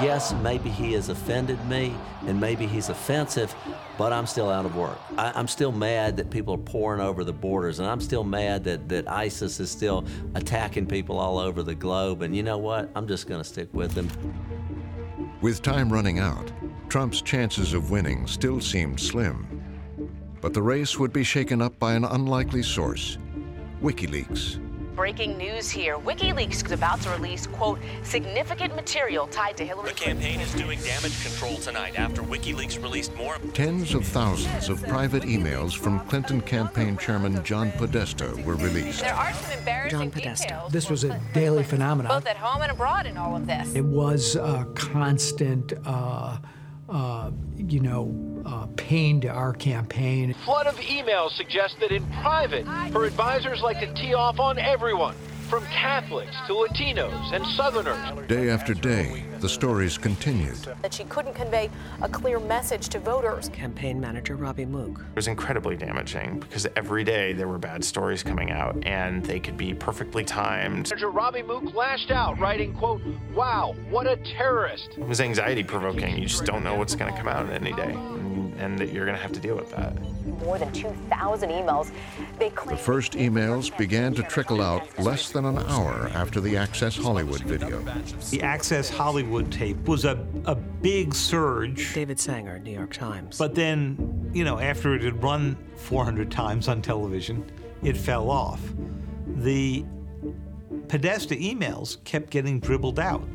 Yes, 0.00 0.34
maybe 0.42 0.68
he 0.68 0.94
has 0.94 1.10
offended 1.10 1.64
me 1.66 1.94
and 2.26 2.40
maybe 2.40 2.66
he's 2.66 2.88
offensive, 2.88 3.54
but 3.96 4.12
I'm 4.12 4.26
still 4.26 4.48
out 4.48 4.64
of 4.64 4.74
work. 4.74 4.98
I, 5.16 5.32
I'm 5.34 5.46
still 5.46 5.70
mad 5.70 6.16
that 6.16 6.28
people 6.30 6.54
are 6.54 6.58
pouring 6.58 7.00
over 7.00 7.22
the 7.24 7.32
borders, 7.32 7.78
and 7.78 7.86
I'm 7.86 8.00
still 8.00 8.24
mad 8.24 8.64
that, 8.64 8.88
that 8.88 9.08
ISIS 9.08 9.60
is 9.60 9.70
still 9.70 10.04
attacking 10.34 10.86
people 10.86 11.18
all 11.18 11.38
over 11.38 11.62
the 11.62 11.74
globe. 11.74 12.22
And 12.22 12.34
you 12.34 12.42
know 12.42 12.58
what? 12.58 12.90
I'm 12.96 13.06
just 13.06 13.28
going 13.28 13.40
to 13.40 13.48
stick 13.48 13.68
with 13.72 13.94
him. 13.94 14.08
With 15.40 15.62
time 15.62 15.92
running 15.92 16.18
out, 16.18 16.50
Trump's 16.88 17.22
chances 17.22 17.72
of 17.72 17.90
winning 17.90 18.26
still 18.26 18.60
seemed 18.60 18.98
slim. 18.98 19.61
But 20.42 20.52
the 20.54 20.60
race 20.62 20.98
would 20.98 21.12
be 21.12 21.22
shaken 21.22 21.62
up 21.62 21.78
by 21.78 21.94
an 21.94 22.04
unlikely 22.04 22.64
source 22.64 23.16
WikiLeaks. 23.80 24.58
Breaking 24.96 25.38
news 25.38 25.70
here. 25.70 25.96
WikiLeaks 25.98 26.66
is 26.66 26.72
about 26.72 27.00
to 27.02 27.10
release, 27.10 27.46
quote, 27.46 27.78
significant 28.02 28.74
material 28.76 29.26
tied 29.28 29.56
to 29.56 29.64
Hillary 29.64 29.88
The 29.88 29.94
campaign 29.94 30.40
is 30.40 30.52
doing 30.52 30.78
damage 30.80 31.22
control 31.22 31.56
tonight 31.56 31.98
after 31.98 32.22
WikiLeaks 32.22 32.82
released 32.82 33.14
more. 33.14 33.38
Tens 33.54 33.94
of 33.94 34.04
thousands 34.04 34.68
of 34.68 34.82
private 34.88 35.22
emails 35.22 35.74
from 35.74 36.00
Clinton 36.08 36.40
campaign 36.42 36.98
chairman 36.98 37.42
John 37.42 37.70
Podesta 37.72 38.34
were 38.44 38.56
released. 38.56 39.00
There 39.00 39.14
are 39.14 39.32
some 39.32 39.58
embarrassing 39.58 39.98
John 39.98 40.10
Podesta. 40.10 40.48
details, 40.48 40.72
This 40.72 40.90
was 40.90 41.04
a 41.04 41.18
daily 41.32 41.62
phenomenon. 41.62 42.10
both 42.12 42.26
at 42.26 42.36
home 42.36 42.62
and 42.62 42.70
abroad 42.72 43.06
in 43.06 43.16
all 43.16 43.34
of 43.36 43.46
this. 43.46 43.74
It 43.74 43.84
was 43.84 44.36
a 44.36 44.66
constant, 44.74 45.72
uh, 45.86 46.38
uh, 46.90 47.30
you 47.56 47.80
know, 47.80 48.31
uh, 48.44 48.66
pain 48.76 49.20
to 49.22 49.28
our 49.28 49.52
campaign. 49.52 50.34
Flood 50.44 50.66
of 50.66 50.76
emails 50.76 51.30
suggest 51.36 51.76
that 51.80 51.92
in 51.92 52.04
private, 52.22 52.66
her 52.66 53.04
advisors 53.04 53.62
like 53.62 53.80
to 53.80 53.92
tee 53.94 54.14
off 54.14 54.38
on 54.40 54.58
everyone, 54.58 55.14
from 55.48 55.64
Catholics 55.66 56.34
to 56.46 56.54
Latinos 56.54 57.32
and 57.32 57.44
Southerners. 57.46 58.28
Day 58.28 58.50
after 58.50 58.74
day, 58.74 59.24
the 59.42 59.48
stories 59.48 59.98
continued. 59.98 60.56
That 60.82 60.94
she 60.94 61.02
couldn't 61.04 61.34
convey 61.34 61.68
a 62.00 62.08
clear 62.08 62.38
message 62.38 62.88
to 62.90 63.00
voters. 63.00 63.48
Campaign 63.48 64.00
manager 64.00 64.36
Robbie 64.36 64.64
Mook. 64.64 65.00
It 65.00 65.16
was 65.16 65.26
incredibly 65.26 65.74
damaging 65.76 66.38
because 66.38 66.68
every 66.76 67.02
day 67.02 67.32
there 67.32 67.48
were 67.48 67.58
bad 67.58 67.84
stories 67.84 68.22
coming 68.22 68.52
out 68.52 68.76
and 68.86 69.24
they 69.24 69.40
could 69.40 69.56
be 69.56 69.74
perfectly 69.74 70.24
timed. 70.24 70.90
Manager 70.90 71.10
Robbie 71.10 71.42
Mook 71.42 71.74
lashed 71.74 72.12
out, 72.12 72.38
writing, 72.38 72.72
quote, 72.72 73.02
wow, 73.34 73.74
what 73.90 74.06
a 74.06 74.16
terrorist. 74.18 74.90
It 74.96 75.08
was 75.08 75.20
anxiety 75.20 75.64
provoking. 75.64 76.18
You 76.18 76.26
just 76.26 76.44
don't 76.44 76.62
know 76.62 76.76
what's 76.76 76.94
going 76.94 77.12
to 77.12 77.18
come 77.18 77.28
out 77.28 77.50
any 77.50 77.72
day 77.72 77.96
and, 78.52 78.60
and 78.60 78.78
that 78.78 78.92
you're 78.92 79.04
going 79.04 79.16
to 79.16 79.22
have 79.22 79.32
to 79.32 79.40
deal 79.40 79.56
with 79.56 79.70
that. 79.70 79.92
More 80.44 80.58
than 80.58 80.72
2,000 80.72 81.50
emails. 81.50 81.90
They 82.38 82.50
The 82.50 82.76
first 82.76 83.12
emails 83.12 83.76
began 83.76 84.14
to 84.14 84.22
trickle 84.22 84.60
out 84.60 84.86
less 84.98 85.30
than 85.30 85.44
an 85.44 85.58
hour 85.58 86.10
after 86.14 86.40
the 86.40 86.56
Access 86.56 86.96
Hollywood 86.96 87.42
video. 87.42 87.80
The 88.30 88.42
Access 88.42 88.88
Hollywood 88.88 89.31
tape 89.40 89.88
was 89.88 90.04
a, 90.04 90.26
a 90.44 90.54
big 90.54 91.14
surge. 91.14 91.94
David 91.94 92.20
Sanger, 92.20 92.58
New 92.58 92.72
York 92.72 92.92
Times. 92.92 93.38
But 93.38 93.54
then, 93.54 94.30
you 94.34 94.44
know, 94.44 94.58
after 94.58 94.94
it 94.94 95.02
had 95.02 95.22
run 95.22 95.56
400 95.76 96.30
times 96.30 96.68
on 96.68 96.82
television, 96.82 97.50
it 97.82 97.96
fell 97.96 98.30
off. 98.30 98.60
The 99.26 99.84
Podesta 100.88 101.34
emails 101.34 102.02
kept 102.04 102.30
getting 102.30 102.60
dribbled 102.60 102.98
out. 102.98 103.26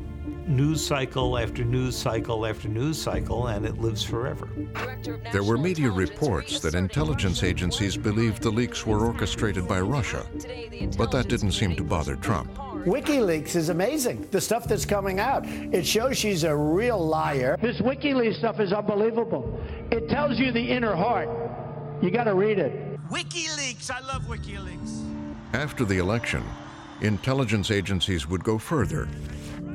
News 0.46 0.84
cycle 0.84 1.36
after 1.36 1.62
news 1.64 1.96
cycle 1.96 2.46
after 2.46 2.68
news 2.68 2.96
cycle, 2.96 3.48
and 3.48 3.66
it 3.66 3.78
lives 3.78 4.02
forever. 4.02 4.48
There 5.30 5.42
were 5.42 5.58
media 5.58 5.90
reports 5.90 6.60
that 6.60 6.74
intelligence 6.74 7.42
agencies 7.42 7.98
believed 7.98 8.42
the 8.42 8.50
leaks 8.50 8.86
were 8.86 9.04
orchestrated 9.04 9.68
by 9.68 9.80
Russia, 9.80 10.24
but 10.96 11.10
that 11.10 11.28
didn't 11.28 11.52
seem 11.52 11.76
to 11.76 11.84
bother 11.84 12.16
Trump. 12.16 12.58
WikiLeaks 12.88 13.54
is 13.54 13.68
amazing. 13.68 14.26
The 14.30 14.40
stuff 14.40 14.64
that's 14.66 14.86
coming 14.86 15.20
out. 15.20 15.44
It 15.46 15.86
shows 15.86 16.16
she's 16.16 16.44
a 16.44 16.56
real 16.56 16.98
liar. 16.98 17.58
This 17.60 17.78
WikiLeaks 17.82 18.38
stuff 18.38 18.60
is 18.60 18.72
unbelievable. 18.72 19.60
It 19.90 20.08
tells 20.08 20.38
you 20.38 20.52
the 20.52 20.72
inner 20.72 20.96
heart. 20.96 21.28
You 22.02 22.10
got 22.10 22.24
to 22.24 22.34
read 22.34 22.58
it. 22.58 22.98
WikiLeaks. 23.10 23.90
I 23.90 24.00
love 24.00 24.22
WikiLeaks. 24.22 25.04
After 25.52 25.84
the 25.84 25.98
election, 25.98 26.42
intelligence 27.02 27.70
agencies 27.70 28.26
would 28.26 28.42
go 28.42 28.56
further, 28.56 29.06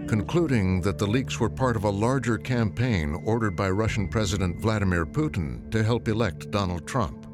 concluding 0.08 0.82
that 0.82 0.98
the 0.98 1.06
leaks 1.06 1.40
were 1.40 1.52
part 1.52 1.76
of 1.76 1.84
a 1.84 1.90
larger 1.90 2.40
campaign 2.40 3.22
ordered 3.26 3.56
by 3.56 3.70
Russian 3.70 4.08
President 4.08 4.60
Vladimir 4.60 5.06
Putin 5.06 5.70
to 5.70 5.84
help 5.84 6.08
elect 6.08 6.50
Donald 6.50 6.88
Trump. 6.88 7.28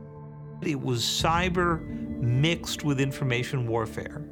It 0.61 0.79
was 0.79 1.03
cyber 1.03 1.87
mixed 2.19 2.83
with 2.83 2.99
information 2.99 3.65
warfare. 3.65 4.25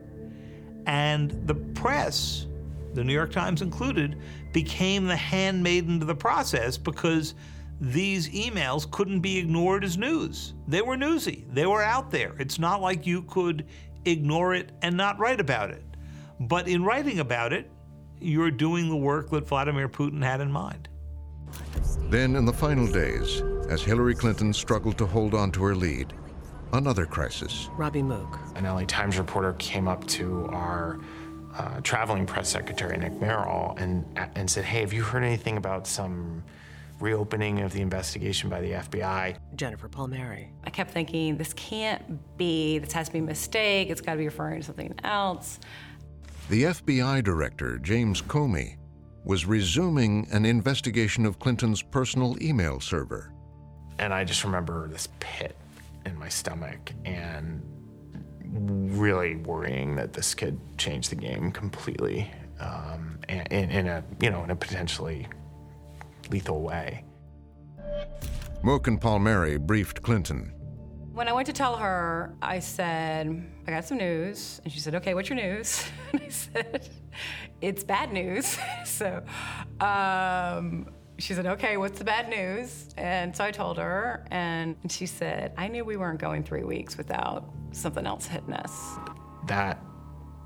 And 0.87 1.45
the 1.45 1.53
press, 1.53 2.47
the 2.93 3.03
New 3.03 3.13
York 3.13 3.31
Times 3.31 3.61
included, 3.61 4.17
became 4.53 5.05
the 5.05 5.15
handmaiden 5.15 5.99
to 5.99 6.05
the 6.05 6.15
process 6.15 6.77
because 6.77 7.35
these 7.79 8.29
emails 8.29 8.89
couldn't 8.89 9.19
be 9.19 9.37
ignored 9.37 9.83
as 9.83 9.97
news. 9.97 10.53
They 10.67 10.81
were 10.81 10.97
newsy, 10.97 11.45
they 11.51 11.67
were 11.67 11.83
out 11.83 12.09
there. 12.09 12.35
It's 12.39 12.57
not 12.57 12.81
like 12.81 13.05
you 13.05 13.21
could 13.23 13.67
ignore 14.05 14.55
it 14.55 14.71
and 14.81 14.95
not 14.95 15.19
write 15.19 15.41
about 15.41 15.69
it. 15.69 15.83
But 16.39 16.67
in 16.67 16.83
writing 16.83 17.19
about 17.19 17.53
it, 17.53 17.69
you're 18.19 18.51
doing 18.51 18.89
the 18.89 18.95
work 18.95 19.29
that 19.31 19.47
Vladimir 19.47 19.89
Putin 19.89 20.23
had 20.23 20.41
in 20.41 20.51
mind. 20.51 20.87
Then, 22.09 22.35
in 22.35 22.45
the 22.45 22.53
final 22.53 22.87
days, 22.87 23.41
as 23.69 23.81
Hillary 23.81 24.15
Clinton 24.15 24.53
struggled 24.53 24.97
to 24.97 25.05
hold 25.05 25.33
on 25.33 25.51
to 25.51 25.63
her 25.63 25.75
lead, 25.75 26.13
another 26.73 27.05
crisis. 27.05 27.69
Robbie 27.73 28.03
Mook. 28.03 28.39
An 28.55 28.65
LA 28.65 28.83
Times 28.85 29.17
reporter 29.17 29.53
came 29.53 29.87
up 29.87 30.05
to 30.07 30.47
our 30.47 30.99
uh, 31.55 31.81
traveling 31.81 32.25
press 32.25 32.49
secretary, 32.49 32.97
Nick 32.97 33.19
Merrill, 33.19 33.75
and, 33.77 34.05
and 34.35 34.49
said, 34.49 34.65
Hey, 34.65 34.81
have 34.81 34.93
you 34.93 35.01
heard 35.01 35.23
anything 35.23 35.57
about 35.57 35.87
some 35.87 36.43
reopening 36.99 37.61
of 37.61 37.73
the 37.73 37.81
investigation 37.81 38.49
by 38.49 38.61
the 38.61 38.71
FBI? 38.71 39.37
Jennifer 39.55 39.87
Palmieri. 39.87 40.51
I 40.63 40.69
kept 40.69 40.91
thinking, 40.91 41.37
this 41.37 41.53
can't 41.53 42.37
be, 42.37 42.79
this 42.79 42.93
has 42.93 43.07
to 43.07 43.13
be 43.13 43.19
a 43.19 43.23
mistake, 43.23 43.89
it's 43.89 44.01
got 44.01 44.13
to 44.13 44.17
be 44.17 44.25
referring 44.25 44.61
to 44.61 44.65
something 44.65 44.93
else. 45.03 45.59
The 46.49 46.63
FBI 46.63 47.23
director, 47.23 47.77
James 47.79 48.21
Comey, 48.21 48.77
was 49.25 49.45
resuming 49.45 50.27
an 50.31 50.45
investigation 50.45 51.25
of 51.25 51.39
Clinton's 51.39 51.81
personal 51.81 52.41
email 52.41 52.79
server. 52.79 53.33
And 53.99 54.13
I 54.13 54.23
just 54.23 54.43
remember 54.43 54.87
this 54.87 55.09
pit 55.19 55.56
in 56.07 56.17
my 56.17 56.29
stomach 56.29 56.91
and 57.05 57.61
really 58.97 59.35
worrying 59.35 59.95
that 59.95 60.13
this 60.13 60.33
could 60.33 60.59
change 60.77 61.09
the 61.09 61.15
game 61.15 61.51
completely 61.51 62.31
um, 62.59 63.19
in, 63.29 63.39
in 63.71 63.87
a 63.87 64.03
you 64.21 64.29
know 64.29 64.43
in 64.43 64.51
a 64.51 64.55
potentially 64.55 65.27
lethal 66.29 66.61
way. 66.61 67.03
Mook 68.63 68.87
and 68.87 68.99
Palmieri 68.99 69.57
briefed 69.57 70.01
Clinton. 70.01 70.53
When 71.13 71.27
I 71.27 71.33
went 71.33 71.47
to 71.47 71.53
tell 71.53 71.75
her, 71.77 72.35
I 72.41 72.59
said, 72.59 73.43
I 73.65 73.71
got 73.71 73.85
some 73.85 73.97
news. 73.97 74.61
And 74.63 74.71
she 74.71 74.79
said, 74.79 74.95
Okay, 74.95 75.13
what's 75.13 75.29
your 75.29 75.37
news? 75.37 75.83
And 76.13 76.21
I 76.21 76.29
said, 76.29 76.89
It's 77.61 77.83
bad 77.83 78.11
news. 78.13 78.57
so 78.85 79.23
um, 79.79 80.89
she 81.19 81.33
said, 81.33 81.45
Okay, 81.45 81.77
what's 81.77 81.97
the 81.97 82.05
bad 82.05 82.29
news? 82.29 82.89
And 82.97 83.35
so 83.35 83.43
I 83.43 83.51
told 83.51 83.77
her, 83.77 84.25
and 84.31 84.75
she 84.89 85.05
said, 85.05 85.53
I 85.57 85.67
knew 85.67 85.83
we 85.83 85.97
weren't 85.97 86.19
going 86.19 86.43
three 86.43 86.63
weeks 86.63 86.97
without 86.97 87.49
something 87.71 88.05
else 88.05 88.27
hitting 88.27 88.53
us. 88.53 88.97
That 89.47 89.79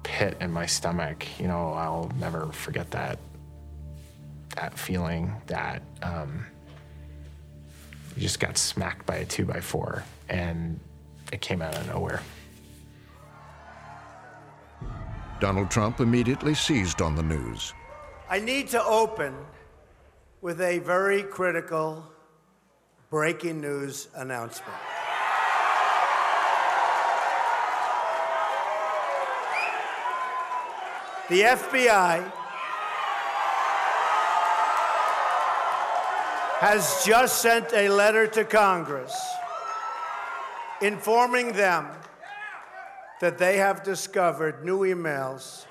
pit 0.04 0.38
in 0.40 0.52
my 0.52 0.66
stomach, 0.66 1.26
you 1.40 1.48
know, 1.48 1.74
I'll 1.74 2.12
never 2.20 2.48
forget 2.48 2.92
that 2.92 3.20
that 4.56 4.78
feeling 4.78 5.34
that 5.48 5.82
um, 6.02 6.46
you 8.16 8.24
just 8.24 8.40
got 8.42 8.58
smacked 8.58 9.06
by 9.06 9.18
a 9.18 9.26
two 9.26 9.46
by 9.46 9.62
four 9.62 10.04
and 10.28 10.78
it 11.32 11.40
came 11.40 11.62
out 11.62 11.76
of 11.76 11.88
nowhere. 11.88 12.22
Donald 15.40 15.72
Trump 15.72 16.02
immediately 16.02 16.54
seized 16.54 17.02
on 17.02 17.16
the 17.16 17.24
news. 17.24 17.74
I 18.30 18.40
need 18.40 18.68
to 18.70 18.84
open 18.84 19.34
with 20.42 20.60
a 20.60 20.80
very 20.80 21.22
critical 21.22 22.04
breaking 23.10 23.62
news 23.62 24.08
announcement. 24.16 24.78
The 31.30 31.42
FBI 31.42 32.32
has 36.60 37.04
just 37.06 37.42
sent 37.42 37.72
a 37.74 37.90
letter 37.90 38.28
to 38.28 38.44
Congress 38.44 39.16
informing 40.82 41.54
them 41.54 41.88
that 43.20 43.38
they 43.38 43.58
have 43.58 43.84
discovered 43.84 44.66
new 44.66 44.80
emails 44.80 45.66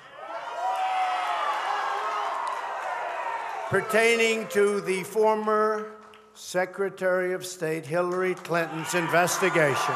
pertaining 3.71 4.49
to 4.49 4.81
the 4.81 5.05
former 5.05 5.93
Secretary 6.35 7.33
of 7.35 7.47
State 7.47 7.87
Hillary 7.87 8.35
Clinton's 8.35 8.95
investigation. 8.95 9.95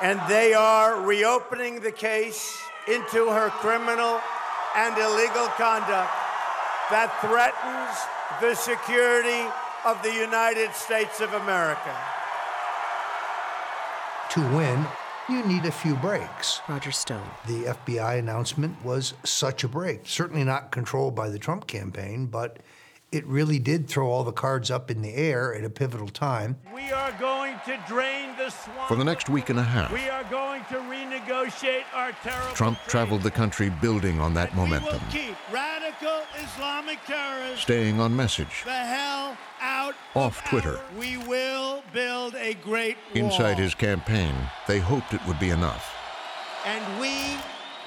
And 0.00 0.20
they 0.28 0.54
are 0.54 1.00
reopening 1.00 1.80
the 1.80 1.90
case 1.90 2.62
into 2.88 3.30
her 3.30 3.50
criminal 3.50 4.20
and 4.76 4.96
illegal 4.98 5.46
conduct 5.56 6.12
that 6.90 7.10
threatens 7.20 7.96
the 8.40 8.54
security 8.54 9.48
of 9.84 10.02
the 10.02 10.12
United 10.12 10.74
States 10.74 11.20
of 11.20 11.32
America. 11.34 11.96
To 14.30 14.40
win, 14.54 14.84
you 15.28 15.44
need 15.44 15.64
a 15.64 15.70
few 15.70 15.94
breaks. 15.96 16.60
Roger 16.68 16.90
Stone. 16.90 17.28
The 17.46 17.64
FBI 17.64 18.18
announcement 18.18 18.84
was 18.84 19.14
such 19.24 19.64
a 19.64 19.68
break. 19.68 20.02
Certainly 20.04 20.44
not 20.44 20.70
controlled 20.70 21.14
by 21.14 21.28
the 21.28 21.38
Trump 21.38 21.66
campaign, 21.66 22.26
but 22.26 22.58
it 23.12 23.24
really 23.26 23.58
did 23.58 23.88
throw 23.88 24.10
all 24.10 24.24
the 24.24 24.32
cards 24.32 24.70
up 24.70 24.90
in 24.90 25.02
the 25.02 25.14
air 25.14 25.54
at 25.54 25.64
a 25.64 25.70
pivotal 25.70 26.08
time. 26.08 26.58
We 26.74 26.90
are 26.90 27.12
going 27.12 27.33
to 27.66 27.78
drain 27.88 28.36
the 28.36 28.50
swamp. 28.50 28.88
For 28.88 28.96
the 28.96 29.04
next 29.04 29.28
week 29.28 29.48
and 29.50 29.58
a 29.58 29.62
half, 29.62 29.92
We 29.92 30.08
are 30.08 30.24
going 30.24 30.62
to 30.66 30.74
renegotiate 30.76 31.84
our 31.94 32.12
terrible. 32.22 32.54
Trump 32.54 32.78
traveled 32.86 33.22
the 33.22 33.30
country 33.30 33.70
building 33.70 34.20
on 34.20 34.34
that 34.34 34.54
momentum, 34.54 35.00
We 35.12 35.18
will 35.20 35.26
keep 35.28 35.36
radical 35.52 36.22
Islamic 36.42 36.98
terrorists 37.06 37.62
staying 37.62 38.00
on 38.00 38.14
message, 38.14 38.62
the 38.64 38.70
hell 38.72 39.36
out. 39.60 39.94
off 40.14 40.44
Twitter. 40.48 40.80
We 40.98 41.16
will 41.18 41.82
build 41.92 42.34
a 42.36 42.54
great 42.54 42.96
wall. 43.14 43.24
Inside 43.24 43.58
his 43.58 43.74
campaign, 43.74 44.34
they 44.66 44.78
hoped 44.78 45.14
it 45.14 45.20
would 45.26 45.38
be 45.40 45.50
enough. 45.50 45.92
and 46.66 47.00
we 47.00 47.36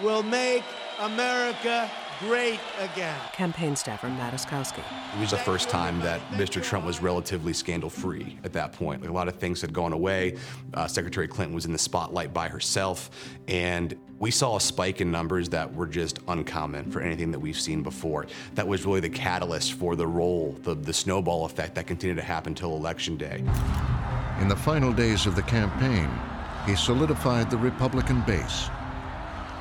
will 0.06 0.22
make 0.24 0.64
America 1.00 1.90
great 2.20 2.60
again. 2.80 3.20
Campaign 3.34 3.76
staffer 3.76 4.08
Matt 4.08 4.34
Oskowski. 4.34 4.84
It 5.16 5.20
was 5.20 5.32
the 5.32 5.38
first 5.38 5.70
time 5.70 6.00
that 6.02 6.20
Mr. 6.32 6.62
Trump 6.64 6.86
was 6.86 7.02
relatively 7.02 7.54
scandal 7.54 7.90
free 7.90 8.38
at 8.44 8.54
that 8.54 8.74
point. 8.74 9.02
Like 9.02 9.10
a 9.10 9.14
lot 9.14 9.28
of 9.28 9.36
things 9.36 9.62
had 9.62 9.74
gone 9.74 9.94
away. 9.94 10.38
Uh, 10.74 10.88
Secretary 10.88 11.28
Clinton 11.28 11.54
was 11.54 11.66
in 11.66 11.74
the 11.74 11.78
spotlight 11.78 12.34
by 12.34 12.48
herself. 12.48 13.10
And 13.48 13.96
we 14.20 14.32
saw 14.32 14.58
a 14.58 14.62
spike 14.62 15.02
in 15.02 15.12
numbers 15.12 15.50
that 15.50 15.74
were 15.74 15.88
just 15.88 16.20
uncommon 16.28 16.92
for 16.92 17.02
anything 17.02 17.32
that 17.32 17.40
we've 17.40 17.60
seen 17.60 17.84
before. 17.84 18.26
That 18.56 18.68
was 18.68 18.86
really 18.86 19.00
the 19.00 19.10
catalyst 19.10 19.74
for 19.74 19.96
the 19.96 20.08
role, 20.08 20.58
the, 20.64 20.74
the 20.74 20.94
snowball 20.94 21.46
effect 21.46 21.76
that 21.76 21.88
continued 21.88 22.18
to 22.18 22.24
happen 22.24 22.52
until 22.52 22.76
Election 22.76 23.18
Day. 23.18 23.44
In 24.42 24.48
the 24.48 24.56
final 24.56 24.92
days 24.92 25.26
of 25.26 25.36
the 25.36 25.44
campaign, 25.44 26.10
he 26.66 26.76
solidified 26.76 27.50
the 27.50 27.58
Republican 27.58 28.22
base. 28.22 28.70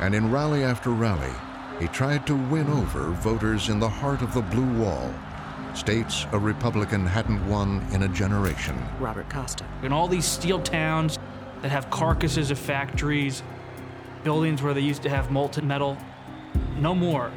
And 0.00 0.14
in 0.14 0.30
rally 0.30 0.64
after 0.64 0.90
rally, 0.90 1.32
he 1.78 1.88
tried 1.88 2.26
to 2.26 2.34
win 2.34 2.68
over 2.68 3.10
voters 3.10 3.68
in 3.68 3.78
the 3.78 3.88
heart 3.88 4.22
of 4.22 4.32
the 4.32 4.40
blue 4.40 4.82
wall, 4.82 5.12
states 5.74 6.26
a 6.32 6.38
Republican 6.38 7.06
hadn't 7.06 7.46
won 7.48 7.86
in 7.92 8.04
a 8.04 8.08
generation. 8.08 8.76
Robert 8.98 9.28
Costa. 9.28 9.64
In 9.82 9.92
all 9.92 10.08
these 10.08 10.24
steel 10.24 10.60
towns 10.60 11.18
that 11.60 11.70
have 11.70 11.90
carcasses 11.90 12.50
of 12.50 12.58
factories, 12.58 13.42
buildings 14.24 14.62
where 14.62 14.72
they 14.72 14.80
used 14.80 15.02
to 15.02 15.10
have 15.10 15.30
molten 15.30 15.66
metal, 15.66 15.98
no 16.78 16.94
more. 16.94 17.30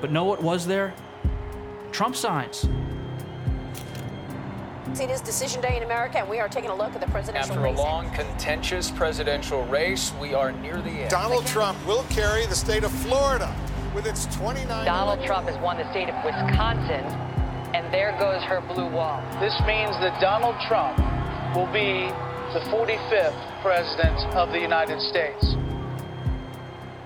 But 0.00 0.12
know 0.12 0.24
what 0.24 0.42
was 0.42 0.66
there? 0.66 0.94
Trump 1.92 2.16
signs. 2.16 2.68
It 4.98 5.08
is 5.08 5.20
decision 5.20 5.62
day 5.62 5.76
in 5.76 5.82
America, 5.84 6.18
and 6.18 6.28
we 6.28 6.40
are 6.40 6.48
taking 6.48 6.68
a 6.68 6.74
look 6.74 6.94
at 6.94 7.00
the 7.00 7.06
presidential 7.06 7.54
After 7.54 7.64
a 7.64 7.72
long, 7.72 8.10
contentious 8.10 8.90
presidential 8.90 9.64
race, 9.66 10.12
we 10.20 10.34
are 10.34 10.50
near 10.50 10.82
the 10.82 10.90
end. 10.90 11.10
Donald 11.10 11.46
Trump 11.46 11.78
will 11.86 12.02
carry 12.10 12.44
the 12.46 12.56
state 12.56 12.82
of 12.82 12.90
Florida 12.90 13.54
with 13.94 14.04
its 14.04 14.26
29. 14.36 14.84
Donald 14.84 15.24
Trump 15.24 15.48
has 15.48 15.56
won 15.62 15.78
the 15.78 15.88
state 15.90 16.08
of 16.08 16.24
Wisconsin, 16.24 17.06
and 17.72 17.94
there 17.94 18.16
goes 18.18 18.42
her 18.42 18.60
blue 18.74 18.88
wall. 18.88 19.22
This 19.40 19.54
means 19.64 19.96
that 20.00 20.20
Donald 20.20 20.56
Trump 20.66 20.98
will 21.54 21.72
be 21.72 22.10
the 22.52 22.60
45th 22.68 23.62
president 23.62 24.18
of 24.34 24.50
the 24.50 24.58
United 24.58 25.00
States. 25.00 25.54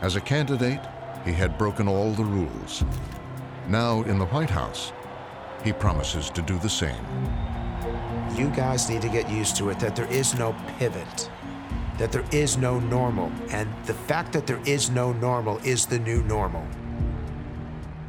As 0.01 0.17
a 0.17 0.21
candidate, 0.21 0.81
he 1.25 1.33
had 1.33 1.59
broken 1.59 1.87
all 1.87 2.13
the 2.13 2.25
rules. 2.25 2.83
Now, 3.69 4.03
in 4.03 4.19
the 4.19 4.27
White 4.27 4.51
House, 4.51 4.93
he 5.63 5.73
promises 5.73 6.29
to 6.31 6.43
do 6.43 6.59
the 6.59 6.69
same. 6.69 7.54
You 8.37 8.51
guys 8.51 8.91
need 8.91 9.01
to 9.03 9.09
get 9.09 9.31
used 9.31 9.57
to 9.59 9.71
it 9.71 9.79
that 9.79 9.95
there 9.95 10.11
is 10.11 10.37
no 10.37 10.57
pivot, 10.79 11.31
that 11.99 12.11
there 12.11 12.25
is 12.33 12.57
no 12.57 12.81
normal. 12.81 13.31
And 13.51 13.73
the 13.85 13.95
fact 13.95 14.33
that 14.33 14.45
there 14.45 14.61
is 14.67 14.91
no 14.91 15.13
normal 15.13 15.59
is 15.59 15.87
the 15.87 16.01
new 16.01 16.21
normal. 16.25 16.67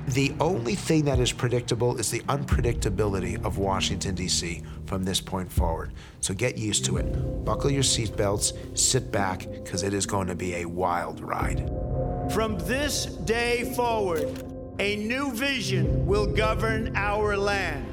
The 0.07 0.33
only 0.39 0.73
thing 0.73 1.05
that 1.05 1.19
is 1.19 1.31
predictable 1.31 1.97
is 1.97 2.09
the 2.09 2.21
unpredictability 2.21 3.43
of 3.45 3.59
Washington, 3.59 4.15
D.C. 4.15 4.63
from 4.87 5.03
this 5.03 5.21
point 5.21 5.51
forward. 5.51 5.91
So 6.21 6.33
get 6.33 6.57
used 6.57 6.85
to 6.85 6.97
it. 6.97 7.45
Buckle 7.45 7.69
your 7.69 7.83
seatbelts, 7.83 8.77
sit 8.77 9.11
back, 9.11 9.47
because 9.51 9.83
it 9.83 9.93
is 9.93 10.07
going 10.07 10.27
to 10.27 10.35
be 10.35 10.55
a 10.55 10.65
wild 10.65 11.21
ride. 11.21 11.69
From 12.31 12.57
this 12.59 13.05
day 13.05 13.73
forward, 13.75 14.43
a 14.79 14.95
new 14.95 15.31
vision 15.31 16.05
will 16.07 16.25
govern 16.25 16.95
our 16.95 17.37
land. 17.37 17.91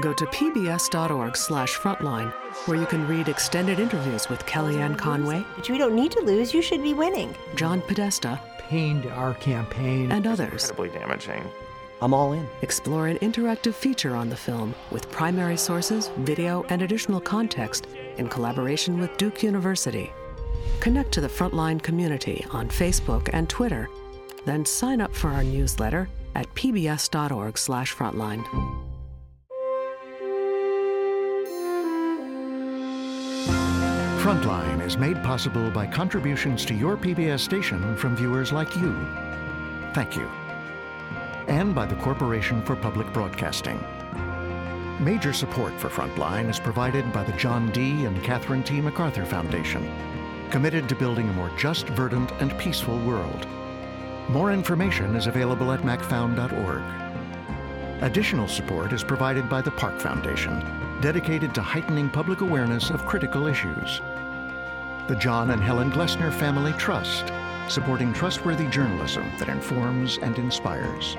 Go 0.00 0.14
to 0.14 0.24
pbs.org 0.26 1.36
slash 1.36 1.76
frontline, 1.76 2.32
where 2.66 2.78
you 2.78 2.86
can 2.86 3.06
read 3.06 3.28
extended 3.28 3.78
interviews 3.78 4.30
with 4.30 4.46
Kellyanne 4.46 4.96
Conway. 4.96 5.44
But 5.56 5.68
you 5.68 5.76
don't 5.76 5.94
need 5.94 6.12
to 6.12 6.20
lose, 6.20 6.54
you 6.54 6.62
should 6.62 6.82
be 6.82 6.94
winning. 6.94 7.36
John 7.54 7.82
Podesta. 7.82 8.40
Pain 8.58 9.02
to 9.02 9.10
our 9.10 9.34
campaign. 9.34 10.10
And 10.10 10.26
others. 10.26 10.70
Incredibly 10.70 10.98
damaging. 10.98 11.44
I'm 12.00 12.14
all 12.14 12.32
in. 12.32 12.48
Explore 12.62 13.08
an 13.08 13.18
interactive 13.18 13.74
feature 13.74 14.16
on 14.16 14.30
the 14.30 14.36
film 14.36 14.74
with 14.90 15.10
primary 15.10 15.58
sources, 15.58 16.08
video, 16.18 16.64
and 16.70 16.80
additional 16.80 17.20
context 17.20 17.86
in 18.16 18.28
collaboration 18.28 18.98
with 18.98 19.14
Duke 19.18 19.42
University. 19.42 20.10
Connect 20.80 21.12
to 21.12 21.20
the 21.20 21.28
Frontline 21.28 21.82
community 21.82 22.46
on 22.52 22.68
Facebook 22.68 23.28
and 23.34 23.50
Twitter, 23.50 23.90
then 24.46 24.64
sign 24.64 25.02
up 25.02 25.14
for 25.14 25.28
our 25.28 25.44
newsletter 25.44 26.08
at 26.34 26.48
pbs.org/frontline. 26.54 28.89
Frontline 34.20 34.82
is 34.84 34.98
made 34.98 35.22
possible 35.22 35.70
by 35.70 35.86
contributions 35.86 36.66
to 36.66 36.74
your 36.74 36.94
PBS 36.94 37.40
station 37.40 37.96
from 37.96 38.14
viewers 38.14 38.52
like 38.52 38.76
you. 38.76 38.94
Thank 39.94 40.14
you. 40.14 40.28
And 41.48 41.74
by 41.74 41.86
the 41.86 41.94
Corporation 41.96 42.60
for 42.62 42.76
Public 42.76 43.10
Broadcasting. 43.14 43.82
Major 45.02 45.32
support 45.32 45.72
for 45.80 45.88
Frontline 45.88 46.50
is 46.50 46.60
provided 46.60 47.10
by 47.14 47.24
the 47.24 47.32
John 47.32 47.70
D. 47.70 48.04
and 48.04 48.22
Catherine 48.22 48.62
T. 48.62 48.82
MacArthur 48.82 49.24
Foundation, 49.24 49.90
committed 50.50 50.86
to 50.90 50.94
building 50.94 51.30
a 51.30 51.32
more 51.32 51.50
just, 51.56 51.86
verdant, 51.88 52.30
and 52.40 52.56
peaceful 52.58 52.98
world. 52.98 53.46
More 54.28 54.52
information 54.52 55.16
is 55.16 55.28
available 55.28 55.72
at 55.72 55.80
macfound.org. 55.80 56.82
Additional 58.02 58.48
support 58.48 58.92
is 58.92 59.02
provided 59.02 59.48
by 59.48 59.62
the 59.62 59.70
Park 59.70 59.98
Foundation, 59.98 60.60
dedicated 61.00 61.54
to 61.54 61.62
heightening 61.62 62.10
public 62.10 62.40
awareness 62.40 62.90
of 62.90 63.06
critical 63.06 63.46
issues. 63.46 64.00
The 65.08 65.16
John 65.18 65.50
and 65.50 65.62
Helen 65.62 65.90
Glessner 65.90 66.32
Family 66.32 66.72
Trust, 66.74 67.32
supporting 67.68 68.12
trustworthy 68.12 68.66
journalism 68.66 69.30
that 69.38 69.48
informs 69.48 70.18
and 70.18 70.38
inspires. 70.38 71.16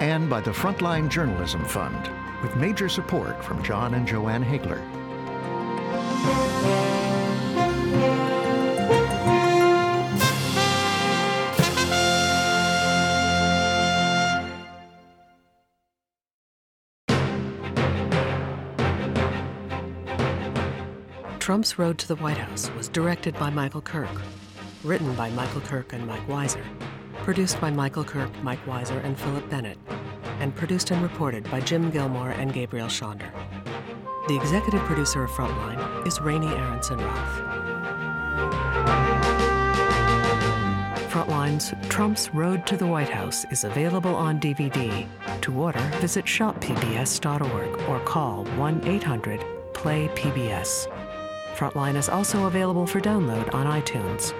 And 0.00 0.28
by 0.28 0.40
the 0.40 0.50
Frontline 0.50 1.08
Journalism 1.08 1.64
Fund, 1.64 2.10
with 2.42 2.56
major 2.56 2.88
support 2.88 3.42
from 3.42 3.62
Jon 3.62 3.94
and 3.94 4.06
Jo 4.06 4.28
Ann 4.28 4.44
Hagler. 4.44 4.82
Trump's 21.54 21.78
Road 21.78 21.98
to 21.98 22.08
the 22.08 22.16
White 22.16 22.36
House 22.36 22.68
was 22.76 22.88
directed 22.88 23.32
by 23.38 23.48
Michael 23.48 23.80
Kirk, 23.80 24.10
written 24.82 25.14
by 25.14 25.30
Michael 25.30 25.60
Kirk 25.60 25.92
and 25.92 26.04
Mike 26.04 26.26
Wiser, 26.26 26.64
produced 27.18 27.60
by 27.60 27.70
Michael 27.70 28.02
Kirk, 28.02 28.28
Mike 28.42 28.66
Wiser, 28.66 28.98
and 28.98 29.16
Philip 29.16 29.48
Bennett, 29.48 29.78
and 30.40 30.52
produced 30.56 30.90
and 30.90 31.00
reported 31.00 31.48
by 31.52 31.60
Jim 31.60 31.92
Gilmore 31.92 32.30
and 32.30 32.52
Gabrielle 32.52 32.88
Schonder. 32.88 33.30
The 34.26 34.34
executive 34.34 34.80
producer 34.80 35.22
of 35.22 35.30
Frontline 35.30 36.04
is 36.04 36.20
Raney 36.20 36.48
Aronson-Rath. 36.48 37.38
Frontline's 41.08 41.72
Trump's 41.88 42.34
Road 42.34 42.66
to 42.66 42.76
the 42.76 42.88
White 42.88 43.10
House 43.10 43.44
is 43.52 43.62
available 43.62 44.16
on 44.16 44.40
DVD. 44.40 45.06
To 45.42 45.56
order, 45.56 45.88
visit 46.00 46.24
shoppbs.org 46.24 47.88
or 47.88 48.00
call 48.00 48.44
1 48.44 48.88
800 48.88 49.40
PLAY 49.72 50.08
PBS. 50.16 51.03
Frontline 51.54 51.94
is 51.94 52.08
also 52.08 52.46
available 52.46 52.86
for 52.86 53.00
download 53.00 53.54
on 53.54 53.66
iTunes. 53.66 54.34